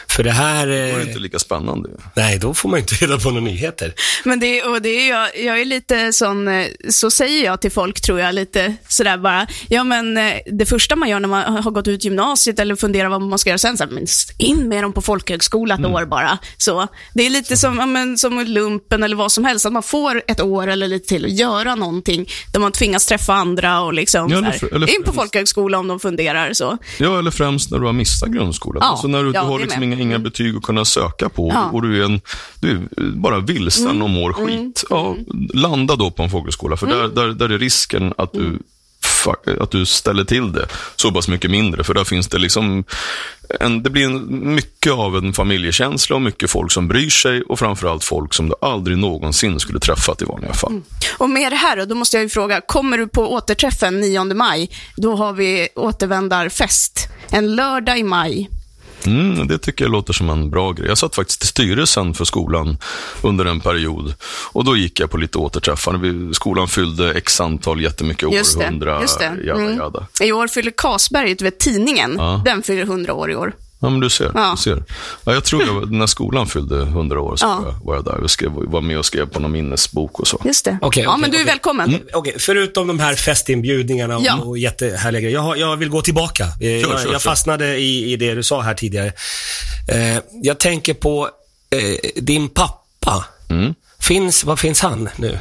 För 0.10 0.24
det 0.24 0.32
här... 0.32 0.68
Det 0.68 0.92
var 0.92 1.00
Eh, 1.00 1.08
inte 1.08 1.20
lika 1.20 1.40
spännande. 1.40 1.90
nej, 2.16 2.40
då 2.40 2.54
får 2.54 2.70
man 2.70 2.80
inte 2.80 2.96
reda 2.96 3.18
på 3.20 3.30
några 3.30 3.42
nyheter. 3.44 3.94
men 4.24 4.40
det, 4.40 4.64
och 4.64 4.82
det 4.82 4.90
är 4.90 5.10
jag, 5.10 5.40
jag 5.40 5.62
är 5.62 5.66
lite 5.66 6.14
sån, 6.14 6.48
eh, 6.48 6.66
så 6.90 7.12
säger 7.12 7.46
jag 7.46 7.62
till 7.62 7.72
folk 7.72 8.02
tror 8.02 8.20
jag, 8.20 8.36
lite 8.36 8.76
sådär 8.88 9.18
bara, 9.18 9.48
ja 9.70 9.84
men 9.84 10.18
eh, 10.18 10.34
det 10.52 10.66
första 10.66 10.96
man 10.96 11.10
gör 11.10 11.20
när 11.20 11.28
man 11.28 11.64
har 11.64 11.72
gått 11.72 11.88
ut 11.88 12.04
gymnasiet 12.04 12.60
eller 12.60 12.76
funderar 12.76 13.10
vad 13.10 13.22
man 13.22 13.40
ska 13.40 13.50
göra 13.50 13.58
sen, 13.58 13.78
så 13.78 13.84
här, 13.84 13.92
men 13.92 14.06
in 14.38 14.70
med 14.70 14.84
dem 14.84 14.94
på 14.94 15.02
folkhögskola 15.02 15.76
ett 15.76 15.86
år 15.86 16.06
bara. 16.06 16.38
Så, 16.58 16.88
det 17.14 17.26
är 17.26 17.30
lite 17.30 17.58
som, 17.58 17.78
ja, 17.78 17.86
men, 17.86 18.18
som 18.18 18.40
lumpen 18.40 19.04
eller 19.04 19.16
vad 19.16 19.32
som 19.32 19.46
helst, 19.46 19.66
att 19.66 19.74
man 19.74 19.84
får 19.84 20.22
ett 20.28 20.42
år 20.42 20.68
eller 20.68 20.88
lite 20.88 21.08
till 21.08 21.26
att 21.26 21.32
göra 21.32 21.76
någonting 21.76 22.30
där 22.54 22.60
man 22.60 22.72
tvingas 22.72 23.06
träffa 23.06 23.34
andra 23.34 23.82
och 23.82 23.94
liksom, 23.94 24.32
Ja, 24.32 24.38
eller 24.38 24.52
för- 24.52 24.76
eller 24.76 24.96
in 24.96 25.04
på 25.14 25.22
folkhögskola 25.22 25.80
om 25.80 25.88
de 25.88 26.00
funderar 26.00 26.54
så. 26.54 26.78
Ja, 27.00 27.20
eller 27.20 27.32
främst 27.32 27.72
när 27.72 27.80
du 27.80 27.86
har 27.86 27.94
missat 27.94 28.30
grundskolan. 28.30 28.82
Ja, 28.84 28.90
alltså 28.92 29.08
när 29.08 29.24
du, 29.24 29.32
ja, 29.34 29.42
du 29.42 29.48
har 29.48 29.60
liksom 29.60 29.84
inga, 29.84 30.00
inga 30.00 30.20
betyg 30.20 30.56
att 30.56 30.64
kunna 30.64 30.86
söka 30.86 31.30
på 31.30 31.52
Ja. 31.54 31.70
och 31.74 31.82
du 31.82 32.02
är, 32.02 32.06
en, 32.06 32.22
du 32.60 32.70
är 32.72 32.80
bara 33.16 33.40
vilsen 33.40 33.86
Mm. 33.92 34.02
och 34.02 34.10
mår 34.10 34.34
skit. 34.34 34.84
Ja, 34.90 35.16
landa 35.54 35.96
då 35.96 36.12
på 36.12 36.24
en 36.24 36.30
folkhögskola, 36.30 36.78
för 36.78 36.88
där, 36.88 37.08
där, 37.08 37.28
där 37.28 37.50
är 37.50 37.58
risken 37.60 38.14
att 38.18 38.34
du 38.34 38.40
fa- 38.40 38.60
att 39.60 39.72
du 39.72 39.86
ställer 39.86 40.24
till 40.24 40.52
det 40.52 40.68
så 40.96 41.12
pass 41.12 41.28
mycket 41.28 41.52
mindre. 41.52 41.84
För 41.84 41.94
där 41.94 42.04
finns 42.04 42.28
det 42.28 42.38
liksom, 42.38 42.84
en, 43.60 43.84
det 43.84 43.90
blir 43.90 44.06
en, 44.06 44.54
mycket 44.56 44.92
av 44.92 45.18
en 45.18 45.34
familjekänsla 45.34 46.16
och 46.16 46.22
mycket 46.22 46.50
folk 46.50 46.72
som 46.72 46.88
bryr 46.88 47.10
sig 47.10 47.42
och 47.42 47.60
framförallt 47.60 48.04
folk 48.04 48.34
som 48.34 48.50
du 48.50 48.56
aldrig 48.62 48.98
någonsin 48.98 49.60
skulle 49.60 49.80
träffat 49.80 50.22
i 50.22 50.26
vanliga 50.26 50.54
fall. 50.54 50.72
Mm. 50.72 50.84
Och 51.18 51.30
med 51.30 51.52
det 51.52 51.56
här 51.56 51.78
då, 51.78 51.86
då 51.86 51.96
måste 51.96 52.18
jag 52.18 52.24
ju 52.24 52.30
fråga, 52.30 52.62
kommer 52.62 52.98
du 52.98 53.08
på 53.08 53.34
återträffen 53.34 54.00
9 54.00 54.24
maj? 54.24 54.70
Då 54.98 55.16
har 55.16 55.34
vi 55.34 55.68
återvändarfest. 55.76 57.08
En 57.32 57.56
lördag 57.56 58.00
i 58.00 58.04
maj. 58.04 58.50
Mm, 59.06 59.48
det 59.48 59.58
tycker 59.58 59.86
jag 59.86 59.92
låter 59.92 60.14
som 60.14 60.30
en 60.30 60.50
bra 60.50 60.72
grej. 60.72 60.88
Jag 60.88 60.98
satt 60.98 61.16
faktiskt 61.16 61.44
i 61.44 61.48
styrelsen 61.48 62.14
för 62.14 62.26
skolan 62.26 62.78
under 63.24 63.46
en 63.46 63.60
period. 63.60 64.14
Och 64.52 64.64
då 64.66 64.78
gick 64.78 65.00
jag 65.00 65.12
på 65.12 65.18
lite 65.18 65.38
återträffar. 65.38 66.34
Skolan 66.34 66.68
fyllde 66.68 67.14
x 67.14 67.42
antal 67.42 67.82
jättemycket 67.82 68.24
år, 68.30 68.34
Just 68.36 68.60
det. 68.60 68.66
100, 68.66 69.02
just 69.02 69.20
det. 69.20 69.38
jada, 69.44 69.62
Mm. 69.62 69.78
jada. 69.78 70.08
I 70.22 70.32
år 70.32 70.48
fyller 70.48 70.72
Kasberget, 70.78 71.38
du 71.40 71.46
vet 71.46 71.60
tidningen, 71.60 72.16
Ja. 72.18 72.42
den 72.46 72.64
fyller 72.64 72.84
100 72.84 73.14
år 73.14 73.32
i 73.32 73.36
år. 73.36 73.54
Ja, 73.84 73.90
men 73.90 74.00
du 74.00 74.10
ser. 74.10 74.32
Ja. 74.34 74.52
Du 74.58 74.62
ser. 74.62 74.84
Ja, 75.24 75.34
jag 75.34 75.44
tror 75.44 75.64
jag, 75.64 75.92
när 75.92 76.08
skolan 76.08 76.48
fyllde 76.48 76.82
100 76.82 77.22
år 77.22 77.36
så 77.36 77.46
Ja. 77.46 77.76
var, 77.84 77.96
jag, 77.96 78.06
där 78.06 78.24
och 78.24 78.32
skrev, 78.32 78.52
var 78.52 78.82
med 78.82 78.98
och 79.00 79.06
skrev 79.06 79.26
på 79.26 79.40
någon 79.40 79.52
minnesbok 79.52 80.20
och 80.20 80.28
så. 80.28 80.42
Just 80.46 80.66
det. 80.66 80.78
Okej, 80.82 81.04
ja, 81.04 81.10
okej, 81.10 81.22
men 81.22 81.32
du 81.32 81.38
är 81.38 81.42
okej. 81.42 81.54
välkommen. 81.54 81.90
Mm, 81.90 82.02
Okej, 82.14 82.36
förutom 82.40 82.88
de 82.88 83.00
här 83.00 83.16
festinbjudningarna 83.16 84.18
och, 84.18 84.24
Ja. 84.26 84.36
och 84.38 84.58
jättehärliga 84.58 85.22
grejer. 85.22 85.34
Jag, 85.36 85.42
har- 85.42 85.56
jag 85.56 85.78
vill 85.78 85.90
gå 85.90 86.02
tillbaka. 86.02 86.48
Eh, 86.62 86.70
jag, 86.78 87.02
kör, 87.02 87.12
jag 87.12 87.22
fastnade 87.22 87.78
i, 87.78 88.12
i 88.14 88.16
det 88.16 88.34
du 88.36 88.44
sa 88.44 88.62
här 88.62 88.74
tidigare. 88.74 89.14
Eh, 89.88 90.18
jag 90.44 90.60
tänker 90.60 90.94
på 90.94 91.30
eh, 91.70 92.22
din 92.22 92.50
pappa. 92.50 93.26
Mm. 93.50 93.74
Finns, 94.00 94.44
var 94.44 94.56
finns 94.56 94.82
han 94.82 95.10
nu? 95.16 95.40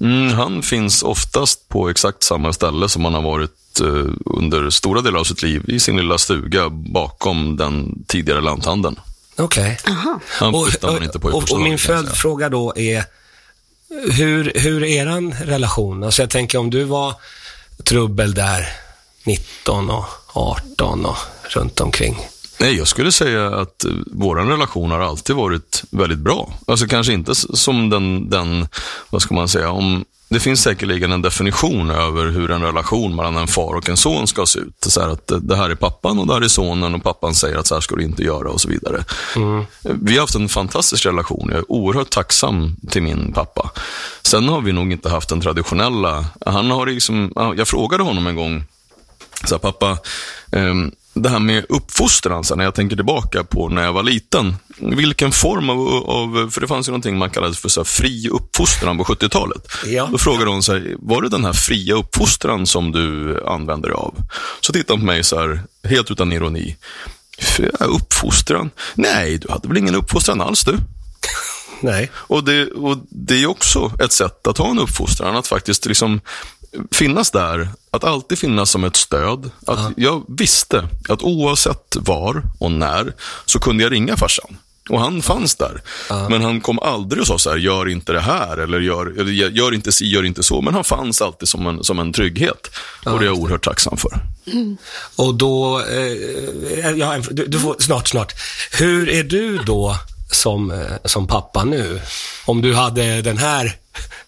Mm, 0.00 0.32
han 0.32 0.62
finns 0.62 1.02
oftast 1.02 1.68
på 1.68 1.88
exakt 1.88 2.22
samma 2.22 2.52
ställe 2.52 2.88
som 2.88 3.04
han 3.04 3.14
har 3.14 3.22
varit 3.22 3.50
under 3.80 4.70
stora 4.70 5.00
delar 5.00 5.20
av 5.20 5.24
sitt 5.24 5.42
liv, 5.42 5.64
i 5.68 5.80
sin 5.80 5.96
lilla 5.96 6.18
stuga 6.18 6.68
bakom 6.70 7.56
den 7.56 8.04
tidigare 8.06 8.40
lanthandeln. 8.40 9.00
Okej. 9.36 9.78
Han 10.28 10.64
flyttar 10.64 10.92
man 10.92 11.02
inte 11.02 11.18
på 11.18 11.28
och, 11.28 11.52
och 11.52 11.60
min 11.60 11.78
följdfråga 11.78 12.48
då 12.48 12.72
är, 12.76 13.04
hur, 14.12 14.52
hur 14.54 14.82
är 14.82 14.86
eran 14.86 15.32
relation? 15.32 16.04
Alltså 16.04 16.22
jag 16.22 16.30
tänker 16.30 16.58
om 16.58 16.70
du 16.70 16.84
var 16.84 17.14
trubbel 17.84 18.34
där 18.34 18.68
19 19.24 19.90
och 19.90 20.04
18 20.32 21.06
och 21.06 21.16
runt 21.42 21.80
omkring. 21.80 22.16
Nej, 22.60 22.76
jag 22.76 22.88
skulle 22.88 23.12
säga 23.12 23.46
att 23.46 23.84
eh, 23.84 23.90
vår 24.06 24.36
relation 24.36 24.90
har 24.90 25.00
alltid 25.00 25.36
varit 25.36 25.84
väldigt 25.90 26.18
bra. 26.18 26.52
Alltså 26.66 26.86
kanske 26.86 27.12
inte 27.12 27.34
som 27.34 27.90
den, 27.90 28.30
den 28.30 28.68
vad 29.10 29.22
ska 29.22 29.34
man 29.34 29.48
säga, 29.48 29.70
om 29.70 30.04
det 30.32 30.40
finns 30.40 30.62
säkerligen 30.62 31.12
en 31.12 31.22
definition 31.22 31.90
över 31.90 32.26
hur 32.26 32.50
en 32.50 32.62
relation 32.62 33.16
mellan 33.16 33.36
en 33.36 33.48
far 33.48 33.74
och 33.74 33.88
en 33.88 33.96
son 33.96 34.26
ska 34.26 34.46
se 34.46 34.58
ut. 34.58 34.76
Så 34.86 35.00
att 35.00 35.32
det- 35.40 35.56
här 35.56 35.70
är 35.70 35.74
pappan 35.74 36.18
och 36.18 36.26
det 36.26 36.34
här 36.34 36.40
är 36.40 36.48
sonen 36.48 36.94
och 36.94 37.02
pappan 37.02 37.34
säger 37.34 37.56
att 37.56 37.66
så 37.66 37.74
här 37.74 37.80
ska 37.80 37.96
du 37.96 38.02
inte 38.04 38.22
göra 38.22 38.48
och 38.48 38.60
så 38.60 38.68
vidare. 38.68 39.04
Vi 39.82 40.12
har 40.14 40.20
haft 40.20 40.34
en 40.34 40.48
fantastisk 40.48 41.06
relation. 41.06 41.48
Jag 41.48 41.58
är 41.58 41.72
oerhört 41.72 42.10
tacksam 42.10 42.76
till 42.90 43.02
min 43.02 43.32
pappa. 43.32 43.70
Sen 44.22 44.48
har 44.48 44.60
vi 44.60 44.72
nog 44.72 44.92
inte 44.92 45.08
haft 45.08 45.28
den 45.28 45.40
traditionella, 45.40 46.24
han 46.46 46.70
har 46.70 46.86
liksom, 46.86 47.32
jag 47.56 47.68
frågade 47.68 48.02
honom 48.02 48.26
en 48.26 48.36
gång, 48.36 48.64
så 49.44 49.54
här, 49.54 49.58
pappa, 49.60 49.98
ehm, 50.52 50.92
det 51.14 51.28
här 51.28 51.38
med 51.38 51.66
uppfostran, 51.68 52.44
när 52.56 52.64
jag 52.64 52.74
tänker 52.74 52.96
tillbaka 52.96 53.44
på 53.44 53.68
när 53.68 53.82
jag 53.82 53.92
var 53.92 54.02
liten. 54.02 54.56
Vilken 54.78 55.32
form 55.32 55.70
av, 55.70 55.80
av 56.10 56.50
för 56.50 56.60
det 56.60 56.66
fanns 56.68 56.88
ju 56.88 56.90
någonting 56.90 57.18
man 57.18 57.30
kallade 57.30 57.54
för 57.54 57.68
så 57.68 57.80
här, 57.80 57.84
fri 57.84 58.28
uppfostran 58.28 58.98
på 58.98 59.04
70-talet. 59.04 59.66
Ja. 59.86 60.08
Då 60.12 60.18
frågade 60.18 60.50
hon 60.50 60.62
här, 60.68 60.96
var 60.98 61.22
det 61.22 61.28
den 61.28 61.44
här 61.44 61.52
fria 61.52 61.94
uppfostran 61.94 62.66
som 62.66 62.92
du 62.92 63.40
använder 63.46 63.88
dig 63.88 63.96
av? 63.96 64.14
Så 64.60 64.72
tittade 64.72 64.92
hon 64.92 65.00
på 65.00 65.06
mig 65.06 65.24
så 65.24 65.40
här, 65.40 65.62
helt 65.84 66.10
utan 66.10 66.32
ironi. 66.32 66.76
"Fria 67.38 67.70
Uppfostran? 67.86 68.70
Nej, 68.94 69.38
du 69.38 69.48
hade 69.50 69.68
väl 69.68 69.76
ingen 69.76 69.94
uppfostran 69.94 70.40
alls 70.40 70.64
du? 70.64 70.78
Nej. 71.80 72.10
Och 72.14 72.44
det, 72.44 72.66
och 72.66 72.96
det 73.10 73.42
är 73.42 73.46
också 73.46 73.92
ett 74.04 74.12
sätt 74.12 74.46
att 74.46 74.58
ha 74.58 74.70
en 74.70 74.78
uppfostran, 74.78 75.36
att 75.36 75.46
faktiskt 75.46 75.86
liksom 75.86 76.20
finnas 76.90 77.30
där, 77.30 77.68
att 77.90 78.04
alltid 78.04 78.38
finnas 78.38 78.70
som 78.70 78.84
ett 78.84 78.96
stöd. 78.96 79.50
Att 79.66 79.92
Jag 79.96 80.24
visste 80.28 80.88
att 81.08 81.22
oavsett 81.22 81.96
var 82.00 82.42
och 82.58 82.72
när 82.72 83.14
så 83.46 83.58
kunde 83.58 83.82
jag 83.82 83.92
ringa 83.92 84.16
farsan. 84.16 84.56
Och 84.90 85.00
han 85.00 85.22
fanns 85.22 85.54
där. 85.54 85.82
Men 86.28 86.42
han 86.42 86.60
kom 86.60 86.78
aldrig 86.78 87.20
och 87.20 87.26
sa 87.26 87.38
så 87.38 87.50
här, 87.50 87.56
gör 87.56 87.88
inte 87.88 88.12
det 88.12 88.20
här 88.20 88.56
eller 88.56 88.80
gör, 88.80 89.20
eller 89.20 89.32
gör 89.32 89.74
inte 89.74 89.92
si, 89.92 90.06
gör 90.06 90.24
inte 90.24 90.42
så. 90.42 90.60
Men 90.60 90.74
han 90.74 90.84
fanns 90.84 91.22
alltid 91.22 91.48
som 91.48 91.66
en, 91.66 91.84
som 91.84 91.98
en 91.98 92.12
trygghet. 92.12 92.70
Och 93.04 93.18
det 93.18 93.24
är 93.24 93.26
jag 93.26 93.38
oerhört 93.38 93.64
tacksam 93.64 93.96
för. 93.96 94.20
Och 95.16 95.34
då, 95.34 95.80
eh, 95.80 96.90
ja, 96.90 97.18
du, 97.30 97.46
du 97.46 97.58
får, 97.60 97.76
snart, 97.78 98.08
snart. 98.08 98.32
Hur 98.72 99.08
är 99.08 99.24
du 99.24 99.58
då 99.58 99.96
som, 100.30 100.70
eh, 100.70 100.96
som 101.04 101.26
pappa 101.26 101.64
nu? 101.64 102.00
Om 102.44 102.62
du 102.62 102.74
hade 102.74 103.22
den 103.22 103.38
här 103.38 103.76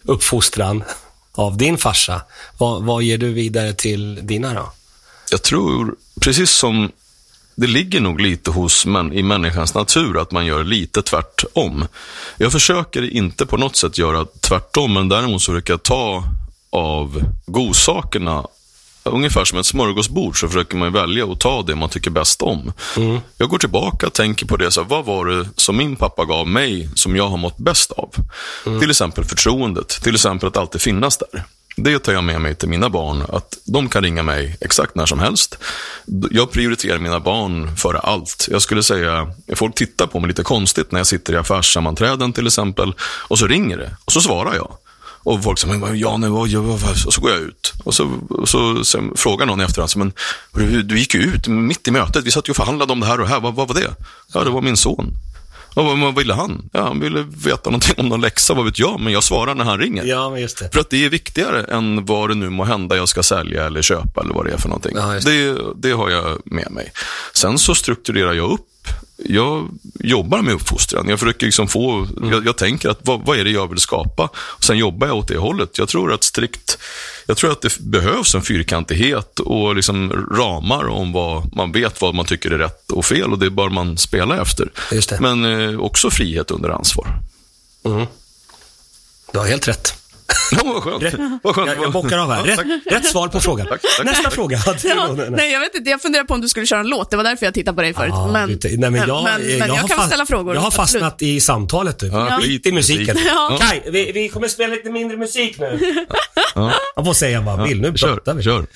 uppfostran 0.02 0.84
av 1.34 1.56
din 1.56 1.78
farsa, 1.78 2.22
vad, 2.58 2.82
vad 2.82 3.02
ger 3.02 3.18
du 3.18 3.32
vidare 3.32 3.72
till 3.72 4.26
dina 4.26 4.54
då? 4.54 4.72
Jag 5.30 5.42
tror, 5.42 5.94
precis 6.20 6.50
som 6.50 6.90
det 7.54 7.66
ligger 7.66 8.00
nog 8.00 8.20
lite 8.20 8.50
hos 8.50 8.86
män, 8.86 9.12
i 9.12 9.22
människans 9.22 9.74
natur 9.74 10.20
att 10.20 10.32
man 10.32 10.46
gör 10.46 10.64
lite 10.64 11.02
tvärtom. 11.02 11.86
Jag 12.36 12.52
försöker 12.52 13.10
inte 13.10 13.46
på 13.46 13.56
något 13.56 13.76
sätt 13.76 13.98
göra 13.98 14.26
tvärtom, 14.40 14.92
men 14.92 15.08
däremot 15.08 15.42
så 15.42 15.52
försöker 15.52 15.72
jag 15.72 15.82
ta 15.82 16.24
av 16.70 17.22
godsakerna 17.46 18.46
Ungefär 19.04 19.44
som 19.44 19.58
ett 19.58 19.66
smörgåsbord 19.66 20.40
så 20.40 20.48
försöker 20.48 20.76
man 20.76 20.92
välja 20.92 21.24
och 21.24 21.40
ta 21.40 21.62
det 21.62 21.74
man 21.74 21.88
tycker 21.88 22.10
bäst 22.10 22.42
om. 22.42 22.72
Jag 23.36 23.48
går 23.48 23.58
tillbaka 23.58 24.06
och 24.06 24.12
tänker 24.12 24.46
på 24.46 24.56
det, 24.56 24.70
så 24.70 24.80
här, 24.80 24.88
vad 24.88 25.04
var 25.04 25.26
det 25.26 25.48
som 25.56 25.76
min 25.76 25.96
pappa 25.96 26.24
gav 26.24 26.48
mig 26.48 26.88
som 26.94 27.16
jag 27.16 27.28
har 27.28 27.36
mått 27.36 27.56
bäst 27.58 27.92
av? 27.92 28.14
Till 28.80 28.90
exempel 28.90 29.24
förtroendet, 29.24 29.88
till 29.88 30.14
exempel 30.14 30.48
att 30.48 30.56
alltid 30.56 30.80
finnas 30.80 31.18
där. 31.18 31.44
Det 31.76 31.98
tar 31.98 32.12
jag 32.12 32.24
med 32.24 32.40
mig 32.40 32.54
till 32.54 32.68
mina 32.68 32.88
barn, 32.88 33.22
att 33.28 33.58
de 33.64 33.88
kan 33.88 34.02
ringa 34.02 34.22
mig 34.22 34.56
exakt 34.60 34.94
när 34.94 35.06
som 35.06 35.18
helst. 35.18 35.58
Jag 36.30 36.50
prioriterar 36.50 36.98
mina 36.98 37.20
barn 37.20 37.76
före 37.76 37.98
allt. 37.98 38.48
Jag 38.50 38.62
skulle 38.62 38.82
säga, 38.82 39.32
folk 39.54 39.74
tittar 39.74 40.06
på 40.06 40.20
mig 40.20 40.28
lite 40.28 40.42
konstigt 40.42 40.92
när 40.92 41.00
jag 41.00 41.06
sitter 41.06 41.32
i 41.32 41.36
affärssammanträden 41.36 42.32
till 42.32 42.46
exempel, 42.46 42.94
och 43.00 43.38
så 43.38 43.46
ringer 43.46 43.76
det, 43.76 43.96
och 44.04 44.12
så 44.12 44.20
svarar 44.20 44.54
jag. 44.54 44.76
Och 45.24 45.42
folk 45.42 45.58
säger, 45.58 45.74
men 45.74 45.98
ja, 45.98 46.16
nej, 46.16 46.30
vad, 46.30 46.50
vad, 46.50 46.80
vad, 46.80 47.06
och 47.06 47.14
så 47.14 47.20
går 47.20 47.30
jag 47.30 47.40
ut. 47.40 47.72
Och 47.84 47.94
så, 47.94 48.10
och 48.30 48.48
så 48.48 48.84
sen 48.84 49.12
frågar 49.16 49.46
någon 49.46 49.60
i 49.60 49.64
efterhand, 49.64 49.90
så, 49.90 49.98
men 49.98 50.12
du, 50.54 50.82
du 50.82 50.98
gick 50.98 51.14
ju 51.14 51.20
ut 51.20 51.48
mitt 51.48 51.88
i 51.88 51.90
mötet, 51.90 52.24
vi 52.24 52.30
satt 52.30 52.48
ju 52.48 52.50
och 52.50 52.56
förhandlade 52.56 52.92
om 52.92 53.00
det 53.00 53.06
här 53.06 53.20
och 53.20 53.26
det 53.26 53.32
här, 53.32 53.40
vad, 53.40 53.54
vad 53.54 53.68
var 53.68 53.74
det? 53.74 53.94
Ja, 54.32 54.44
det 54.44 54.50
var 54.50 54.62
min 54.62 54.76
son. 54.76 55.12
Och 55.74 55.84
vad, 55.84 55.98
vad 55.98 56.16
ville 56.16 56.34
han? 56.34 56.70
Ja, 56.72 56.82
han 56.82 57.00
ville 57.00 57.22
veta 57.22 57.70
någonting 57.70 57.94
om 57.96 58.08
någon 58.08 58.20
läxa, 58.20 58.54
vad 58.54 58.64
vet 58.64 58.78
jag, 58.78 59.00
men 59.00 59.12
jag 59.12 59.22
svarar 59.22 59.54
när 59.54 59.64
han 59.64 59.78
ringer. 59.78 60.04
Ja, 60.04 60.30
men 60.30 60.40
just 60.40 60.58
det. 60.58 60.70
För 60.72 60.80
att 60.80 60.90
det 60.90 61.04
är 61.04 61.08
viktigare 61.08 61.64
än 61.64 62.04
vad 62.04 62.28
det 62.30 62.34
nu 62.34 62.50
må 62.50 62.64
hända 62.64 62.96
jag 62.96 63.08
ska 63.08 63.22
sälja 63.22 63.66
eller 63.66 63.82
köpa 63.82 64.20
eller 64.20 64.34
vad 64.34 64.46
det 64.46 64.52
är 64.52 64.58
för 64.58 64.68
någonting. 64.68 64.92
Ja, 64.96 65.14
just 65.14 65.26
det, 65.26 65.56
det 65.76 65.90
har 65.90 66.10
jag 66.10 66.40
med 66.44 66.70
mig. 66.70 66.92
Sen 67.34 67.58
så 67.58 67.74
strukturerar 67.74 68.32
jag 68.32 68.50
upp. 68.50 68.66
Jag 69.16 69.68
jobbar 70.00 70.42
med 70.42 70.54
uppfostran. 70.54 71.08
Jag 71.08 71.20
försöker 71.20 71.46
liksom 71.46 71.68
få, 71.68 72.08
jag, 72.30 72.46
jag 72.46 72.56
tänker 72.56 72.88
att 72.88 72.98
vad, 73.02 73.20
vad 73.26 73.38
är 73.38 73.44
det 73.44 73.50
jag 73.50 73.70
vill 73.70 73.78
skapa? 73.78 74.28
Och 74.34 74.64
sen 74.64 74.78
jobbar 74.78 75.06
jag 75.06 75.16
åt 75.16 75.28
det 75.28 75.36
hållet. 75.38 75.78
Jag 75.78 75.88
tror 75.88 76.12
att 76.12 76.24
strikt, 76.24 76.78
jag 77.26 77.36
tror 77.36 77.52
att 77.52 77.60
det 77.60 77.78
behövs 77.78 78.34
en 78.34 78.42
fyrkantighet 78.42 79.40
och 79.40 79.76
liksom 79.76 80.12
ramar 80.36 80.88
om 80.88 81.12
vad 81.12 81.56
man 81.56 81.72
vet 81.72 82.00
vad 82.00 82.14
man 82.14 82.24
tycker 82.26 82.50
är 82.50 82.58
rätt 82.58 82.90
och 82.90 83.04
fel 83.04 83.32
och 83.32 83.38
det 83.38 83.50
bör 83.50 83.68
man 83.68 83.98
spela 83.98 84.40
efter. 84.42 84.72
Men 85.20 85.44
eh, 85.44 85.80
också 85.80 86.10
frihet 86.10 86.50
under 86.50 86.68
ansvar. 86.70 87.06
Du 89.32 89.38
har 89.38 89.46
helt 89.46 89.68
rätt. 89.68 89.94
Ja, 90.50 90.58
vad 90.64 90.82
skönt. 90.82 91.14
Vad 91.42 91.54
skönt. 91.54 91.68
Jag, 91.68 91.82
jag 91.82 91.92
bockar 91.92 92.18
av 92.18 92.32
här. 92.32 92.38
Ja, 92.40 92.46
Rätt, 92.52 92.56
tack. 92.56 92.66
rätt 92.92 93.06
svar 93.06 93.28
på 93.28 93.40
frågan. 93.40 93.66
Tack, 93.66 93.80
tack. 93.96 94.06
Nästa 94.06 94.30
fråga. 94.30 94.56
Hade 94.56 94.78
du 94.82 94.88
Ja, 94.88 95.16
nej, 95.30 95.52
jag 95.52 95.60
vet 95.60 95.74
inte. 95.74 95.90
Jag 95.90 96.02
funderar 96.02 96.24
på 96.24 96.34
om 96.34 96.40
du 96.40 96.48
skulle 96.48 96.66
köra 96.66 96.80
en 96.80 96.86
låt. 96.88 97.10
Det 97.10 97.16
var 97.16 97.24
därför 97.24 97.46
jag 97.46 97.54
tittade 97.54 97.74
på 97.76 97.82
dig 97.82 97.94
förut. 97.94 98.10
Ja, 98.12 98.30
men, 98.32 98.58
nej, 98.62 98.90
men 98.90 98.94
jag, 99.08 99.24
men, 99.24 99.40
men 99.58 99.58
jag, 99.58 99.66
har 99.74 99.88
kan 99.88 99.96
fast- 99.96 100.08
ställa 100.08 100.26
frågor. 100.26 100.54
Jag 100.54 100.60
har 100.60 100.66
absolut. 100.68 101.02
fastnat 101.02 101.22
i 101.22 101.40
samtalet 101.40 102.02
nu. 102.02 102.08
Ja, 102.08 102.40
i 102.64 102.72
musiken. 102.72 103.16
Ja. 103.26 103.58
Kaj, 103.60 103.82
vi, 103.90 104.12
vi 104.12 104.28
kommer 104.28 104.48
spela 104.48 104.74
lite 104.74 104.90
mindre 104.90 105.16
musik 105.16 105.58
nu. 105.58 105.94
Jag 106.96 107.04
får 107.04 107.12
säga 107.12 107.40
vad 107.40 107.58
man 107.58 107.68
vill. 107.68 107.80
Nu 107.80 107.92
Kör, 107.96 108.08
pratar 108.14 108.34
vi. 108.34 108.42
kör. 108.42 108.66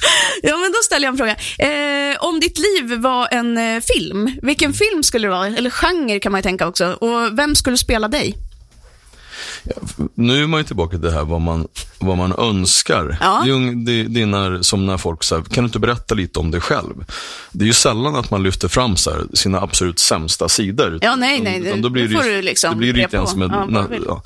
Ja, 0.43 0.57
men 0.57 0.73
då 0.73 0.79
ställer 0.85 1.07
jag 1.07 1.13
en 1.13 1.19
fråga. 1.19 1.37
Eh, 1.59 2.17
om 2.25 2.41
ditt 2.41 2.59
liv 2.59 2.99
var 2.99 3.29
en 3.31 3.59
eh, 3.59 3.81
film, 3.97 4.31
vilken 4.43 4.73
film 4.73 5.03
skulle 5.03 5.27
det 5.27 5.31
vara? 5.31 5.47
Eller 5.47 5.71
genre 5.71 6.21
kan 6.21 6.33
man 6.33 6.39
ju 6.39 6.43
tänka 6.43 6.67
också. 6.67 6.87
Och 6.93 7.39
vem 7.39 7.55
skulle 7.55 7.77
spela 7.79 8.09
dig? 8.09 8.35
Nu 10.15 10.43
är 10.43 10.47
man 10.47 10.61
ju 10.61 10.65
tillbaka 10.65 10.91
till 10.91 11.01
det 11.01 11.11
här 11.13 11.25
vad 11.25 11.41
man, 11.41 11.69
vad 11.99 12.17
man 12.19 12.33
önskar. 12.39 13.19
Ja. 13.21 13.43
Det 13.45 13.51
är, 13.51 13.55
ung- 13.55 13.85
det, 13.85 14.03
det 14.03 14.23
är 14.23 14.27
när, 14.27 14.63
som 14.63 14.87
när 14.87 14.99
folk 14.99 15.25
säger, 15.25 15.43
kan 15.43 15.65
du 15.65 15.69
inte 15.69 15.79
berätta 15.79 16.15
lite 16.15 16.39
om 16.39 16.51
dig 16.51 16.61
själv? 16.61 17.05
Det 17.53 17.65
är 17.65 17.67
ju 17.67 17.73
sällan 17.73 18.17
att 18.17 18.31
man 18.31 18.43
lyfter 18.43 18.69
fram 18.69 18.91
här, 19.07 19.37
sina 19.37 19.61
absolut 19.61 19.99
sämsta 19.99 20.49
sidor. 20.49 20.99
Ja, 21.03 21.17
nej, 21.17 21.41
nej, 21.41 21.61
det- 21.83 21.91
blir 21.91 22.09
det 22.09 22.17
får 22.17 22.23
du 22.23 22.43
liksom 22.43 22.71
Det 22.71 22.77
blir 22.77 22.93
lite 22.93 23.17
grann 23.17 23.27
som 23.27 23.43
en... 23.43 23.51
Ja, 23.75 23.87
ja. 24.07 24.23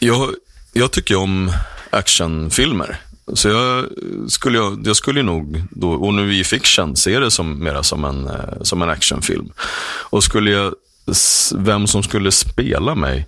jag, 0.00 0.28
jag 0.72 0.90
tycker 0.90 1.16
om 1.16 1.52
actionfilmer. 1.90 3.00
Så 3.34 3.48
jag 3.48 3.86
skulle, 4.28 4.58
jag, 4.58 4.82
jag 4.86 4.96
skulle 4.96 5.22
nog, 5.22 5.62
då, 5.70 5.92
och 5.92 6.14
nu 6.14 6.34
i 6.34 6.44
fiction, 6.44 6.96
se 6.96 7.18
det 7.18 7.30
som, 7.30 7.58
mera 7.58 7.82
som 7.82 8.04
en, 8.04 8.26
eh, 8.26 8.62
som 8.62 8.82
en 8.82 8.90
actionfilm. 8.90 9.52
Och 10.10 10.24
skulle 10.24 10.50
jag, 10.50 10.74
vem 11.54 11.86
som 11.86 12.02
skulle 12.02 12.32
spela 12.32 12.94
mig, 12.94 13.26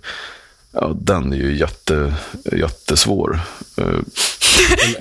ja, 0.75 0.97
den 1.01 1.33
är 1.33 1.37
ju 1.37 1.57
jätte, 1.57 2.13
jättesvår. 2.51 3.39
Eh, 3.77 3.85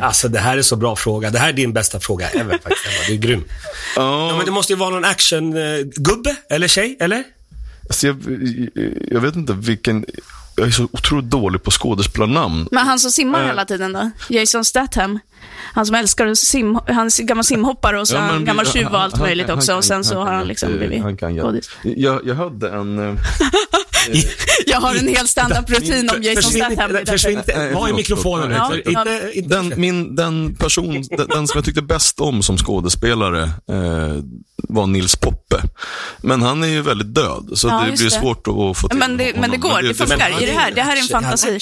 Alltså 0.00 0.28
det 0.28 0.38
här 0.38 0.58
är 0.58 0.62
så 0.62 0.76
bra 0.76 0.96
fråga. 0.96 1.30
Det 1.30 1.38
här 1.38 1.48
är 1.48 1.52
din 1.52 1.72
bästa 1.72 2.00
fråga 2.00 2.28
ever 2.28 2.52
faktiskt. 2.52 2.86
Emma. 2.86 3.06
Du 3.08 3.12
är 3.14 3.18
grym. 3.18 3.44
Ja, 3.96 4.28
Ja, 4.30 4.36
men 4.36 4.46
det 4.46 4.52
måste 4.52 4.72
ju 4.72 4.78
vara 4.78 4.90
någon 4.90 5.04
actiongubbe 5.04 6.36
eller 6.50 6.68
tjej, 6.68 6.96
eller? 7.00 7.24
alltså 7.88 8.06
jag, 8.06 8.16
jag 9.10 9.20
vet 9.20 9.36
inte 9.36 9.52
vilken, 9.52 10.04
jag 10.56 10.66
är 10.66 10.70
så 10.70 10.88
otroligt 10.92 11.30
dålig 11.30 11.62
på 11.62 11.70
skådespelarnamn. 11.70 12.68
Men 12.70 12.86
han 12.86 12.98
som 12.98 13.10
simmar 13.10 13.40
Eh. 13.42 13.46
hela 13.46 13.64
tiden 13.64 13.92
då? 13.92 14.10
Jason 14.28 14.64
Statham. 14.64 15.18
Han 15.74 15.86
som 15.86 15.94
älskar 15.94 16.26
att 16.26 16.38
sim, 16.38 16.78
han 16.86 17.06
är 17.06 17.22
gammal 17.22 17.44
simhoppare 17.44 18.00
och 18.00 18.08
så 18.08 18.14
Ja, 18.14 18.20
han 18.20 18.34
men- 18.34 18.44
gammal 18.44 18.66
tjuv 18.66 18.86
och 18.86 19.00
allt 19.00 19.12
han- 19.12 19.20
han- 19.20 19.28
möjligt 19.28 19.48
han 19.48 19.58
också. 19.58 19.66
kan- 19.72 19.78
och 19.78 19.84
sen 19.84 20.04
så 20.04 20.18
har 20.18 20.32
han 20.32 20.46
liksom 20.46 20.72
eh, 20.72 20.78
blivit 20.78 21.02
han 21.02 21.16
skådis. 21.40 21.70
jag, 21.82 22.26
jag 22.26 22.34
hade 22.34 22.70
en... 22.70 23.18
Jag 24.66 24.80
har 24.80 24.94
en 24.94 25.08
hel 25.08 25.28
standup-rutin 25.28 26.10
om 26.16 26.22
Jason 26.22 26.42
Statham. 26.52 26.96
försvinn 27.06 27.38
inte. 27.38 27.52
Är 27.52 27.72
förlåt, 27.72 27.96
mikrofonen 27.96 28.48
nu? 28.48 28.54
Ja, 28.56 28.74
inte, 28.76 29.30
inte, 29.34 29.54
Den, 29.54 29.72
min, 29.76 30.16
den 30.16 30.54
person, 30.54 31.02
den, 31.16 31.28
den 31.28 31.46
som 31.48 31.58
jag 31.58 31.64
tyckte 31.64 31.82
bäst 31.82 32.20
om 32.20 32.42
som 32.42 32.56
skådespelare 32.58 33.42
eh, 33.42 34.22
var 34.68 34.86
Nils 34.86 35.16
Poppe. 35.16 35.60
Men 36.22 36.42
han 36.42 36.62
är 36.64 36.68
ju 36.68 36.82
väldigt 36.82 37.14
död, 37.14 37.50
så 37.54 37.68
Ja, 37.68 37.84
det 37.86 37.92
blir 37.92 38.04
det. 38.04 38.10
svårt 38.10 38.46
att 38.48 38.76
få 38.78 38.88
till 38.88 38.98
Men 38.98 39.16
det- 39.16 39.32
men 39.34 39.50
det 39.50 39.56
honom. 39.56 39.60
går, 39.60 39.82
det 39.88 39.94
funkar. 39.94 40.42
i 40.42 40.46
det 40.46 40.52
här. 40.52 40.70
Det 40.70 40.82
här 40.82 40.96
är 40.96 41.00
en 41.00 41.08
fantasi. 41.08 41.58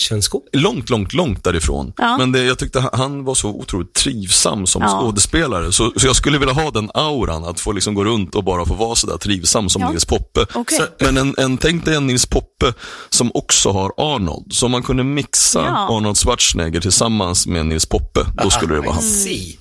Långt, 0.53 0.91
långt, 0.91 1.13
långt 1.13 1.45
därifrån. 1.45 1.93
Ja. 1.97 2.19
Men 2.19 2.33
det, 2.33 2.43
jag 2.45 2.59
tyckte 2.59 2.81
han- 2.93 3.25
var 3.25 3.35
så 3.35 3.49
otroligt 3.49 3.95
trivsam 3.95 4.67
som 4.67 4.83
Ja. 4.83 4.89
skådespelare. 5.01 5.73
Så, 5.73 5.93
så 5.97 6.07
jag 6.07 6.17
skulle 6.17 6.39
vilja 6.39 6.55
ha 6.55 6.71
den 6.71 6.91
auran, 6.95 7.45
att 7.45 7.61
få 7.61 7.73
liksom 7.73 7.95
gå 7.95 8.05
runt 8.05 8.35
och 8.35 8.45
bara 8.45 8.67
få 8.67 8.75
vara 8.75 8.95
så 8.95 9.07
där 9.07 9.17
trivsam 9.19 9.69
som 9.69 9.83
Ja. 9.83 9.91
Nils 9.91 10.05
Poppe. 10.05 10.47
Okej. 10.55 10.79
Så- 10.79 11.05
Men 11.05 11.17
en, 11.17 11.35
en, 11.39 11.59
tänk 11.59 11.85
dig 11.85 11.95
en 11.97 12.07
Nils 12.07 12.27
Poppe 12.33 12.73
som 13.11 13.31
också 13.35 13.71
har 13.71 13.93
Arnold. 13.97 14.53
Så 14.53 14.67
om 14.67 14.73
man 14.73 14.83
kunde 14.83 15.05
mixa 15.05 15.63
Ja. 15.65 15.97
Arnold 15.97 16.17
Schwarzenegger 16.17 16.81
tillsammans 16.81 17.47
med 17.47 17.67
Nils 17.67 17.87
Poppe, 17.87 18.21
då 18.43 18.51
skulle 18.51 18.75
det 18.75 18.81
vara 18.81 18.93
han. 18.93 19.03
Si. 19.03 19.59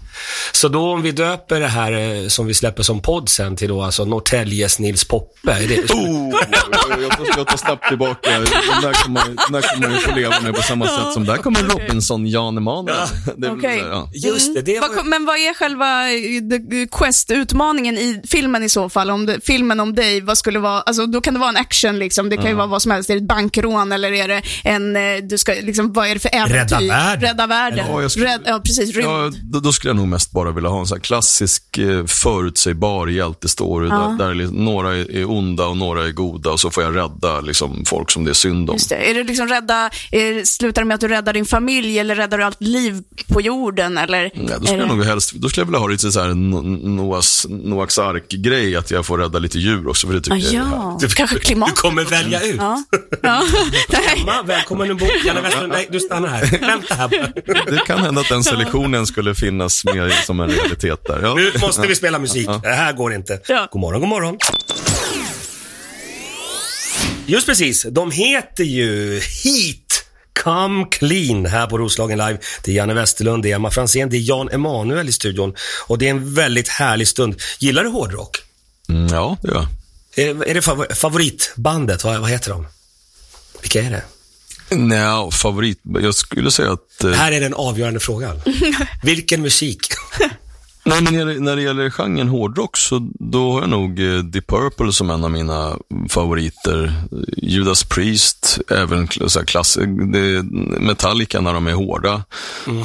Så 0.52 0.68
då 0.68 0.92
om 0.92 1.02
vi 1.02 1.12
döper 1.12 1.60
det 1.60 1.68
här 1.68 1.92
eh, 1.92 2.28
som 2.28 2.46
vi 2.46 2.54
släpper 2.54 2.84
som 2.84 3.02
podd 3.02 3.30
sen 3.30 3.56
till 3.56 3.68
då 3.70 3.82
alltså 3.82 4.06
Norrtäljes 4.06 4.80
Nils 4.80 5.04
Poppe. 5.04 5.52
Är 5.52 5.68
det, 5.68 5.94
Oh, 5.94 6.30
jag, 7.02 7.12
tar, 7.12 7.26
jag 7.38 7.48
tar 7.48 7.58
snabbt 7.58 7.88
tillbaka. 7.88 8.30
Den 8.32 8.42
där 8.82 9.04
kommer 9.04 9.22
där 9.52 9.62
kommer 9.76 9.88
man 9.88 9.92
ju 9.98 9.98
få 10.04 10.16
leva 10.16 10.40
med 10.42 10.56
på 10.56 10.62
samma 10.62 10.88
sätt 10.88 11.14
som 11.14 11.26
där 11.26 11.38
kommer 11.38 11.60
Robinson, 11.64 12.28
Jan 12.28 12.58
Emanuel. 12.58 12.98
Ja. 13.80 14.10
Just 14.14 14.56
det, 14.56 14.62
det 14.62 14.80
var... 14.80 15.04
Men 15.04 15.26
vad 15.26 15.36
är 15.36 15.54
själva 15.54 16.12
eh, 16.12 16.60
the 16.70 16.88
quest, 16.98 17.32
utmaningen 17.32 17.98
i 17.98 18.22
filmen 18.28 18.64
i 18.64 18.70
så 18.70 18.90
fall? 18.90 19.10
Om 19.10 19.26
det, 19.26 19.40
filmen 19.46 19.80
om 19.80 19.96
dig, 19.96 20.22
vad 20.22 20.38
skulle 20.38 20.60
vara, 20.60 20.82
alltså 20.82 21.06
då 21.06 21.22
kan 21.22 21.34
det 21.34 21.40
vara 21.40 21.50
en 21.50 21.58
action 21.58 22.00
liksom, 22.00 22.30
det 22.30 22.38
kan 22.38 22.46
ju 22.48 22.54
vara 22.54 22.68
vad 22.68 22.82
som 22.82 22.92
helst, 22.92 23.10
är 23.10 23.14
det 23.14 23.20
ett 23.22 23.28
bankrån 23.28 23.92
eller 23.92 24.12
är 24.12 24.28
det 24.28 24.42
en, 24.64 24.96
eh, 24.96 25.02
du 25.24 25.38
ska 25.38 25.54
liksom, 25.62 25.94
vad 25.94 26.08
är 26.08 26.14
det 26.14 26.20
för 26.20 26.30
äventyr? 26.36 26.56
Rädda 26.56 26.80
världen. 26.80 27.22
Rädda 27.22 27.48
världen. 27.48 27.86
Ja, 27.90 28.02
jag 28.02 28.12
skulle- 28.12 28.26
Rädd, 28.28 28.42
ja 28.46 28.60
precis, 28.66 28.96
rymd. 28.96 29.08
Ja, 29.08 29.32
då, 29.44 29.60
då 29.60 29.74
skulle 29.74 29.90
jag 29.90 29.96
nog 29.98 30.08
mest 30.12 30.32
bara 30.32 30.52
vilja 30.52 30.70
ha 30.70 30.80
en 30.80 30.86
här 30.92 31.00
klassisk 31.00 31.78
eh, 31.78 32.06
förutsägbar 32.06 33.08
hjältestory 33.08 33.90
där, 33.90 34.18
där 34.18 34.34
liksom, 34.34 34.66
några 34.66 34.96
är, 34.96 35.30
onda 35.30 35.66
och 35.68 35.78
några 35.78 36.06
är 36.08 36.12
goda 36.12 36.50
och 36.50 36.60
så 36.60 36.70
får 36.72 36.84
jag 36.84 36.96
rädda 36.96 37.42
liksom, 37.42 37.86
folk 37.86 38.12
som 38.12 38.24
det 38.26 38.32
är 38.32 38.34
synd 38.34 38.70
om. 38.70 38.76
Just 38.76 38.90
det. 38.90 38.96
Är 39.10 39.14
det 39.14 39.24
liksom 39.24 39.48
rädda, 39.48 39.90
är, 40.12 40.44
slutar 40.46 40.82
det 40.82 40.86
med 40.88 40.96
att 40.96 41.02
du 41.02 41.08
räddar 41.08 41.34
din 41.34 41.46
familj 41.46 42.00
eller 42.00 42.16
räddar 42.16 42.38
du 42.38 42.44
allt 42.44 42.62
liv 42.62 43.04
på 43.28 43.42
jorden 43.42 43.98
eller? 43.98 44.24
Ja, 44.34 44.58
då 44.60 44.66
skulle 44.66 44.80
jag 44.82 44.90
det- 44.90 44.96
nog 44.96 45.06
helst, 45.06 45.32
då 45.34 45.50
skulle 45.50 45.62
jag 45.62 45.66
vilja 45.66 45.80
ha 45.80 45.88
lite 45.88 46.12
så 46.12 46.20
här 46.22 46.30
No- 46.30 46.88
Noahs, 46.88 47.46
Noahs 47.50 48.00
ark-grej, 48.00 48.76
att 48.76 48.92
jag 48.92 49.06
får 49.06 49.18
rädda 49.18 49.40
lite 49.40 49.60
djur 49.60 49.88
också, 49.88 50.08
för 50.08 50.14
det 50.14 50.22
tycker 50.22 50.36
Ah, 50.36 50.40
jag 50.40 50.68
är 50.68 50.72
ja, 50.72 51.00
kanske 51.16 51.36
Du 51.36 51.40
klimat. 51.40 51.76
kommer 51.76 52.04
välja 52.04 52.42
ut. 52.42 52.56
Ja. 52.58 52.84
ja. 53.22 53.42
Nej. 53.90 54.22
Emma, 54.22 54.44
välkommen 54.46 54.92
ombord. 54.92 55.10
Janne 55.26 55.42
Westlund, 55.42 55.74
nej, 55.74 55.88
du 55.92 56.00
stannar 56.00 56.28
här. 56.28 56.60
Vänta 56.62 56.96
här. 56.96 57.34
Det 57.72 57.78
kan 57.88 58.00
hända 58.00 58.22
att 58.22 58.30
den 58.30 58.44
selektionen 58.44 59.06
skulle 59.08 59.36
finnas 59.36 59.86
med 59.96 60.14
som 60.14 60.40
en 60.40 60.50
realitet 60.50 61.00
där. 61.06 61.20
Ja. 61.24 61.34
Nu 61.36 61.52
måste 61.62 61.88
vi 61.88 61.96
spela 61.96 62.20
musik. 62.20 62.48
Det 62.64 62.70
här 62.70 62.94
går 62.94 63.14
inte. 63.14 63.40
Ja. 63.48 63.68
God 63.72 63.82
morgon, 63.82 64.00
god 64.02 64.10
morgon. 64.10 64.38
Just 67.26 67.48
precis, 67.48 67.86
de 67.92 68.12
heter 68.12 68.64
ju 68.64 69.14
Heat. 69.44 69.78
Come 70.44 70.86
Clean 70.92 71.46
här 71.46 71.68
på 71.68 71.78
Roslagen 71.78 72.18
Live. 72.18 72.38
Det 72.64 72.72
är 72.72 72.76
Janne 72.76 72.94
Westerlund, 72.94 73.44
det 73.44 73.52
är 73.52 73.56
Emma 73.56 73.72
Fransén, 73.72 74.10
det 74.10 74.18
är 74.18 74.30
Jan 74.30 74.50
Emanuel 74.50 75.10
i 75.10 75.12
studion. 75.12 75.56
Och 75.88 75.98
det 75.98 76.06
är 76.06 76.10
en 76.10 76.34
väldigt 76.34 76.68
härlig 76.68 77.08
stund. 77.08 77.42
Gillar 77.60 77.84
du 77.84 77.90
hårdrock? 77.90 78.38
Mm, 78.90 79.08
ja, 79.14 79.38
det 79.42 79.48
gör 79.48 79.56
jag. 79.56 79.68
Är, 80.28 80.46
är 80.50 80.54
det 80.54 80.62
favor- 80.62 80.94
favoritbandet? 80.94 82.04
Vad, 82.04 82.22
vad 82.22 82.30
heter 82.30 82.50
de? 82.50 82.68
Vilka 83.62 83.82
är 83.82 83.92
det? 83.92 84.04
Nej, 84.76 85.32
favorit. 85.32 85.80
Jag 86.02 86.16
skulle 86.16 86.52
säga 86.52 86.72
att... 86.72 87.04
Eh, 87.04 87.12
Här 87.12 87.32
är 87.32 87.42
den 87.42 87.54
avgörande 87.54 88.00
frågan. 88.00 88.42
Vilken 89.04 89.42
musik? 89.42 89.80
Nej, 90.84 91.02
men 91.02 91.14
när 91.14 91.26
det, 91.26 91.40
när 91.40 91.56
det 91.56 91.62
gäller 91.62 91.90
genren 91.90 92.28
hårdrock 92.28 92.78
så 92.78 93.10
då 93.20 93.52
har 93.52 93.60
jag 93.62 93.70
nog 93.70 94.00
eh, 94.00 94.18
Deep 94.18 94.48
Purple 94.48 94.94
som 94.94 95.10
en 95.10 95.24
av 95.24 95.32
mina 95.32 95.78
favoriter. 96.10 96.94
Judas 97.38 97.84
Priest, 97.84 98.60
även 98.70 99.08
så 99.08 99.40
här 99.40 99.46
klass, 99.46 99.78
det, 100.14 100.44
Metallica 100.80 101.42
när 101.42 101.54
de 101.54 101.68
är 101.68 101.74
hårda. 101.74 102.24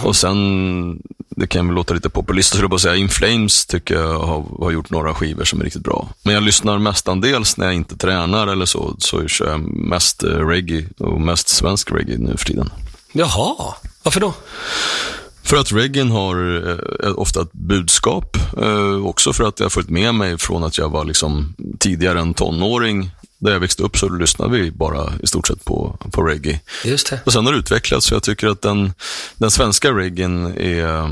Och 0.05 0.17
sen, 0.17 1.03
det 1.29 1.47
kan 1.47 1.67
väl 1.67 1.75
låta 1.75 1.95
lite 1.95 2.11
populistiskt 2.11 2.73
att 2.73 2.81
säga, 2.81 2.97
In 2.97 3.09
Flames 3.09 3.67
tycker 3.67 3.95
jag 3.95 4.19
har, 4.19 4.45
har 4.61 4.71
gjort 4.71 4.91
några 4.91 5.15
skivor 5.15 5.45
som 5.45 5.61
är 5.61 5.65
riktigt 5.65 5.83
bra. 5.83 6.09
Men 6.23 6.35
jag 6.35 6.43
lyssnar 6.43 6.79
mestadels 6.79 7.57
när 7.57 7.67
jag 7.67 7.75
inte 7.75 7.97
tränar 7.97 8.47
eller 8.47 8.67
så, 8.67 8.97
så 8.99 9.29
kör 9.29 9.51
jag 9.51 9.61
mest 9.61 10.23
eh, 10.23 10.29
reggae 10.29 10.89
och 10.99 11.21
mest 11.21 11.49
svensk 11.49 11.93
reggae 11.93 12.19
nu 12.19 12.37
för 12.37 12.47
tiden. 12.47 12.71
Jaha, 13.13 13.75
varför 14.03 14.21
då? 14.21 14.35
För 15.47 15.57
att 15.57 15.73
reggaen 15.73 16.11
har 16.11 16.37
eh, 17.05 17.19
ofta 17.19 17.43
ett 17.43 17.53
budskap. 17.53 18.37
Eh, 18.63 19.07
också 19.07 19.33
för 19.33 19.45
att 19.45 19.61
jag 19.61 19.65
har 19.65 19.71
följt 19.71 19.91
med 19.91 20.15
mig 20.15 20.39
från 20.39 20.65
att 20.65 20.79
jag 20.79 20.89
var 20.89 21.05
liksom 21.05 21.55
tidigare 21.79 22.21
en 22.21 22.35
tonåring. 22.35 23.11
Där 23.39 23.53
jag 23.53 23.61
växte 23.61 23.83
upp 23.83 23.99
så 23.99 24.09
lyssnade 24.09 24.59
vi 24.59 24.71
bara 24.71 25.13
i 25.23 25.27
stort 25.27 25.47
sett 25.47 25.65
på, 25.65 25.99
på 26.13 26.23
reggae. 26.23 26.61
Just 26.85 27.11
det. 27.11 27.21
Och 27.25 27.33
sen 27.33 27.47
har 27.47 27.53
det 27.53 27.59
utvecklats 27.59 28.07
så 28.07 28.15
jag 28.15 28.23
tycker 28.23 28.49
att 28.49 28.63
den, 28.63 28.93
den 29.37 29.51
svenska 29.51 29.93
reggaen 29.93 30.47
är, 30.59 31.11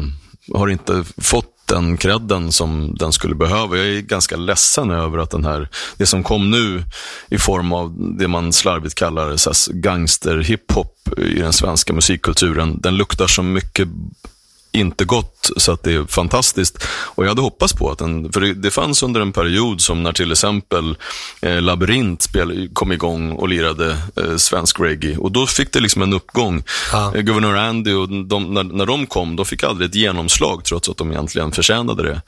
har 0.54 0.68
inte 0.68 1.04
fått 1.18 1.53
den 1.66 1.96
credden 1.96 2.52
som 2.52 2.94
den 2.94 3.12
skulle 3.12 3.34
behöva. 3.34 3.76
Jag 3.76 3.86
är 3.86 4.00
ganska 4.00 4.36
ledsen 4.36 4.90
över 4.90 5.18
att 5.18 5.30
den 5.30 5.44
här, 5.44 5.68
det 5.96 6.06
som 6.06 6.22
kom 6.22 6.50
nu 6.50 6.82
i 7.28 7.38
form 7.38 7.72
av 7.72 8.16
det 8.18 8.28
man 8.28 8.52
slarvigt 8.52 8.94
kallar 8.94 9.28
gangsterhiphop 9.72 9.84
gangster-hiphop 9.84 11.18
i 11.18 11.40
den 11.40 11.52
svenska 11.52 11.92
musikkulturen, 11.92 12.80
den 12.80 12.96
luktar 12.96 13.26
så 13.26 13.42
mycket 13.42 13.88
inte 14.74 15.04
gott 15.04 15.50
så 15.56 15.72
att 15.72 15.82
det 15.82 15.92
är 15.92 16.04
fantastiskt. 16.04 16.84
Och 16.88 17.24
jag 17.24 17.28
hade 17.28 17.42
hoppats 17.42 17.72
på 17.72 17.90
att 17.90 17.98
den, 17.98 18.32
för 18.32 18.40
det, 18.40 18.54
det 18.54 18.70
fanns 18.70 19.02
under 19.02 19.20
en 19.20 19.32
period 19.32 19.80
som 19.80 20.02
när 20.02 20.12
till 20.12 20.32
exempel 20.32 20.96
eh, 21.40 21.60
Labyrint 21.60 22.22
spel, 22.22 22.68
kom 22.72 22.92
igång 22.92 23.32
och 23.32 23.48
lirade 23.48 23.96
eh, 24.16 24.36
svensk 24.36 24.80
reggae. 24.80 25.16
Och 25.16 25.32
då 25.32 25.46
fick 25.46 25.72
det 25.72 25.80
liksom 25.80 26.02
en 26.02 26.12
uppgång. 26.12 26.62
Ja. 26.92 27.16
Eh, 27.16 27.22
Governor 27.22 27.56
Andy 27.56 27.92
och 27.92 28.08
de, 28.08 28.54
när, 28.54 28.64
när 28.64 28.86
de 28.86 29.06
kom, 29.06 29.36
de 29.36 29.46
fick 29.46 29.62
aldrig 29.62 29.88
ett 29.88 29.94
genomslag 29.94 30.64
trots 30.64 30.88
att 30.88 30.96
de 30.96 31.12
egentligen 31.12 31.52
förtjänade 31.52 32.02
det. 32.02 32.22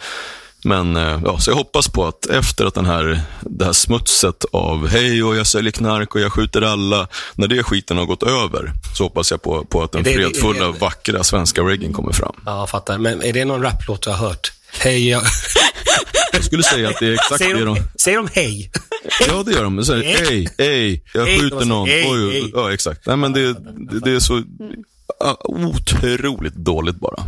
Men 0.65 0.97
eh, 0.97 1.21
ja, 1.25 1.39
så 1.39 1.51
jag 1.51 1.57
hoppas 1.57 1.89
på 1.89 2.07
att 2.07 2.27
efter 2.27 2.67
att 2.67 2.75
den 2.75 2.87
här, 2.87 3.21
det 3.41 3.65
här 3.65 3.73
smutset 3.73 4.45
av 4.53 4.89
hej 4.89 5.23
och 5.23 5.37
jag 5.37 5.47
säljer 5.47 5.73
knark 5.73 6.15
och 6.15 6.21
jag 6.21 6.33
skjuter 6.33 6.63
alla, 6.63 7.09
när 7.35 7.49
det 7.49 7.63
skiten 7.63 7.97
har 7.99 8.05
gått 8.07 8.23
över, 8.23 8.73
så 8.97 9.05
hoppas 9.05 9.31
jag 9.31 9.43
på, 9.43 9.65
på 9.65 9.83
att 9.83 9.93
den 9.93 10.03
Det- 10.03 10.15
fredfulla, 10.15 10.67
det- 10.67 10.79
vackra 10.79 11.25
svenska 11.25 11.63
reggaen 11.63 11.93
kommer 11.93 12.13
fram. 12.13 12.35
Ja, 12.47 12.59
jag 12.59 12.71
fattar. 12.71 12.99
Men 12.99 13.23
är 13.23 13.33
det 13.33 13.45
någon 13.45 13.63
raplåt 13.63 14.03
du 14.03 14.11
har 14.11 14.17
hört? 14.17 14.53
Hej, 14.79 15.09
jag... 15.09 15.23
Jag 16.33 16.45
skulle 16.45 16.63
säga 16.63 16.89
att 16.89 16.99
det 17.01 17.07
är 17.07 17.13
exakt 17.13 17.39
Säger 17.39 17.55
det 17.55 17.65
de, 17.65 17.77
säger 17.99 18.17
de 18.17 18.29
hej? 18.33 18.71
Ja, 19.29 19.43
det 19.43 19.53
gör 19.53 19.63
de. 19.65 19.85
Så 19.85 19.95
här, 19.95 20.03
Hej. 20.03 20.17
hej, 20.29 20.49
hej, 20.59 21.03
jag 21.15 21.27
skjuter 21.41 21.65
någon. 21.65 21.89
hej, 21.89 22.07
Oj, 22.11 22.33
hej. 22.33 22.43
oj, 22.45 22.51
ja, 22.55 22.73
exakt. 22.73 23.07
Nej, 23.07 23.17
men 23.17 23.33
det, 23.33 23.53
det, 23.53 24.01
det 24.05 24.11
är 24.11 24.21
så 24.21 24.43
ja, 25.21 25.37
otroligt 25.45 26.55
dåligt 26.55 26.97
bara. 26.97 27.23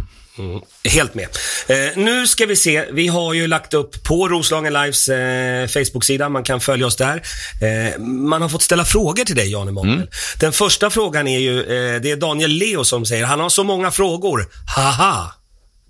Helt 0.84 1.14
med. 1.14 1.28
Eh, 1.66 1.96
nu 1.96 2.26
ska 2.26 2.46
vi 2.46 2.56
se, 2.56 2.84
vi 2.92 3.06
har 3.08 3.34
ju 3.34 3.46
lagt 3.46 3.74
upp 3.74 4.04
på 4.04 4.28
Roslagen 4.28 4.72
Lives 4.72 5.08
eh, 5.08 5.66
Facebook-sida, 5.66 6.28
man 6.28 6.44
kan 6.44 6.60
följa 6.60 6.86
oss 6.86 6.96
där. 6.96 7.22
Eh, 7.62 7.98
man 8.00 8.42
har 8.42 8.48
fått 8.48 8.62
ställa 8.62 8.84
frågor 8.84 9.24
till 9.24 9.36
dig, 9.36 9.50
Jan 9.50 9.68
Emanuel. 9.68 10.10
Den 10.40 10.52
första 10.52 10.90
frågan 10.90 11.28
är 11.28 11.38
ju, 11.38 11.60
eh, 11.60 12.00
det 12.00 12.10
är 12.10 12.16
Daniel 12.16 12.50
Leo 12.50 12.84
som 12.84 13.06
säger, 13.06 13.24
han 13.24 13.40
har 13.40 13.48
så 13.48 13.64
många 13.64 13.90
frågor. 13.90 14.48
Haha! 14.76 15.32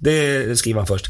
Det 0.00 0.58
skriver 0.58 0.80
han 0.80 0.86
först. 0.86 1.06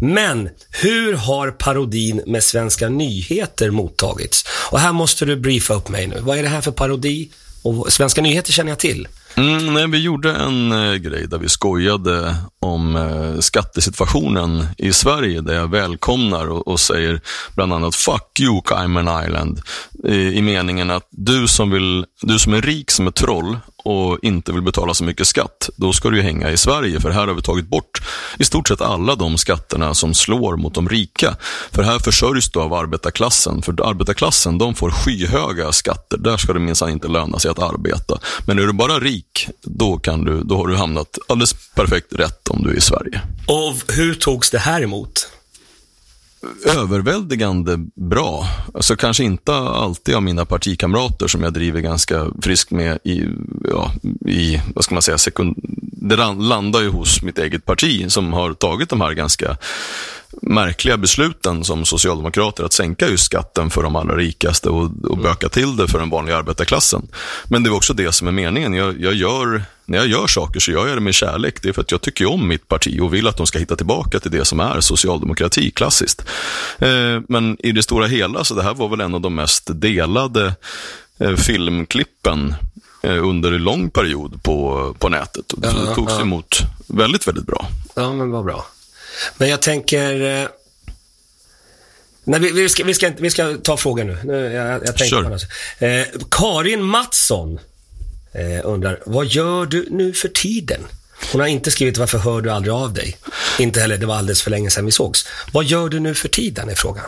Men 0.00 0.48
hur 0.70 1.14
har 1.14 1.50
parodin 1.50 2.22
med 2.26 2.44
Svenska 2.44 2.88
nyheter 2.88 3.70
mottagits? 3.70 4.44
Och 4.70 4.78
här 4.80 4.92
måste 4.92 5.24
du 5.24 5.36
briefa 5.36 5.74
upp 5.74 5.88
mig 5.88 6.06
nu. 6.06 6.20
Vad 6.20 6.38
är 6.38 6.42
det 6.42 6.48
här 6.48 6.60
för 6.60 6.70
parodi? 6.72 7.28
Och 7.62 7.92
Svenska 7.92 8.22
nyheter 8.22 8.52
känner 8.52 8.70
jag 8.70 8.78
till. 8.78 9.08
Mm, 9.34 9.74
nej, 9.74 9.86
vi 9.86 9.98
gjorde 9.98 10.32
en 10.32 10.72
eh, 10.72 10.94
grej 10.94 11.26
där 11.28 11.38
vi 11.38 11.48
skojade 11.48 12.36
om 12.60 12.96
eh, 12.96 13.40
skattesituationen 13.40 14.66
i 14.78 14.92
Sverige, 14.92 15.40
där 15.40 15.54
jag 15.54 15.70
välkomnar 15.70 16.46
och, 16.46 16.68
och 16.68 16.80
säger 16.80 17.20
bland 17.54 17.72
annat 17.72 17.94
“fuck 17.94 18.40
you 18.40 18.62
Cayman 18.64 19.24
Island” 19.24 19.60
i, 20.04 20.16
i 20.16 20.42
meningen 20.42 20.90
att 20.90 21.08
du 21.10 21.48
som, 21.48 21.70
vill, 21.70 22.04
du 22.22 22.38
som 22.38 22.54
är 22.54 22.62
rik 22.62 22.90
som 22.90 23.06
ett 23.06 23.14
troll 23.14 23.58
och 23.84 24.18
inte 24.22 24.52
vill 24.52 24.62
betala 24.62 24.94
så 24.94 25.04
mycket 25.04 25.26
skatt, 25.26 25.70
då 25.76 25.92
ska 25.92 26.10
du 26.10 26.16
ju 26.16 26.22
hänga 26.22 26.50
i 26.50 26.56
Sverige, 26.56 27.00
för 27.00 27.10
här 27.10 27.26
har 27.26 27.34
vi 27.34 27.42
tagit 27.42 27.68
bort 27.68 28.02
i 28.38 28.44
stort 28.44 28.68
sett 28.68 28.80
alla 28.80 29.14
de 29.14 29.38
skatterna 29.38 29.94
som 29.94 30.14
slår 30.14 30.56
mot 30.56 30.74
de 30.74 30.88
rika. 30.88 31.36
För 31.72 31.82
här 31.82 31.98
försörjs 31.98 32.50
du 32.50 32.60
av 32.60 32.74
arbetarklassen, 32.74 33.62
för 33.62 33.88
arbetarklassen 33.88 34.58
de 34.58 34.74
får 34.74 34.90
skyhöga 34.90 35.72
skatter. 35.72 36.18
Där 36.18 36.36
ska 36.36 36.52
det 36.52 36.58
minsann 36.58 36.90
inte 36.90 37.08
löna 37.08 37.38
sig 37.38 37.50
att 37.50 37.58
arbeta. 37.58 38.18
Men 38.46 38.58
är 38.58 38.62
du 38.62 38.72
bara 38.72 38.98
rik, 38.98 39.48
då, 39.62 39.98
kan 39.98 40.24
du, 40.24 40.42
då 40.42 40.56
har 40.56 40.66
du 40.66 40.76
hamnat 40.76 41.18
alldeles 41.28 41.54
perfekt 41.74 42.12
rätt 42.12 42.47
om 42.48 42.62
du 42.62 42.70
är 42.70 42.76
i 42.76 42.80
Sverige. 42.80 43.20
Och 43.46 43.92
hur 43.92 44.14
togs 44.14 44.50
det 44.50 44.58
här 44.58 44.82
emot? 44.82 45.28
överväldigande 46.66 47.76
bra. 47.94 48.46
Alltså 48.74 48.96
kanske 48.96 49.24
inte 49.24 49.54
alltid 49.54 50.14
av 50.14 50.22
mina 50.22 50.44
partikamrater 50.44 51.26
som 51.26 51.42
jag 51.42 51.52
driver 51.52 51.80
ganska 51.80 52.26
friskt 52.42 52.70
med 52.70 52.98
i, 53.04 53.24
ja, 53.64 53.92
i 54.26 54.60
vad 54.74 54.84
ska 54.84 54.94
man 54.94 55.02
säga, 55.02 55.18
sekund... 55.18 55.56
det 55.82 56.16
landar 56.16 56.80
ju 56.80 56.88
hos 56.88 57.22
mitt 57.22 57.38
eget 57.38 57.64
parti 57.64 58.12
som 58.12 58.32
har 58.32 58.54
tagit 58.54 58.88
de 58.88 59.00
här 59.00 59.12
ganska 59.12 59.56
märkliga 60.42 60.96
besluten 60.96 61.64
som 61.64 61.84
socialdemokrater 61.84 62.64
att 62.64 62.72
sänka 62.72 63.08
just 63.08 63.24
skatten 63.24 63.70
för 63.70 63.82
de 63.82 63.96
allra 63.96 64.16
rikaste 64.16 64.68
och, 64.68 64.90
och 65.04 65.18
böka 65.18 65.48
till 65.48 65.76
det 65.76 65.88
för 65.88 65.98
den 65.98 66.10
vanliga 66.10 66.36
arbetarklassen. 66.36 67.08
Men 67.44 67.62
det 67.62 67.70
är 67.70 67.74
också 67.74 67.94
det 67.94 68.12
som 68.12 68.28
är 68.28 68.32
meningen. 68.32 68.74
Jag, 68.74 69.00
jag 69.00 69.14
gör, 69.14 69.62
när 69.88 69.98
jag 69.98 70.06
gör 70.06 70.26
saker 70.26 70.60
så 70.60 70.70
gör 70.70 70.86
jag 70.86 70.96
det 70.96 71.00
med 71.00 71.14
kärlek. 71.14 71.62
Det 71.62 71.68
är 71.68 71.72
för 71.72 71.82
att 71.82 71.90
jag 71.90 72.00
tycker 72.00 72.26
om 72.26 72.48
mitt 72.48 72.68
parti 72.68 73.00
och 73.00 73.14
vill 73.14 73.26
att 73.26 73.36
de 73.36 73.46
ska 73.46 73.58
hitta 73.58 73.76
tillbaka 73.76 74.20
till 74.20 74.30
det 74.30 74.44
som 74.44 74.60
är 74.60 74.80
socialdemokrati 74.80 75.70
klassiskt. 75.70 76.24
Eh, 76.78 77.20
men 77.28 77.56
i 77.60 77.72
det 77.72 77.82
stora 77.82 78.06
hela, 78.06 78.44
så 78.44 78.54
det 78.54 78.62
här 78.62 78.74
var 78.74 78.88
väl 78.88 79.00
en 79.00 79.14
av 79.14 79.20
de 79.20 79.34
mest 79.34 79.64
delade 79.66 80.54
eh, 81.18 81.36
filmklippen 81.36 82.54
eh, 83.02 83.26
under 83.26 83.52
en 83.52 83.62
lång 83.62 83.90
period 83.90 84.42
på, 84.42 84.94
på 84.98 85.08
nätet. 85.08 85.52
Och 85.52 85.60
det 85.60 85.94
togs 85.94 86.12
ja. 86.12 86.20
emot 86.20 86.58
väldigt, 86.86 87.28
väldigt 87.28 87.46
bra. 87.46 87.68
Ja, 87.94 88.12
men 88.12 88.30
vad 88.30 88.44
bra. 88.44 88.66
Men 89.38 89.48
jag 89.48 89.62
tänker... 89.62 90.48
Nej, 92.24 92.40
vi, 92.40 92.52
vi, 92.52 92.68
ska, 92.68 92.84
vi, 92.84 92.94
ska, 92.94 93.10
vi 93.18 93.30
ska 93.30 93.56
ta 93.62 93.76
frågan 93.76 94.06
nu. 94.06 94.18
nu 94.24 94.52
jag, 94.52 94.80
jag 94.84 94.98
Kör. 94.98 95.22
På 95.22 95.84
eh, 95.84 96.06
Karin 96.30 96.82
Mattsson 96.82 97.58
eh, 98.32 98.60
undrar, 98.64 99.00
vad 99.06 99.26
gör 99.26 99.66
du 99.66 99.86
nu 99.90 100.12
för 100.12 100.28
tiden? 100.28 100.80
Hon 101.32 101.40
har 101.40 101.48
inte 101.48 101.70
skrivit 101.70 101.98
varför 101.98 102.18
hör 102.18 102.40
du 102.40 102.50
aldrig 102.50 102.74
av 102.74 102.94
dig? 102.94 103.16
Inte 103.58 103.80
heller, 103.80 103.96
det 103.96 104.06
var 104.06 104.16
alldeles 104.16 104.42
för 104.42 104.50
länge 104.50 104.70
sedan 104.70 104.86
vi 104.86 104.92
sågs. 104.92 105.28
Vad 105.52 105.64
gör 105.64 105.88
du 105.88 106.00
nu 106.00 106.14
för 106.14 106.28
tiden 106.28 106.68
är 106.68 106.74
frågan. 106.74 107.04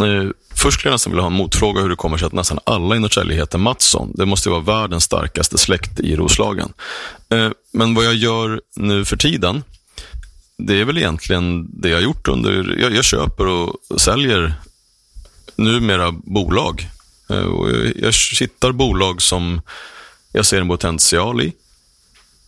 Eh, 0.00 0.30
först 0.54 0.78
skulle 0.78 0.90
jag 0.90 0.94
nästan 0.94 1.12
vilja 1.12 1.22
ha 1.22 1.30
en 1.30 1.36
motfråga 1.36 1.82
hur 1.82 1.88
det 1.88 1.96
kommer 1.96 2.18
sig 2.18 2.26
att 2.26 2.32
nästan 2.32 2.58
alla 2.64 2.96
i 2.96 2.98
Norrtälje 2.98 3.36
heter 3.36 3.58
Mattsson. 3.58 4.12
Det 4.14 4.26
måste 4.26 4.48
ju 4.48 4.50
vara 4.50 4.80
världens 4.80 5.04
starkaste 5.04 5.58
släkt 5.58 6.00
i 6.00 6.16
Roslagen. 6.16 6.72
Eh, 7.28 7.50
men 7.72 7.94
vad 7.94 8.04
jag 8.04 8.14
gör 8.14 8.60
nu 8.76 9.04
för 9.04 9.16
tiden, 9.16 9.62
det 10.58 10.80
är 10.80 10.84
väl 10.84 10.98
egentligen 10.98 11.80
det 11.80 11.88
jag 11.88 11.96
har 11.96 12.02
gjort 12.02 12.28
under, 12.28 12.76
jag, 12.80 12.94
jag 12.94 13.04
köper 13.04 13.46
och 13.46 14.00
säljer 14.00 14.54
numera 15.56 16.12
bolag. 16.12 16.88
Eh, 17.30 17.36
och 17.36 17.70
jag, 17.70 17.92
jag 17.96 18.12
hittar 18.40 18.72
bolag 18.72 19.22
som 19.22 19.60
jag 20.36 20.46
ser 20.46 20.60
en 20.60 20.68
potential 20.68 21.40
i 21.40 21.52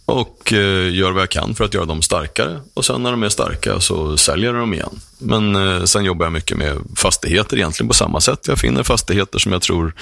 och 0.04 0.52
eh, 0.52 0.94
gör 0.94 1.10
vad 1.10 1.22
jag 1.22 1.30
kan 1.30 1.54
för 1.54 1.64
att 1.64 1.74
göra 1.74 1.84
dem 1.84 2.02
starkare. 2.02 2.60
Och 2.74 2.84
sen 2.84 3.02
när 3.02 3.10
de 3.10 3.22
är 3.22 3.28
starka 3.28 3.80
så 3.80 4.16
säljer 4.16 4.46
jag 4.46 4.54
dem 4.62 4.74
igen. 4.74 5.00
Men 5.18 5.56
eh, 5.56 5.84
sen 5.84 6.04
jobbar 6.04 6.26
jag 6.26 6.32
mycket 6.32 6.56
med 6.56 6.78
fastigheter 6.96 7.56
egentligen 7.56 7.88
på 7.88 7.94
samma 7.94 8.20
sätt. 8.20 8.48
Jag 8.48 8.58
finner 8.58 8.82
fastigheter 8.82 9.38
som 9.38 9.52
jag 9.52 9.62
tror 9.62 9.94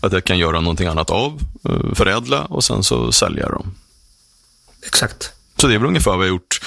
att 0.00 0.12
jag 0.12 0.24
kan 0.24 0.38
göra 0.38 0.60
någonting 0.60 0.86
annat 0.86 1.10
av, 1.10 1.40
eh, 1.68 1.94
förädla 1.94 2.44
och 2.44 2.64
sen 2.64 2.82
så 2.82 3.12
säljer 3.12 3.40
jag 3.40 3.50
dem. 3.50 3.74
Exakt. 4.86 5.32
Så 5.56 5.66
det 5.66 5.74
är 5.74 5.78
väl 5.78 5.88
ungefär 5.88 6.10
vad 6.10 6.20
jag 6.20 6.30
har 6.30 6.34
gjort 6.34 6.60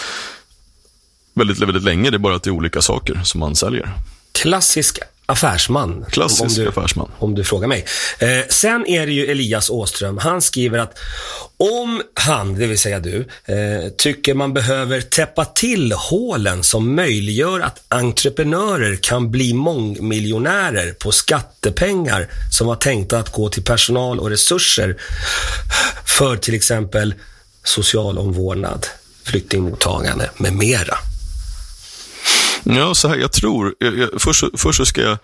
väldigt, 1.33 1.59
väldigt 1.59 1.83
länge. 1.83 2.09
Det 2.09 2.17
är 2.17 2.19
bara 2.19 2.35
att 2.35 2.43
det 2.43 2.49
är 2.49 2.55
olika 2.55 2.81
saker 2.81 3.21
som 3.23 3.39
man 3.39 3.55
säljer. 3.55 3.91
Klassisk 4.31 4.99
affärsman. 5.25 6.05
Klassisk 6.11 6.41
om 6.41 6.63
du, 6.63 6.69
affärsman. 6.69 7.11
Om 7.19 7.35
du 7.35 7.43
frågar 7.43 7.67
mig. 7.67 7.85
Eh, 8.19 8.27
sen 8.49 8.85
är 8.87 9.05
det 9.05 9.11
ju 9.11 9.25
Elias 9.25 9.69
Åström. 9.69 10.17
Han 10.17 10.41
skriver 10.41 10.79
att 10.79 10.97
om 11.57 12.01
han, 12.13 12.55
det 12.55 12.67
vill 12.67 12.79
säga 12.79 12.99
du, 12.99 13.27
eh, 13.45 13.89
tycker 13.97 14.33
man 14.33 14.53
behöver 14.53 15.01
täppa 15.01 15.45
till 15.45 15.91
hålen 15.91 16.63
som 16.63 16.95
möjliggör 16.95 17.59
att 17.59 17.83
entreprenörer 17.87 18.95
kan 18.95 19.31
bli 19.31 19.53
mångmiljonärer 19.53 20.91
på 20.91 21.11
skattepengar 21.11 22.27
som 22.51 22.67
var 22.67 22.75
tänkta 22.75 23.19
att 23.19 23.31
gå 23.31 23.49
till 23.49 23.63
personal 23.63 24.19
och 24.19 24.29
resurser 24.29 24.97
för 26.05 26.37
till 26.37 26.53
exempel 26.53 27.13
social 27.63 28.17
omvårdnad, 28.17 28.87
flyktingmottagande 29.23 30.29
med 30.37 30.53
mera. 30.53 30.97
Ja, 32.65 32.95
så 32.95 33.07
här, 33.07 33.15
jag 33.15 33.31
tror, 33.31 33.75
jag, 33.79 33.97
jag, 33.97 34.09
först, 34.17 34.43
först 34.57 34.77
så 34.77 34.85
ska 34.85 35.01
jag, 35.01 35.17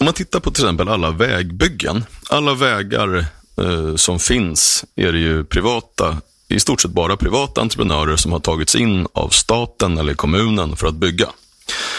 om 0.00 0.04
man 0.04 0.14
tittar 0.14 0.40
på 0.40 0.50
till 0.50 0.64
exempel 0.64 0.88
alla 0.88 1.10
vägbyggen, 1.10 2.04
alla 2.30 2.54
vägar 2.54 3.26
eh, 3.62 3.96
som 3.96 4.18
finns 4.18 4.84
är 4.96 5.12
det 5.12 5.18
ju 5.18 5.44
privata, 5.44 6.16
i 6.48 6.60
stort 6.60 6.80
sett 6.80 6.90
bara 6.90 7.16
privata 7.16 7.60
entreprenörer 7.60 8.16
som 8.16 8.32
har 8.32 8.40
tagits 8.40 8.74
in 8.74 9.06
av 9.12 9.28
staten 9.28 9.98
eller 9.98 10.14
kommunen 10.14 10.76
för 10.76 10.86
att 10.86 10.94
bygga. 10.94 11.28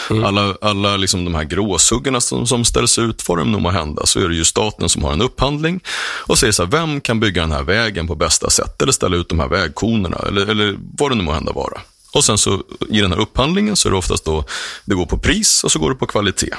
Mm. 0.09 0.23
Alla, 0.23 0.55
alla 0.61 0.97
liksom 0.97 1.25
de 1.25 1.35
här 1.35 1.43
gråsuggorna 1.43 2.21
som, 2.21 2.47
som 2.47 2.65
ställs 2.65 2.99
ut, 2.99 3.29
vad 3.29 3.37
de 3.37 3.51
nu 3.51 3.57
må 3.57 3.69
hända, 3.69 4.05
så 4.05 4.19
är 4.19 4.29
det 4.29 4.35
ju 4.35 4.45
staten 4.45 4.89
som 4.89 5.03
har 5.03 5.13
en 5.13 5.21
upphandling 5.21 5.79
och 5.99 6.37
säger 6.37 6.53
så 6.53 6.63
här, 6.63 6.71
vem 6.71 7.01
kan 7.01 7.19
bygga 7.19 7.41
den 7.41 7.51
här 7.51 7.63
vägen 7.63 8.07
på 8.07 8.15
bästa 8.15 8.49
sätt? 8.49 8.81
Eller 8.81 8.91
ställa 8.91 9.17
ut 9.17 9.29
de 9.29 9.39
här 9.39 9.47
vägkonerna, 9.47 10.17
eller, 10.27 10.47
eller 10.47 10.77
vad 10.97 11.11
det 11.11 11.15
nu 11.15 11.23
må 11.23 11.31
hända 11.31 11.51
vara. 11.51 11.81
Och 12.17 12.25
sen 12.25 12.37
så 12.37 12.63
i 12.89 13.01
den 13.01 13.11
här 13.11 13.19
upphandlingen 13.19 13.75
så 13.75 13.89
är 13.89 13.91
det 13.91 13.97
oftast 13.97 14.25
då 14.25 14.43
det 14.85 14.95
går 14.95 15.05
på 15.05 15.17
pris 15.17 15.63
och 15.63 15.71
så 15.71 15.79
går 15.79 15.89
det 15.89 15.95
på 15.95 16.05
kvalitet. 16.05 16.53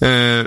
Eh, 0.00 0.44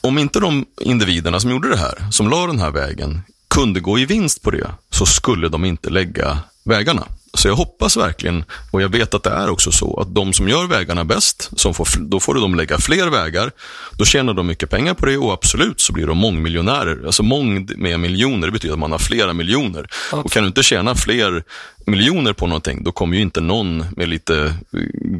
om 0.00 0.18
inte 0.18 0.40
de 0.40 0.64
individerna 0.80 1.40
som 1.40 1.50
gjorde 1.50 1.68
det 1.68 1.76
här, 1.76 2.10
som 2.10 2.30
la 2.30 2.46
den 2.46 2.60
här 2.60 2.70
vägen, 2.70 3.22
kunde 3.48 3.80
gå 3.80 3.98
i 3.98 4.06
vinst 4.06 4.42
på 4.42 4.50
det, 4.50 4.70
så 4.90 5.06
skulle 5.06 5.48
de 5.48 5.64
inte 5.64 5.90
lägga 5.90 6.38
vägarna. 6.64 7.06
Så 7.36 7.48
jag 7.48 7.56
hoppas 7.56 7.96
verkligen, 7.96 8.44
och 8.70 8.82
jag 8.82 8.88
vet 8.88 9.14
att 9.14 9.22
det 9.22 9.30
är 9.30 9.50
också 9.50 9.72
så, 9.72 10.00
att 10.00 10.14
de 10.14 10.32
som 10.32 10.48
gör 10.48 10.66
vägarna 10.66 11.04
bäst, 11.04 11.50
som 11.56 11.74
får, 11.74 11.88
då 11.98 12.20
får 12.20 12.34
de 12.34 12.54
lägga 12.54 12.78
fler 12.78 13.06
vägar. 13.06 13.50
Då 13.92 14.04
tjänar 14.04 14.34
de 14.34 14.46
mycket 14.46 14.70
pengar 14.70 14.94
på 14.94 15.06
det 15.06 15.16
och 15.16 15.32
absolut 15.32 15.80
så 15.80 15.92
blir 15.92 16.06
de 16.06 16.18
mångmiljonärer. 16.18 17.06
Alltså 17.06 17.22
mång 17.22 17.68
med 17.76 18.00
miljoner, 18.00 18.46
det 18.46 18.52
betyder 18.52 18.72
att 18.72 18.78
man 18.78 18.92
har 18.92 18.98
flera 18.98 19.32
miljoner. 19.32 19.88
Okay. 20.12 20.20
Och 20.20 20.32
kan 20.32 20.42
du 20.42 20.46
inte 20.46 20.62
tjäna 20.62 20.94
fler 20.94 21.44
miljoner 21.86 22.32
på 22.32 22.46
någonting, 22.46 22.84
då 22.84 22.92
kommer 22.92 23.16
ju 23.16 23.22
inte 23.22 23.40
någon 23.40 23.84
med 23.96 24.08
lite 24.08 24.54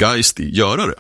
geist 0.01 0.41
i 0.41 0.51
göra 0.51 0.87
det. 0.87 0.95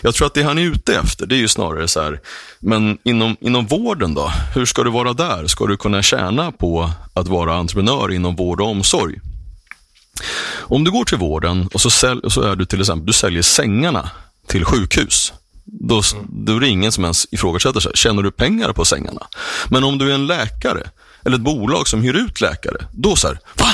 Jag 0.00 0.14
tror 0.14 0.26
att 0.26 0.34
det 0.34 0.42
han 0.42 0.58
är 0.58 0.62
ute 0.62 0.96
efter, 0.96 1.26
det 1.26 1.34
är 1.34 1.38
ju 1.38 1.48
snarare 1.48 1.88
så 1.88 2.02
här, 2.02 2.20
men 2.60 2.98
inom, 3.04 3.36
inom 3.40 3.66
vården 3.66 4.14
då? 4.14 4.32
Hur 4.54 4.64
ska 4.64 4.82
du 4.82 4.90
vara 4.90 5.12
där? 5.12 5.46
Ska 5.46 5.66
du 5.66 5.76
kunna 5.76 6.02
tjäna 6.02 6.52
på 6.52 6.90
att 7.14 7.28
vara 7.28 7.54
entreprenör 7.54 8.12
inom 8.12 8.36
vård 8.36 8.60
och 8.60 8.68
omsorg? 8.68 9.18
Om 10.62 10.84
du 10.84 10.90
går 10.90 11.04
till 11.04 11.18
vården 11.18 11.68
och 11.74 11.80
så, 11.80 11.90
sälj, 11.90 12.20
så 12.28 12.42
är 12.42 12.56
du 12.56 12.64
till 12.64 12.80
exempel, 12.80 13.06
du 13.06 13.12
säljer 13.12 13.42
sängarna 13.42 14.10
till 14.46 14.64
sjukhus. 14.64 15.32
Då, 15.64 16.02
då 16.28 16.56
är 16.56 16.60
det 16.60 16.68
ingen 16.68 16.92
som 16.92 17.04
ens 17.04 17.26
ifrågasätter 17.30 17.80
sig. 17.80 17.92
Tjänar 17.94 18.22
du 18.22 18.30
pengar 18.30 18.72
på 18.72 18.84
sängarna? 18.84 19.26
Men 19.68 19.84
om 19.84 19.98
du 19.98 20.10
är 20.10 20.14
en 20.14 20.26
läkare 20.26 20.90
eller 21.24 21.36
ett 21.36 21.42
bolag 21.42 21.88
som 21.88 22.02
hyr 22.02 22.14
ut 22.14 22.40
läkare, 22.40 22.86
då 22.92 23.16
så 23.16 23.26
här, 23.28 23.38
va? 23.54 23.68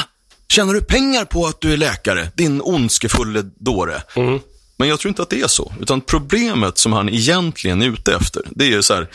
Tjänar 0.48 0.74
du 0.74 0.80
pengar 0.80 1.24
på 1.24 1.46
att 1.46 1.60
du 1.60 1.72
är 1.72 1.76
läkare? 1.76 2.30
Din 2.34 2.60
ondskefulle 2.64 3.44
dåre. 3.58 4.02
Mm. 4.14 4.40
Men 4.76 4.88
jag 4.88 5.00
tror 5.00 5.08
inte 5.08 5.22
att 5.22 5.30
det 5.30 5.40
är 5.40 5.48
så. 5.48 5.72
Utan 5.80 6.00
problemet 6.00 6.78
som 6.78 6.92
han 6.92 7.08
egentligen 7.08 7.82
är 7.82 7.86
ute 7.86 8.14
efter, 8.14 8.42
det 8.50 8.72
är 8.72 8.80
så 8.80 8.94
här, 8.94 9.08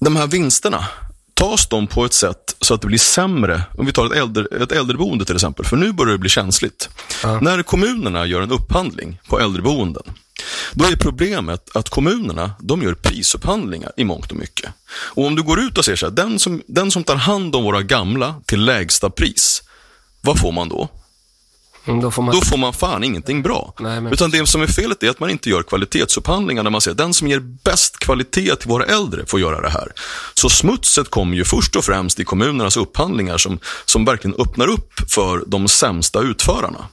de 0.00 0.16
här 0.16 0.26
vinsterna, 0.26 0.86
tas 1.38 1.68
de 1.68 1.86
på 1.86 2.04
ett 2.04 2.12
sätt 2.12 2.56
så 2.60 2.74
att 2.74 2.80
det 2.80 2.86
blir 2.86 2.98
sämre, 2.98 3.62
om 3.78 3.86
vi 3.86 3.92
tar 3.92 4.06
ett, 4.06 4.12
äldre, 4.12 4.62
ett 4.62 4.72
äldreboende 4.72 5.24
till 5.24 5.34
exempel, 5.34 5.64
för 5.64 5.76
nu 5.76 5.92
börjar 5.92 6.12
det 6.12 6.18
bli 6.18 6.28
känsligt. 6.28 6.88
Ja. 7.22 7.40
När 7.40 7.62
kommunerna 7.62 8.26
gör 8.26 8.42
en 8.42 8.52
upphandling 8.52 9.20
på 9.28 9.40
äldreboenden, 9.40 10.02
då 10.72 10.84
är 10.84 10.96
problemet 10.96 11.76
att 11.76 11.88
kommunerna 11.88 12.50
de 12.60 12.82
gör 12.82 12.94
prisupphandlingar 12.94 13.92
i 13.96 14.04
mångt 14.04 14.30
och 14.30 14.36
mycket. 14.36 14.70
Och 14.90 15.26
om 15.26 15.34
du 15.34 15.42
går 15.42 15.60
ut 15.60 15.78
och 15.78 15.84
säger 15.84 15.96
så 15.96 16.06
här, 16.06 16.12
den 16.12 16.38
som, 16.38 16.62
den 16.66 16.90
som 16.90 17.04
tar 17.04 17.16
hand 17.16 17.56
om 17.56 17.64
våra 17.64 17.82
gamla 17.82 18.34
till 18.46 18.64
lägsta 18.64 19.10
pris, 19.10 19.62
vad 20.20 20.38
får 20.38 20.52
man 20.52 20.68
då? 20.68 20.88
Mm, 21.88 22.00
då 22.00 22.10
får 22.10 22.22
man... 22.22 22.34
då 22.34 22.40
får 22.40 22.56
man 22.56 22.72
fan 22.72 23.04
ingenting 23.04 23.42
bra. 23.42 23.74
Nej, 23.80 24.00
men- 24.00 24.12
Utan 24.12 24.30
det 24.30 24.46
som 24.46 24.62
är 24.62 24.66
felet 24.66 25.02
är 25.02 25.10
att 25.10 25.20
man 25.20 25.30
inte 25.30 25.50
gör 25.50 25.62
kvalitetsupphandlingar 25.62 26.62
när 26.62 26.70
man 26.70 26.80
säger 26.80 26.94
den 26.96 27.14
som 27.14 27.28
ger 27.28 27.40
bäst 27.64 27.98
kvalitet 27.98 28.56
till 28.56 28.68
våra 28.68 28.84
äldre 28.84 29.26
får 29.26 29.40
göra 29.40 29.60
det 29.60 29.70
här. 29.70 29.92
Så 30.34 30.48
smutset 30.48 31.10
kommer 31.10 31.36
ju 31.36 31.44
först 31.44 31.76
och 31.76 31.84
främst 31.84 32.20
i 32.20 32.24
kommunernas 32.24 32.76
upphandlingar 32.76 33.38
som, 33.38 33.58
som 33.84 34.04
verkligen 34.04 34.40
öppnar 34.40 34.66
upp 34.68 34.92
för 35.10 35.42
de 35.46 35.68
sämsta 35.68 36.20
utförarna. 36.20 36.86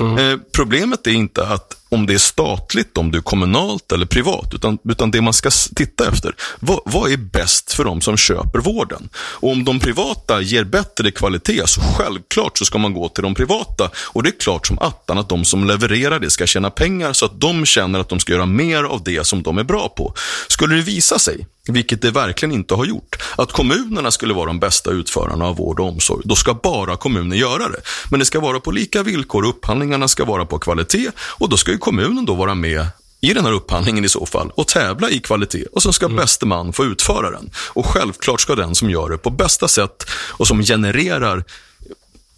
Eh, 0.00 0.38
problemet 0.52 1.06
är 1.06 1.10
inte 1.10 1.46
att 1.46 1.76
om 1.90 2.06
det 2.06 2.14
är 2.14 2.18
statligt, 2.18 2.98
om 2.98 3.10
det 3.10 3.18
är 3.18 3.22
kommunalt 3.22 3.92
eller 3.92 4.06
privat, 4.06 4.54
utan, 4.54 4.78
utan 4.88 5.10
det 5.10 5.20
man 5.20 5.32
ska 5.32 5.50
titta 5.76 6.08
efter. 6.08 6.34
Vad, 6.60 6.80
vad 6.84 7.12
är 7.12 7.16
bäst 7.16 7.72
för 7.72 7.84
de 7.84 8.00
som 8.00 8.16
köper 8.16 8.58
vården? 8.58 9.08
Och 9.16 9.50
om 9.50 9.64
de 9.64 9.80
privata 9.80 10.40
ger 10.40 10.64
bättre 10.64 11.10
kvalitet, 11.10 11.66
så 11.66 11.80
självklart 11.80 12.58
så 12.58 12.64
ska 12.64 12.78
man 12.78 12.94
gå 12.94 13.08
till 13.08 13.22
de 13.22 13.34
privata. 13.34 13.90
Och 13.96 14.22
det 14.22 14.28
är 14.28 14.40
klart 14.40 14.66
som 14.66 14.78
attan 14.78 15.18
att 15.18 15.28
de 15.28 15.44
som 15.44 15.66
levererar 15.66 16.20
det 16.20 16.30
ska 16.30 16.46
tjäna 16.46 16.70
pengar 16.70 17.12
så 17.12 17.24
att 17.24 17.40
de 17.40 17.66
känner 17.66 18.00
att 18.00 18.08
de 18.08 18.20
ska 18.20 18.32
göra 18.32 18.46
mer 18.46 18.84
av 18.84 19.02
det 19.02 19.26
som 19.26 19.42
de 19.42 19.58
är 19.58 19.64
bra 19.64 19.88
på. 19.88 20.14
Skulle 20.48 20.74
det 20.74 20.82
visa 20.82 21.18
sig, 21.18 21.46
vilket 21.68 22.02
det 22.02 22.10
verkligen 22.10 22.52
inte 22.52 22.74
har 22.74 22.84
gjort, 22.84 23.16
att 23.36 23.52
kommunerna 23.52 24.10
skulle 24.10 24.34
vara 24.34 24.46
de 24.46 24.60
bästa 24.60 24.90
utförarna 24.90 25.46
av 25.46 25.56
vård 25.56 25.80
och 25.80 25.86
omsorg, 25.86 26.22
då 26.24 26.34
ska 26.34 26.54
bara 26.54 26.96
kommunen 26.96 27.38
göra 27.38 27.68
det. 27.68 27.80
Men 28.10 28.20
det 28.20 28.26
ska 28.26 28.40
vara 28.40 28.60
på 28.60 28.70
lika 28.70 29.02
villkor 29.02 29.44
upphandlingarna 29.46 30.08
ska 30.08 30.24
vara 30.24 30.46
på 30.46 30.58
kvalitet 30.58 31.10
och 31.18 31.48
då 31.48 31.56
ska 31.56 31.70
ju 31.70 31.78
kommunen 31.80 32.24
då 32.24 32.34
vara 32.34 32.54
med 32.54 32.86
i 33.20 33.34
den 33.34 33.44
här 33.44 33.52
upphandlingen 33.52 34.04
i 34.04 34.08
så 34.08 34.26
fall 34.26 34.50
och 34.54 34.68
tävla 34.68 35.10
i 35.10 35.20
kvalitet 35.20 35.64
och 35.72 35.82
så 35.82 35.92
ska 35.92 36.08
bäste 36.08 36.46
man 36.46 36.72
få 36.72 36.84
utföra 36.84 37.30
den. 37.30 37.50
Och 37.68 37.86
självklart 37.86 38.40
ska 38.40 38.54
den 38.54 38.74
som 38.74 38.90
gör 38.90 39.10
det 39.10 39.18
på 39.18 39.30
bästa 39.30 39.68
sätt 39.68 40.06
och 40.10 40.46
som 40.46 40.62
genererar 40.62 41.44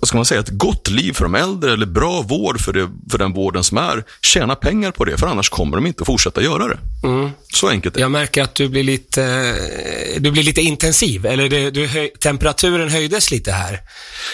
vad 0.02 0.08
ska 0.08 0.16
man 0.16 0.24
säga, 0.24 0.40
ett 0.40 0.48
gott 0.48 0.88
liv 0.88 1.12
för 1.12 1.24
de 1.24 1.34
äldre 1.34 1.72
eller 1.72 1.86
bra 1.86 2.22
vård 2.22 2.60
för, 2.60 2.72
det, 2.72 2.90
för 3.10 3.18
den 3.18 3.32
vården 3.32 3.64
som 3.64 3.78
är, 3.78 4.04
tjäna 4.20 4.54
pengar 4.54 4.90
på 4.90 5.04
det, 5.04 5.18
för 5.18 5.26
annars 5.26 5.48
kommer 5.48 5.76
de 5.76 5.86
inte 5.86 6.02
att 6.02 6.06
fortsätta 6.06 6.42
göra 6.42 6.68
det. 6.68 6.78
Så 7.52 7.68
enkelt 7.68 7.94
är 7.94 7.98
det. 7.98 8.02
Jag 8.02 8.10
märker 8.10 8.42
att 8.42 8.54
du 8.54 8.68
blir 8.68 8.82
lite, 8.82 9.54
du 10.18 10.30
blir 10.30 10.42
lite 10.42 10.60
intensiv, 10.60 11.26
eller 11.26 11.48
det, 11.48 11.70
du, 11.70 11.86
höj, 11.86 12.12
temperaturen 12.20 12.88
höjdes 12.88 13.30
lite 13.30 13.52
här. 13.52 13.80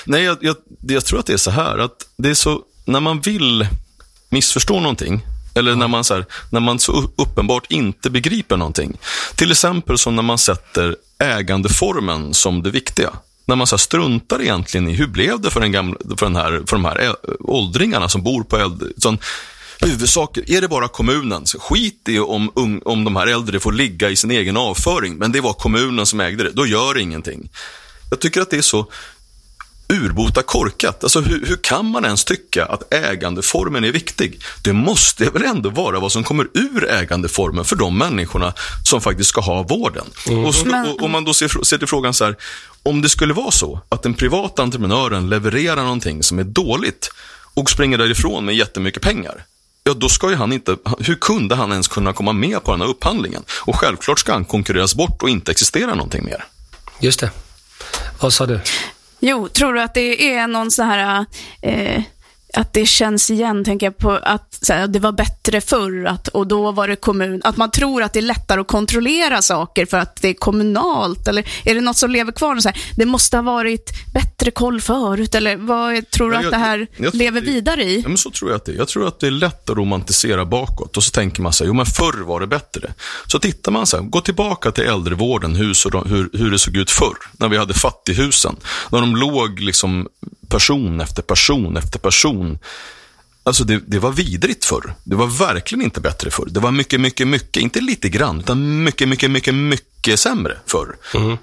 Nej, 0.04 0.22
jag, 0.22 0.38
jag, 0.40 0.56
jag 0.80 1.04
tror 1.04 1.18
att 1.18 1.26
det 1.26 1.32
är 1.32 1.36
så 1.36 1.50
här 1.50 1.78
att 1.78 2.06
det 2.16 2.30
är 2.30 2.34
så, 2.34 2.62
när 2.84 3.00
man 3.00 3.20
vill 3.20 3.66
missförstå 4.28 4.80
någonting, 4.80 5.20
eller 5.54 5.74
när 5.74 5.88
man, 5.88 6.04
så 6.04 6.14
här, 6.14 6.24
när 6.50 6.60
man 6.60 6.78
så 6.78 7.10
uppenbart 7.16 7.66
inte 7.68 8.10
begriper 8.10 8.56
någonting. 8.56 8.98
Till 9.34 9.50
exempel 9.50 9.98
som 9.98 10.16
när 10.16 10.22
man 10.22 10.38
sätter 10.38 10.96
ägandeformen 11.18 12.34
som 12.34 12.62
det 12.62 12.70
viktiga. 12.70 13.10
När 13.44 13.56
man 13.56 13.66
så 13.66 13.76
här 13.76 13.78
struntar 13.78 14.42
egentligen 14.42 14.88
i 14.88 14.94
hur 14.94 15.06
blev 15.06 15.40
det 15.40 15.50
för, 15.50 15.60
den 15.60 15.72
gamla, 15.72 15.96
för, 16.16 16.26
den 16.26 16.36
här, 16.36 16.62
för 16.66 16.76
de 16.76 16.84
här 16.84 16.98
ä- 16.98 17.34
åldringarna 17.40 18.08
som 18.08 18.22
bor 18.22 18.42
på 18.44 18.56
äldre... 18.56 18.88
Sån, 18.96 19.18
huvudsaker, 19.80 20.50
är 20.50 20.60
det 20.60 20.68
bara 20.68 20.88
kommunen, 20.88 21.46
så 21.46 21.58
skit 21.58 22.08
i 22.08 22.18
om, 22.18 22.52
ung, 22.54 22.82
om 22.84 23.04
de 23.04 23.16
här 23.16 23.26
äldre 23.26 23.60
får 23.60 23.72
ligga 23.72 24.10
i 24.10 24.16
sin 24.16 24.30
egen 24.30 24.56
avföring, 24.56 25.16
men 25.16 25.32
det 25.32 25.40
var 25.40 25.52
kommunen 25.52 26.06
som 26.06 26.20
ägde 26.20 26.44
det, 26.44 26.50
då 26.52 26.66
gör 26.66 26.94
det 26.94 27.00
ingenting. 27.00 27.48
Jag 28.10 28.20
tycker 28.20 28.40
att 28.40 28.50
det 28.50 28.56
är 28.56 28.62
så 28.62 28.86
urbota 29.92 30.42
korkat. 30.42 31.02
Alltså 31.04 31.20
hur, 31.20 31.46
hur 31.46 31.56
kan 31.56 31.86
man 31.86 32.04
ens 32.04 32.24
tycka 32.24 32.64
att 32.66 32.94
ägandeformen 32.94 33.84
är 33.84 33.92
viktig? 33.92 34.40
Det 34.62 34.72
måste 34.72 35.24
väl 35.30 35.42
ändå 35.42 35.70
vara 35.70 36.00
vad 36.00 36.12
som 36.12 36.24
kommer 36.24 36.46
ur 36.54 36.90
ägandeformen 36.90 37.64
för 37.64 37.76
de 37.76 37.98
människorna 37.98 38.52
som 38.84 39.00
faktiskt 39.00 39.30
ska 39.30 39.40
ha 39.40 39.62
vården. 39.62 40.04
Och, 40.46 40.54
Men- 40.66 40.86
och, 40.88 41.02
om 41.02 41.10
man 41.10 41.24
då 41.24 41.34
ser, 41.34 41.64
ser 41.64 41.78
till 41.78 41.86
frågan 41.88 42.14
så 42.14 42.24
här, 42.24 42.36
om 42.82 43.02
det 43.02 43.08
skulle 43.08 43.34
vara 43.34 43.50
så 43.50 43.80
att 43.88 44.02
den 44.02 44.14
privata 44.14 44.62
entreprenören 44.62 45.28
levererar 45.28 45.82
någonting 45.82 46.22
som 46.22 46.38
är 46.38 46.44
dåligt 46.44 47.10
och 47.54 47.70
springer 47.70 47.98
därifrån 47.98 48.44
med 48.44 48.54
jättemycket 48.56 49.02
pengar. 49.02 49.44
Ja, 49.84 49.94
då 49.94 50.08
ska 50.08 50.30
ju 50.30 50.36
han 50.36 50.52
inte, 50.52 50.76
hur 50.98 51.14
kunde 51.14 51.54
han 51.54 51.70
ens 51.72 51.88
kunna 51.88 52.12
komma 52.12 52.32
med 52.32 52.64
på 52.64 52.70
den 52.70 52.80
här 52.80 52.88
upphandlingen? 52.88 53.42
Och 53.50 53.76
självklart 53.76 54.18
ska 54.18 54.32
han 54.32 54.44
konkurreras 54.44 54.94
bort 54.94 55.22
och 55.22 55.28
inte 55.30 55.50
existera 55.50 55.94
någonting 55.94 56.24
mer. 56.24 56.44
Just 57.00 57.20
det. 57.20 57.30
Vad 58.20 58.32
sa 58.32 58.46
du? 58.46 58.60
Jo, 59.20 59.48
tror 59.48 59.72
du 59.72 59.82
att 59.82 59.94
det 59.94 60.34
är 60.34 60.46
någon 60.46 60.70
så 60.70 60.82
här, 60.82 61.26
eh, 61.62 62.02
att 62.54 62.72
det 62.72 62.86
känns 62.86 63.30
igen, 63.30 63.64
tänker 63.64 63.86
jag 63.86 63.98
på 63.98 64.10
att 64.10 64.58
så 64.62 64.72
här, 64.72 64.86
det 64.86 64.98
var 64.98 65.12
bättre 65.12 65.60
förr 65.60 66.04
att, 66.06 66.28
och 66.28 66.46
då 66.46 66.72
var 66.72 66.88
det 66.88 66.96
kommun, 66.96 67.40
att 67.44 67.56
man 67.56 67.70
tror 67.70 68.02
att 68.02 68.12
det 68.12 68.18
är 68.20 68.22
lättare 68.22 68.60
att 68.60 68.66
kontrollera 68.68 69.42
saker 69.42 69.86
för 69.86 69.98
att 69.98 70.22
det 70.22 70.28
är 70.28 70.34
kommunalt, 70.34 71.28
eller 71.28 71.48
är 71.64 71.74
det 71.74 71.80
något 71.80 71.96
som 71.96 72.10
lever 72.10 72.32
kvar? 72.32 72.56
Så 72.60 72.68
här, 72.68 72.78
det 72.96 73.06
måste 73.06 73.36
ha 73.36 73.42
varit 73.42 73.90
bättre 74.14 74.50
koll 74.50 74.80
förut, 74.80 75.34
eller 75.34 75.56
vad 75.56 76.10
tror 76.10 76.28
du 76.30 76.34
Ja, 76.34 76.38
att 76.38 76.44
jag- 76.44 76.52
det 76.52 76.56
här 76.56 76.86
jag 76.96 77.12
tror 77.12 77.18
lever 77.18 77.40
det- 77.40 77.46
vidare 77.46 77.84
i? 77.84 78.00
Ja, 78.00 78.08
men 78.08 78.18
så 78.18 78.30
tror 78.30 78.50
jag 78.50 78.56
att 78.56 78.64
det 78.64 78.72
är. 78.72 78.76
Jag 78.76 78.88
tror 78.88 79.08
att 79.08 79.20
det 79.20 79.26
är 79.26 79.30
lätt 79.30 79.70
att 79.70 79.76
romantisera 79.76 80.44
bakåt 80.44 80.96
och 80.96 81.04
så 81.04 81.10
tänker 81.10 81.42
man 81.42 81.52
sig, 81.52 81.66
jo 81.66 81.72
men 81.74 81.86
förr 81.86 82.24
var 82.24 82.40
det 82.40 82.46
bättre. 82.46 82.92
Så 83.26 83.38
tittar 83.38 83.72
man 83.72 83.86
så 83.86 83.96
här, 83.96 84.04
gå 84.04 84.20
tillbaka 84.20 84.70
till 84.70 84.84
äldrevården, 84.84 85.54
hus 85.56 85.84
och 85.84 85.90
de- 85.90 86.08
hur, 86.10 86.30
hur 86.32 86.50
det 86.50 86.58
såg 86.58 86.76
ut 86.76 86.90
förr, 86.90 87.16
när 87.32 87.48
vi 87.48 87.56
hade 87.56 87.74
fattighusen. 87.74 88.56
När 88.92 89.00
de 89.00 89.16
låg 89.16 89.60
liksom 89.60 90.08
person 90.48 91.00
efter 91.00 91.22
person 91.22 91.76
efter 91.76 91.98
person. 91.98 92.58
Alltså 93.42 93.64
det, 93.64 93.80
det 93.86 93.98
var 93.98 94.12
vidrigt 94.12 94.64
förr. 94.64 94.94
Det 95.04 95.16
var 95.16 95.26
verkligen 95.26 95.84
inte 95.84 96.00
bättre 96.00 96.30
förr. 96.30 96.48
Det 96.50 96.60
var 96.60 96.70
mycket, 96.70 97.00
mycket, 97.00 97.28
mycket, 97.28 97.62
inte 97.62 97.80
lite 97.80 98.08
grann, 98.08 98.40
utan 98.40 98.84
mycket, 98.84 99.08
mycket, 99.08 99.30
mycket, 99.30 99.54
mycket 99.54 100.20
sämre 100.20 100.58
förr. 100.66 100.96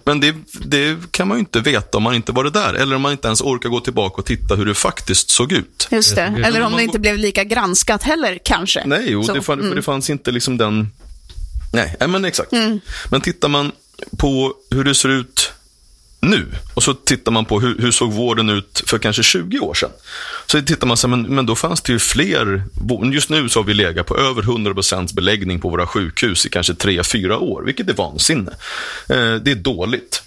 Men 0.04 0.20
det, 0.20 0.36
det 0.52 1.12
kan 1.12 1.28
man 1.28 1.38
ju 1.38 1.40
inte 1.40 1.60
veta 1.60 1.98
om 1.98 2.04
man 2.04 2.16
inte 2.16 2.32
varit 2.32 2.54
där, 2.54 2.74
eller 2.74 2.96
om 2.96 3.02
man 3.02 3.12
inte 3.12 3.28
ens 3.28 3.42
orkar 3.42 3.70
gå 3.70 3.80
tillbaka 3.80 4.16
och 4.16 4.26
titta 4.26 4.56
hur 4.56 4.66
det 4.66 4.74
faktiskt 4.74 5.30
såg 5.30 5.52
ut. 5.52 5.88
Just 5.92 6.16
det, 6.16 6.22
eller 6.46 6.62
om 6.62 6.74
det 6.76 6.84
inte 6.84 7.00
blev 7.00 7.18
lika 7.18 7.44
granskat 7.44 8.04
heller, 8.04 8.40
kanske. 8.44 8.84
Nej, 8.86 9.06
jo, 9.08 9.24
Så, 9.24 9.34
det, 9.34 9.42
fann, 9.42 9.60
mm. 9.60 9.76
det 9.76 9.82
fanns 9.82 10.10
inte 10.10 10.32
liksom 10.32 10.58
den... 10.58 10.92
Nej, 11.74 11.96
men 12.08 12.26
exakt. 12.26 12.52
Men 13.10 13.22
tittar 13.22 13.48
man 13.48 13.72
på 14.18 14.54
hur 14.72 14.84
det 14.84 14.96
ser 14.96 15.10
ut 15.10 15.52
nu 16.26 16.46
och 16.74 16.84
så 16.84 16.94
tittar 16.94 17.32
man 17.32 17.46
på 17.46 17.60
hur, 17.60 17.78
hur 17.80 17.92
såg 17.92 18.14
vården 18.14 18.50
ut 18.50 18.84
för 18.88 18.98
kanske 18.98 19.24
20 19.24 19.60
år 19.60 19.74
sedan. 19.74 19.90
Så 20.46 20.62
tittar 20.62 20.88
man 20.88 20.98
så 20.98 21.08
här, 21.08 21.18
men, 21.18 21.36
men 21.36 21.46
då 21.46 21.56
fanns 21.56 21.82
det 21.82 21.94
ju 21.94 22.00
fler. 22.00 22.64
Just 23.14 23.30
nu 23.30 23.50
så 23.50 23.60
har 23.60 23.66
vi 23.66 23.74
legat 23.74 24.06
på 24.06 24.18
över 24.18 24.42
100% 24.42 25.16
beläggning 25.16 25.62
på 25.62 25.70
våra 25.70 25.88
sjukhus 25.88 26.46
i 26.46 26.50
kanske 26.50 26.74
3-4 26.74 27.32
år, 27.32 27.64
vilket 27.64 27.90
är 27.90 27.94
vansinne. 27.94 28.52
Eh, 29.10 29.36
det 29.36 29.52
är 29.52 29.56
dåligt. 29.56 30.25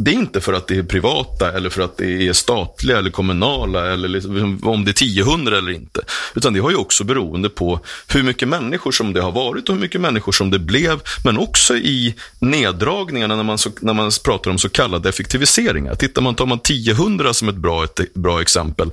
Det 0.00 0.10
är 0.10 0.14
inte 0.14 0.40
för 0.40 0.52
att 0.52 0.66
det 0.66 0.78
är 0.78 0.82
privata 0.82 1.52
eller 1.52 1.70
för 1.70 1.82
att 1.82 1.96
det 1.96 2.28
är 2.28 2.32
statliga 2.32 2.98
eller 2.98 3.10
kommunala 3.10 3.92
eller 3.92 4.08
liksom, 4.08 4.60
om 4.62 4.84
det 4.84 4.90
är 4.90 5.22
1000 5.22 5.46
eller 5.46 5.70
inte. 5.70 6.00
Utan 6.34 6.52
det 6.52 6.60
har 6.60 6.70
ju 6.70 6.76
också 6.76 7.04
beroende 7.04 7.48
på 7.48 7.80
hur 8.08 8.22
mycket 8.22 8.48
människor 8.48 8.92
som 8.92 9.12
det 9.12 9.20
har 9.20 9.32
varit 9.32 9.68
och 9.68 9.74
hur 9.74 9.82
mycket 9.82 10.00
människor 10.00 10.32
som 10.32 10.50
det 10.50 10.58
blev. 10.58 11.00
Men 11.24 11.38
också 11.38 11.76
i 11.76 12.14
neddragningarna 12.38 13.36
när 13.36 13.42
man, 13.42 13.58
så, 13.58 13.70
när 13.80 13.94
man 13.94 14.10
pratar 14.24 14.50
om 14.50 14.58
så 14.58 14.68
kallade 14.68 15.08
effektiviseringar. 15.08 15.94
Tittar 15.94 16.22
man, 16.22 16.34
tar 16.34 16.46
man 16.46 16.58
1000 16.58 17.34
som 17.34 17.48
ett 17.48 17.56
bra, 17.56 17.84
ett 17.84 18.14
bra 18.14 18.40
exempel 18.40 18.90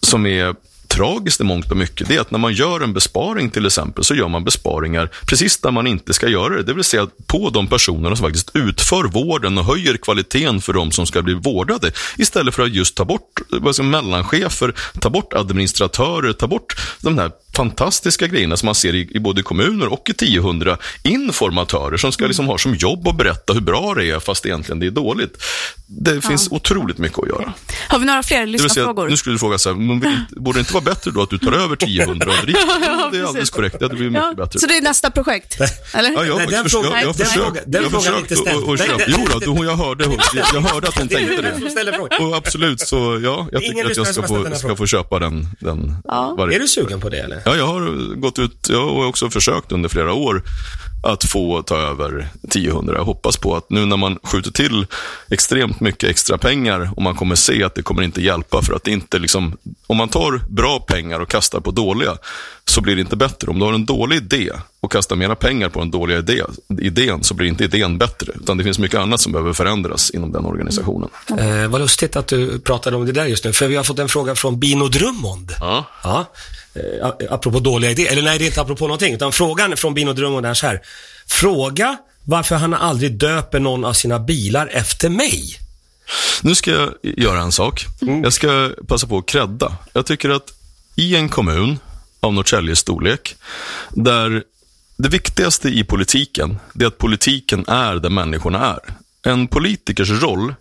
som 0.00 0.26
är 0.26 0.54
tragiskt 0.88 1.40
i 1.40 1.44
mångt 1.44 1.70
och 1.70 1.76
mycket, 1.76 2.08
det 2.08 2.16
är 2.16 2.20
att 2.20 2.30
när 2.30 2.38
man 2.38 2.52
gör 2.52 2.80
en 2.80 2.92
besparing 2.92 3.50
till 3.50 3.66
exempel, 3.66 4.04
så 4.04 4.14
gör 4.14 4.28
man 4.28 4.44
besparingar 4.44 5.10
precis 5.26 5.58
där 5.58 5.70
man 5.70 5.86
inte 5.86 6.12
ska 6.12 6.28
göra 6.28 6.56
det. 6.56 6.62
Det 6.62 6.74
vill 6.74 6.84
säga 6.84 7.06
på 7.26 7.50
de 7.50 7.66
personerna 7.66 8.16
som 8.16 8.26
faktiskt 8.26 8.50
utför 8.54 9.04
vården 9.04 9.58
och 9.58 9.64
höjer 9.64 9.96
kvaliteten 9.96 10.60
för 10.60 10.72
de 10.72 10.90
som 10.90 11.06
ska 11.06 11.22
bli 11.22 11.34
vårdade. 11.34 11.92
Istället 12.16 12.54
för 12.54 12.62
att 12.62 12.74
just 12.74 12.96
ta 12.96 13.04
bort 13.04 13.40
man, 13.78 13.90
mellanchefer, 13.90 14.74
ta 15.00 15.10
bort 15.10 15.34
administratörer, 15.34 16.32
ta 16.32 16.46
bort 16.46 16.76
de 17.00 17.18
här 17.18 17.30
fantastiska 17.56 18.26
grejerna 18.26 18.56
som 18.56 18.66
man 18.66 18.74
ser 18.74 18.94
i, 18.94 19.08
i 19.10 19.20
både 19.20 19.42
kommuner 19.42 19.92
och 19.92 20.08
i 20.08 20.12
1000 20.12 20.76
informatörer 21.02 21.96
som 21.96 22.12
ska 22.12 22.26
liksom 22.26 22.46
ha 22.46 22.58
som 22.58 22.74
jobb 22.74 23.08
att 23.08 23.16
berätta 23.16 23.52
hur 23.52 23.60
bra 23.60 23.94
det 23.94 24.10
är 24.10 24.20
fast 24.20 24.46
egentligen 24.46 24.80
det 24.80 24.86
är 24.86 24.90
dåligt. 24.90 25.42
Det 25.86 26.20
finns 26.20 26.48
otroligt 26.50 26.98
mycket 26.98 27.18
att 27.18 27.28
göra. 27.28 27.52
Har 27.88 27.98
vi 27.98 28.06
några 28.06 28.22
fler 28.22 28.46
lyssnarfrågor? 28.46 29.08
nu 29.08 29.16
skulle 29.16 29.34
du 29.34 29.38
fråga 29.38 29.58
så 29.58 29.68
här, 29.68 29.76
borde 30.40 30.58
det 30.58 30.60
inte 30.60 30.72
vara 30.72 30.77
bättre 30.80 31.10
då 31.10 31.22
att 31.22 31.30
du 31.30 31.38
tar 31.38 31.52
över 31.52 31.76
10 31.76 32.06
och 32.06 32.16
drifter? 32.18 32.54
Ja, 32.82 33.08
det 33.12 33.18
är 33.18 33.24
alldeles 33.24 33.50
korrekt. 33.50 33.76
Det 33.80 33.88
blir 33.88 34.10
mycket 34.10 34.24
Ja, 34.36 34.44
bättre. 34.44 34.58
så 34.58 34.66
det 34.66 34.76
är 34.76 34.82
nästa 34.82 35.10
projekt? 35.10 35.56
Eller? 35.94 36.10
Ja, 36.10 36.24
jag 36.24 36.32
har 36.32 36.38
Nej, 36.38 36.48
den 36.50 36.68
frågan-. 36.68 36.92
Jag 36.92 36.98
har 36.98 37.04
den 37.04 37.14
försökt. 37.14 37.32
frågan- 37.34 37.54
den 37.66 37.82
Jag 37.82 37.90
har 37.90 38.00
frågan 38.00 38.14
är 38.14 38.18
försökt 38.18 38.30
inte 38.30 38.36
ställd. 38.50 38.62
och- 38.64 38.68
och 38.68 38.78
nej, 38.78 38.88
Jo 39.08 39.26
då, 39.32 39.54
då, 39.54 39.64
jag 39.64 39.76
hörde, 39.76 40.04
jag 40.54 40.60
hörde 40.60 40.88
att 40.88 40.98
hon 40.98 41.08
tänkte 41.08 41.42
det. 42.10 42.18
Och 42.24 42.36
absolut, 42.36 42.80
så 42.80 43.20
ja, 43.24 43.48
jag 43.52 43.62
tycker 43.62 43.84
att 43.90 43.96
jag 43.96 44.06
ska 44.06 44.20
har 44.20 44.28
få, 44.50 44.56
ska 44.56 44.76
få 44.76 44.86
köpa 44.86 45.18
den. 45.18 45.48
den 45.60 45.96
Ja. 46.04 46.36
Är 46.52 46.58
du 46.58 46.68
sugen 46.68 47.00
på 47.00 47.08
det 47.08 47.18
eller? 47.18 47.42
Ja, 47.44 47.56
jag 47.56 47.66
har 47.66 48.14
gått 48.20 48.38
ut, 48.38 48.66
jag 48.70 48.80
har 48.88 49.06
också 49.06 49.30
försökt 49.30 49.72
under 49.72 49.88
flera 49.88 50.12
år 50.12 50.42
att 51.02 51.24
få 51.24 51.62
ta 51.62 51.76
över 51.76 52.28
1000. 52.42 52.88
Jag 52.88 53.04
hoppas 53.04 53.36
på 53.36 53.56
att 53.56 53.70
nu 53.70 53.86
när 53.86 53.96
man 53.96 54.18
skjuter 54.22 54.50
till 54.50 54.86
extremt 55.30 55.80
mycket 55.80 56.10
extra 56.10 56.38
pengar 56.38 56.90
och 56.96 57.02
man 57.02 57.14
kommer 57.14 57.34
se 57.34 57.64
att 57.64 57.74
det 57.74 57.82
kommer 57.82 58.02
inte 58.02 58.22
hjälpa 58.22 58.62
för 58.62 58.74
att 58.74 58.84
det 58.84 58.90
inte 58.90 59.18
liksom, 59.18 59.56
om 59.86 59.96
man 59.96 60.08
tar 60.08 60.40
bra 60.48 60.80
pengar 60.80 61.20
och 61.20 61.28
kastar 61.28 61.60
på 61.60 61.70
dåliga 61.70 62.16
så 62.70 62.80
blir 62.80 62.94
det 62.94 63.00
inte 63.00 63.16
bättre. 63.16 63.50
Om 63.50 63.58
du 63.58 63.64
har 63.64 63.72
en 63.72 63.86
dålig 63.86 64.16
idé 64.16 64.50
och 64.80 64.92
kastar 64.92 65.16
mera 65.16 65.34
pengar 65.34 65.68
på 65.68 65.78
den 65.78 65.90
dåliga 65.90 66.18
idé, 66.18 66.42
idén 66.80 67.24
så 67.24 67.34
blir 67.34 67.48
inte 67.48 67.64
idén 67.64 67.98
bättre. 67.98 68.32
Utan 68.40 68.58
det 68.58 68.64
finns 68.64 68.78
mycket 68.78 69.00
annat 69.00 69.20
som 69.20 69.32
behöver 69.32 69.52
förändras 69.52 70.10
inom 70.10 70.32
den 70.32 70.44
organisationen. 70.44 71.08
Eh, 71.38 71.68
vad 71.68 71.80
lustigt 71.80 72.16
att 72.16 72.26
du 72.26 72.60
pratade 72.60 72.96
om 72.96 73.06
det 73.06 73.12
där 73.12 73.26
just 73.26 73.44
nu, 73.44 73.52
för 73.52 73.68
vi 73.68 73.76
har 73.76 73.84
fått 73.84 73.98
en 73.98 74.08
fråga 74.08 74.34
från 74.34 74.60
Bino 74.60 74.88
Drummond. 74.88 75.52
Ja. 75.60 75.84
Ja. 76.02 76.32
Eh, 76.74 77.32
apropå 77.32 77.60
dåliga 77.60 77.90
idéer, 77.90 78.12
eller 78.12 78.22
nej, 78.22 78.38
det 78.38 78.44
är 78.44 78.46
inte 78.46 78.60
apropå 78.60 78.84
någonting, 78.84 79.14
utan 79.14 79.32
frågan 79.32 79.76
från 79.76 79.94
Bino 79.94 80.12
Drummond 80.12 80.46
är 80.46 80.54
så 80.54 80.66
här. 80.66 80.80
Fråga 81.26 81.96
varför 82.24 82.56
han 82.56 82.74
aldrig 82.74 83.18
döper 83.18 83.60
någon 83.60 83.84
av 83.84 83.92
sina 83.92 84.18
bilar 84.18 84.66
efter 84.72 85.08
mig. 85.08 85.58
Nu 86.42 86.54
ska 86.54 86.70
jag 86.70 86.90
göra 87.02 87.40
en 87.40 87.52
sak. 87.52 87.86
Jag 88.22 88.32
ska 88.32 88.70
passa 88.86 89.06
på 89.06 89.18
att 89.18 89.26
credda. 89.26 89.76
Jag 89.92 90.06
tycker 90.06 90.30
att 90.30 90.52
i 90.96 91.16
en 91.16 91.28
kommun 91.28 91.78
av 92.20 92.34
Norrtäljes 92.34 92.78
storlek, 92.78 93.36
där 93.90 94.42
det 94.96 95.08
viktigaste 95.08 95.68
i 95.68 95.84
politiken, 95.84 96.58
det 96.72 96.84
är 96.84 96.88
att 96.88 96.98
politiken 96.98 97.64
är 97.68 97.94
där 97.96 98.10
människorna 98.10 98.58
är. 98.58 98.80
En 99.30 99.48
politikers 99.48 100.10
roll 100.10 100.54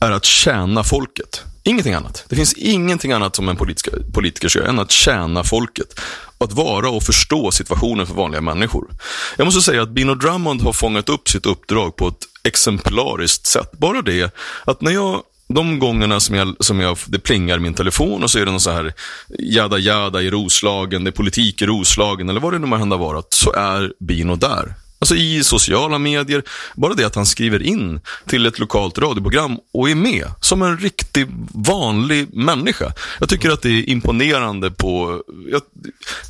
är 0.00 0.10
att 0.10 0.24
tjäna 0.24 0.84
folket. 0.84 1.42
Ingenting 1.64 1.94
annat. 1.94 2.24
Det 2.28 2.36
finns 2.36 2.52
ingenting 2.54 3.12
annat 3.12 3.36
som 3.36 3.48
en 3.48 3.56
politiker, 3.56 4.02
politiker 4.12 4.48
ska 4.48 4.58
göra 4.58 4.68
än 4.68 4.78
att 4.78 4.90
tjäna 4.90 5.44
folket. 5.44 6.00
Att 6.38 6.52
vara 6.52 6.90
och 6.90 7.02
förstå 7.02 7.50
situationen 7.50 8.06
för 8.06 8.14
vanliga 8.14 8.40
människor. 8.40 8.88
Jag 9.36 9.44
måste 9.44 9.62
säga 9.62 9.82
att 9.82 9.90
Bino 9.90 10.14
Drummond 10.14 10.62
har 10.62 10.72
fångat 10.72 11.08
upp 11.08 11.28
sitt 11.28 11.46
uppdrag 11.46 11.96
på 11.96 12.08
ett 12.08 12.24
exemplariskt 12.42 13.46
sätt. 13.46 13.72
Bara 13.72 14.02
det 14.02 14.34
att 14.64 14.80
när 14.80 14.90
jag 14.90 15.22
de 15.54 15.78
gångerna 15.78 16.20
som, 16.20 16.36
jag, 16.36 16.56
som 16.60 16.80
jag, 16.80 16.98
det 17.06 17.18
plingar 17.18 17.56
i 17.56 17.60
min 17.60 17.74
telefon 17.74 18.22
och 18.22 18.30
så 18.30 18.38
är 18.38 18.44
det 18.44 18.50
någon 18.50 18.60
så 18.60 18.70
här 18.70 18.92
jada 19.38 19.78
jada 19.78 20.22
i 20.22 20.30
Roslagen, 20.30 21.04
det 21.04 21.10
är 21.10 21.12
politik 21.12 21.62
i 21.62 21.66
Roslagen 21.66 22.28
eller 22.28 22.40
vad 22.40 22.52
det 22.52 22.58
nu 22.58 22.66
må 22.66 22.76
hända 22.76 22.96
vara, 22.96 23.22
så 23.30 23.52
är 23.52 23.92
Bino 24.00 24.36
där. 24.36 24.74
Alltså 25.02 25.16
i 25.16 25.44
sociala 25.44 25.98
medier, 25.98 26.42
bara 26.74 26.94
det 26.94 27.04
att 27.04 27.14
han 27.14 27.26
skriver 27.26 27.62
in 27.62 28.00
till 28.26 28.46
ett 28.46 28.58
lokalt 28.58 28.98
radioprogram 28.98 29.58
och 29.72 29.90
är 29.90 29.94
med 29.94 30.26
som 30.40 30.62
en 30.62 30.78
riktig 30.78 31.26
vanlig 31.54 32.34
människa. 32.34 32.92
Jag 33.20 33.28
tycker 33.28 33.50
att 33.50 33.62
det 33.62 33.68
är 33.68 33.88
imponerande 33.88 34.70
på, 34.70 35.22
jag, 35.50 35.62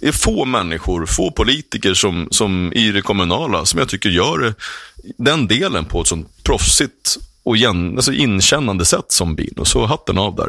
det 0.00 0.08
är 0.08 0.12
få 0.12 0.44
människor, 0.44 1.06
få 1.06 1.30
politiker 1.30 1.94
som, 1.94 2.28
som 2.30 2.72
i 2.72 2.92
det 2.92 3.02
kommunala 3.02 3.64
som 3.64 3.78
jag 3.78 3.88
tycker 3.88 4.10
gör 4.10 4.54
den 5.16 5.46
delen 5.46 5.84
på 5.84 6.00
ett 6.00 6.06
sånt 6.06 6.44
proffsigt 6.44 7.18
och 7.44 7.56
igen, 7.56 7.92
alltså 7.96 8.12
inkännande 8.12 8.84
sätt 8.84 9.12
som 9.12 9.34
Bino. 9.34 9.64
Så 9.64 9.86
hatten 9.86 10.18
av 10.18 10.36
där. 10.36 10.48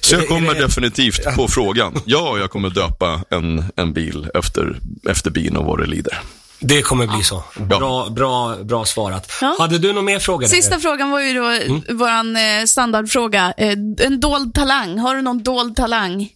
Så 0.00 0.14
jag 0.14 0.28
kommer 0.28 0.54
definitivt 0.54 1.36
på 1.36 1.48
frågan. 1.48 1.94
Ja, 2.04 2.38
jag 2.38 2.50
kommer 2.50 2.70
döpa 2.70 3.22
en, 3.30 3.64
en 3.76 3.92
bil 3.92 4.28
efter, 4.34 4.80
efter 5.08 5.30
Bino 5.30 5.62
vad 5.62 5.78
det 5.78 5.86
lider. 5.86 6.20
Det 6.58 6.82
kommer 6.82 7.06
bli 7.06 7.22
så. 7.22 7.44
Bra, 7.56 8.08
bra, 8.10 8.56
bra 8.62 8.84
svarat. 8.84 9.32
Ja. 9.40 9.56
Hade 9.58 9.78
du 9.78 9.92
någon 9.92 10.04
mer 10.04 10.18
fråga? 10.18 10.46
där? 10.46 10.54
Sista 10.54 10.78
frågan 10.78 11.10
var 11.10 11.20
ju 11.20 11.34
då 11.34 11.44
mm. 11.44 11.98
våran 11.98 12.36
eh, 12.36 12.64
standardfråga. 12.66 13.54
Eh, 13.56 13.72
en 13.98 14.20
dold 14.20 14.54
talang. 14.54 14.98
Har 14.98 15.14
du 15.14 15.22
någon 15.22 15.42
dold 15.42 15.76
talang? 15.76 16.28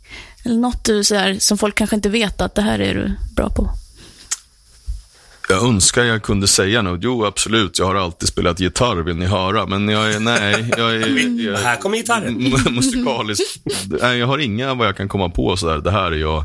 Eller 0.45 0.57
något 0.57 0.85
du 0.85 1.05
så 1.05 1.15
här, 1.15 1.37
som 1.39 1.59
folk 1.59 1.75
kanske 1.75 1.97
inte 1.97 2.09
vet 2.09 2.41
att 2.41 2.55
det 2.55 2.63
här 2.63 2.79
är 2.79 2.95
du 2.95 3.17
bra 3.37 3.51
på? 3.51 3.71
Jag 5.51 5.65
önskar 5.65 6.05
jag 6.05 6.23
kunde 6.23 6.49
säga 6.49 6.83
något. 6.83 7.01
Jo, 7.03 7.25
absolut. 7.25 7.79
Jag 7.79 7.87
har 7.87 7.95
alltid 7.95 8.29
spelat 8.29 8.61
gitarr, 8.61 8.97
vill 8.97 9.17
ni 9.17 9.27
höra? 9.27 9.67
Men 9.67 9.89
jag 9.89 10.13
är, 10.13 10.21
nej, 10.21 10.71
jag 10.77 10.95
är... 10.95 11.47
Jag, 11.47 11.59
Här 11.59 11.77
kommer 11.77 11.97
gitarren. 11.97 12.35
musikaliskt. 12.75 13.61
Nej, 14.03 14.19
jag 14.19 14.27
har 14.27 14.39
inga 14.39 14.75
vad 14.75 14.87
jag 14.87 14.97
kan 14.97 15.09
komma 15.09 15.29
på 15.29 15.57
sådär. 15.57 15.79
Det 15.79 15.91
här 15.91 16.13
är 16.13 16.17
jag 16.17 16.45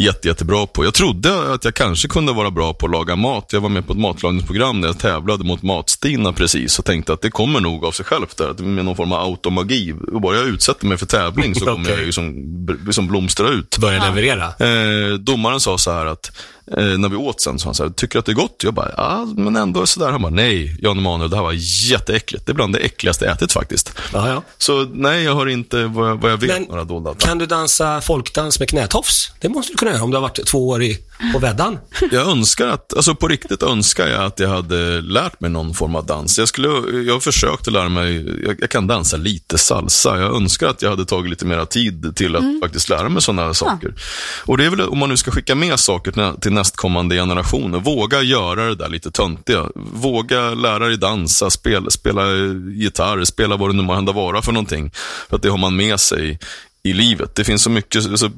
jätte, 0.00 0.28
jättebra 0.28 0.66
på. 0.66 0.84
Jag 0.84 0.94
trodde 0.94 1.52
att 1.52 1.64
jag 1.64 1.74
kanske 1.74 2.08
kunde 2.08 2.32
vara 2.32 2.50
bra 2.50 2.74
på 2.74 2.86
att 2.86 2.92
laga 2.92 3.16
mat. 3.16 3.52
Jag 3.52 3.60
var 3.60 3.68
med 3.68 3.86
på 3.86 3.92
ett 3.92 3.98
matlagningsprogram 3.98 4.80
där 4.80 4.88
jag 4.88 4.98
tävlade 4.98 5.44
mot 5.44 5.62
Matstina 5.62 6.32
precis 6.32 6.78
och 6.78 6.84
tänkte 6.84 7.12
att 7.12 7.22
det 7.22 7.30
kommer 7.30 7.60
nog 7.60 7.84
av 7.84 7.92
sig 7.92 8.04
självt 8.04 8.36
där, 8.36 8.62
med 8.62 8.84
någon 8.84 8.96
form 8.96 9.12
av 9.12 9.20
automagi. 9.20 9.94
Och 10.12 10.20
bara 10.20 10.36
jag 10.36 10.46
utsätter 10.46 10.86
mig 10.86 10.98
för 10.98 11.06
tävling 11.06 11.54
så 11.54 11.64
kommer 11.64 11.84
Okej. 11.84 11.94
jag 11.94 12.06
ju 12.06 12.12
som, 12.12 12.34
liksom 12.86 13.08
blomstra 13.08 13.48
ut. 13.48 13.78
Börja 13.78 14.04
leverera. 14.04 14.46
Eh, 14.46 15.14
domaren 15.14 15.60
sa 15.60 15.78
så 15.78 15.92
här 15.92 16.06
att, 16.06 16.32
eh, 16.76 16.98
när 16.98 17.08
vi 17.08 17.16
åt 17.16 17.40
sen, 17.40 17.58
så 17.58 17.68
han 17.68 17.74
så 17.74 17.82
här, 17.82 17.90
tycker 17.90 18.12
du 18.12 18.18
att 18.18 18.26
det 18.26 18.32
är 18.32 18.34
gott? 18.34 18.60
Jag 18.64 18.74
bara, 18.74 18.90
ja, 18.96 19.26
men 19.36 19.56
ändå 19.56 19.86
sådär. 19.86 20.10
Han 20.10 20.22
bara, 20.22 20.30
nej, 20.30 20.76
Jan 20.82 20.98
Emanuel, 20.98 21.30
det 21.30 21.36
här 21.36 21.42
var 21.42 21.54
jätteäckligt. 21.90 22.46
Det 22.46 22.52
är 22.52 22.54
bland 22.54 22.72
det 22.72 22.78
äckligaste 22.78 23.24
jag 23.24 23.34
ätit 23.34 23.52
faktiskt. 23.52 23.92
Ja, 24.12 24.28
ja. 24.28 24.42
Så 24.58 24.84
nej, 24.84 25.22
jag 25.22 25.34
har 25.34 25.46
inte, 25.46 25.84
vad 25.84 26.10
jag, 26.10 26.16
vad 26.16 26.32
jag 26.32 26.36
vet, 26.36 26.50
Men 26.50 26.62
några 26.62 26.84
dolda. 26.84 27.14
Kan 27.18 27.38
du 27.38 27.46
dansa 27.46 28.00
folkdans 28.00 28.58
med 28.60 28.68
knätofs? 28.68 29.32
Det 29.40 29.48
måste 29.48 29.72
du 29.72 29.76
kunna 29.76 29.90
göra 29.90 30.02
om 30.02 30.10
du 30.10 30.16
har 30.16 30.22
varit 30.22 30.46
två 30.46 30.68
år 30.68 30.82
i, 30.82 30.98
på 31.32 31.38
väddan. 31.38 31.78
Jag 32.10 32.28
önskar 32.28 32.68
att, 32.68 32.96
alltså 32.96 33.14
på 33.14 33.28
riktigt 33.28 33.62
önskar 33.62 34.06
jag 34.06 34.24
att 34.24 34.40
jag 34.40 34.48
hade 34.48 35.00
lärt 35.00 35.40
mig 35.40 35.50
någon 35.50 35.74
form 35.74 35.96
av 35.96 36.06
dans. 36.06 36.38
Jag, 36.38 36.48
skulle, 36.48 36.68
jag 37.06 37.12
har 37.12 37.20
försökt 37.20 37.68
att 37.68 37.72
lära 37.72 37.88
mig, 37.88 38.42
jag, 38.44 38.56
jag 38.60 38.70
kan 38.70 38.86
dansa 38.86 39.16
lite 39.16 39.58
salsa. 39.58 40.20
Jag 40.20 40.36
önskar 40.36 40.68
att 40.68 40.82
jag 40.82 40.90
hade 40.90 41.04
tagit 41.04 41.30
lite 41.30 41.46
mer 41.46 41.64
tid 41.64 42.16
till 42.16 42.36
att 42.36 42.44
faktiskt 42.62 42.88
lära 42.88 43.08
mig 43.08 43.22
sådana 43.22 43.42
här 43.42 43.52
saker. 43.52 43.94
Och 44.46 44.56
det 44.56 44.64
är 44.64 44.70
väl, 44.70 44.80
om 44.80 44.98
man 44.98 45.08
nu 45.08 45.16
ska 45.16 45.30
skicka 45.30 45.54
med 45.54 45.80
saker 45.80 46.12
till, 46.12 46.40
till 46.40 46.52
nästkommande 46.52 47.14
generationer, 47.14 47.78
våga 47.78 48.22
göra 48.22 48.64
det 48.64 48.74
där 48.74 48.88
lite 48.88 49.10
töntiga. 49.10 49.66
Våga 49.74 50.54
lära 50.54 50.86
dig 50.86 50.98
dansa, 50.98 51.50
spela, 51.50 51.90
spela 51.90 52.22
gitarr, 52.74 53.24
spela 53.24 53.56
vad 53.56 53.70
det 53.70 53.76
nu 53.76 53.82
må 53.82 53.94
hända 53.94 54.12
vara 54.12 54.42
för 54.42 54.52
någonting. 54.52 54.90
För 55.28 55.36
att 55.36 55.42
det 55.42 55.48
har 55.48 55.58
man 55.58 55.76
med 55.76 56.00
sig 56.00 56.38
i 56.82 56.92
livet. 56.92 57.34
Det 57.34 57.44
finns 57.44 57.62
så 57.62 57.70
mycket, 57.70 58.06
alltså, 58.06 58.30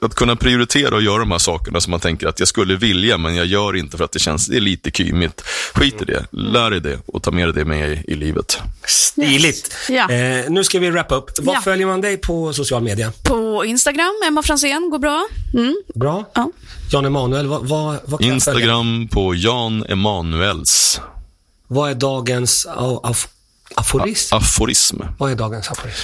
att 0.00 0.14
kunna 0.14 0.36
prioritera 0.36 0.94
och 0.94 1.02
göra 1.02 1.18
de 1.18 1.30
här 1.30 1.38
sakerna 1.38 1.80
som 1.80 1.90
man 1.90 2.00
tänker 2.00 2.26
att 2.26 2.38
jag 2.38 2.48
skulle 2.48 2.76
vilja, 2.76 3.18
men 3.18 3.34
jag 3.36 3.46
gör 3.46 3.76
inte 3.76 3.96
för 3.96 4.04
att 4.04 4.12
det 4.12 4.18
känns, 4.18 4.46
det 4.46 4.56
är 4.56 4.60
lite 4.60 4.90
kymigt. 4.90 5.40
Skit 5.74 6.02
i 6.02 6.04
det, 6.04 6.26
lär 6.30 6.70
dig 6.70 6.80
det 6.80 6.98
och 7.06 7.22
ta 7.22 7.30
med 7.30 7.46
dig 7.48 7.54
det 7.54 7.64
med 7.64 7.90
i, 7.92 8.04
i 8.12 8.14
livet. 8.14 8.58
Stiligt. 8.86 9.74
Ja. 9.88 10.10
Eh, 10.10 10.44
nu 10.50 10.64
ska 10.64 10.78
vi 10.78 10.90
wrappa 10.90 11.14
upp. 11.14 11.30
Var 11.38 11.54
Ja. 11.54 11.60
följer 11.60 11.86
man 11.86 12.00
dig 12.00 12.16
på 12.16 12.52
social 12.52 12.82
media? 12.82 13.12
På 13.24 13.64
Instagram, 13.64 14.14
Emma 14.26 14.42
Fransén, 14.42 14.90
går 14.90 14.98
bra. 14.98 15.26
Mm. 15.54 15.76
Bra. 15.94 16.30
Ja. 16.34 16.50
Jan 16.92 17.04
Emanuel, 17.06 17.46
vad, 17.46 17.68
vad, 17.68 17.98
vad 18.04 18.20
kan? 18.20 18.32
Instagram 18.32 19.08
på 19.08 19.34
Jan 19.34 19.84
Emanuels 19.88 21.00
Vad 21.66 21.90
är 21.90 21.94
dagens 21.94 22.66
a- 22.76 23.00
af, 23.02 23.28
aforism? 23.74 24.34
aforism. 24.34 24.96
Vad 25.18 25.30
är 25.32 25.34
dagens 25.36 25.68
aforism? 25.70 25.98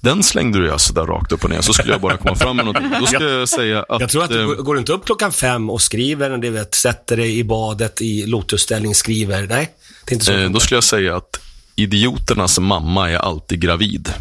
Den 0.00 0.22
slängde 0.22 0.58
du 0.58 0.66
jag 0.66 0.80
sådär 0.80 1.02
rakt 1.06 1.32
upp 1.32 1.44
och 1.44 1.50
ner, 1.50 1.60
så 1.60 1.72
skulle 1.72 1.92
jag 1.92 2.00
bara 2.00 2.16
komma 2.16 2.34
fram 2.34 2.56
med 2.56 2.64
någonting. 2.64 2.90
Då 3.00 3.06
ska 3.06 3.24
jag 3.24 3.48
säga 3.48 3.84
att... 3.88 4.00
Jag 4.00 4.10
tror 4.10 4.24
att 4.24 4.30
du 4.30 4.40
eh, 4.42 4.46
går- 4.48 4.78
inte 4.78 4.92
upp 4.92 5.04
klockan 5.06 5.32
fem 5.32 5.70
och 5.70 5.82
skriver, 5.82 6.36
du 6.38 6.50
vet, 6.50 6.74
sätter 6.74 7.16
dig 7.16 7.38
i 7.38 7.44
badet 7.44 8.00
i 8.02 8.26
lotusställning, 8.26 8.94
skriver. 8.94 9.46
Nej, 9.46 9.70
det 10.04 10.10
är 10.10 10.14
inte 10.14 10.24
så. 10.26 10.32
eh, 10.32 10.50
då 10.50 10.60
skulle 10.60 10.76
jag 10.76 10.84
säga 10.84 11.16
att 11.16 11.40
idioternas 11.76 12.58
mamma 12.58 13.10
är 13.10 13.16
alltid 13.18 13.60
gravid. 13.60 14.12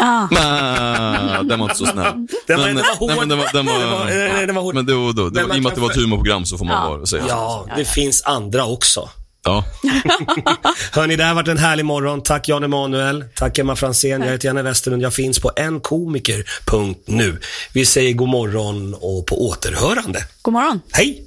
Ah. 0.00 0.26
Nej, 0.30 1.44
den 1.44 1.58
var 1.58 1.66
inte 1.66 1.76
så 1.78 1.86
snäll. 1.86 2.26
Den 2.46 2.58
var- 2.60 2.66
Men- 2.66 2.76
den 2.76 2.84
var 2.84 2.96
hård. 2.96 3.08
nej, 3.10 3.18
men 3.18 3.28
den 3.28 3.38
var, 3.38 3.46
den 3.52 3.66
var, 3.66 3.78
Den 3.78 3.90
var- 3.90 4.04
nej, 4.04 4.32
nej, 4.32 4.46
den 4.46 4.54
var 4.54 4.62
hård. 4.62 4.74
Men 4.74 4.86
då, 4.86 5.12
då, 5.12 5.28
det 5.28 5.40
i 5.40 5.44
och 5.44 5.48
med 5.48 5.66
att 5.66 5.74
det 5.74 5.80
var 5.80 5.90
ett 5.90 5.96
humorprogram 5.96 6.44
så 6.46 6.58
får 6.58 6.64
man 6.64 6.82
Ja. 6.90 6.96
bara 6.96 7.06
säga. 7.06 7.24
Ja, 7.28 7.66
det 7.76 7.84
finns 7.84 8.22
andra 8.22 8.64
också. 8.64 9.08
Ja. 9.44 9.64
Hörni, 10.92 11.16
det 11.16 11.22
här 11.22 11.30
har 11.30 11.34
varit 11.34 11.48
en 11.48 11.58
härlig 11.58 11.84
morgon. 11.84 12.22
Tack 12.22 12.48
Jan 12.48 12.64
Emanuel. 12.64 13.24
Tack 13.34 13.58
Emma 13.58 13.76
Fransén. 13.76 14.22
Jag 14.22 14.30
heter 14.30 14.46
Janne 14.46 14.62
Westerlund. 14.62 15.02
Jag 15.02 15.14
finns 15.14 15.40
på 15.40 15.52
enkomiker.nu. 15.56 17.40
Vi 17.72 17.86
säger 17.86 18.12
god 18.12 18.28
morgon 18.28 18.94
och 18.94 19.26
på 19.26 19.48
återhörande. 19.48 20.24
God 20.42 20.54
morgon. 20.54 20.80
Hej! 20.92 21.24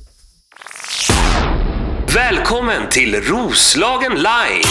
Välkommen 2.14 2.90
till 2.90 3.16
Roslagen 3.16 4.14
Live! 4.14 4.70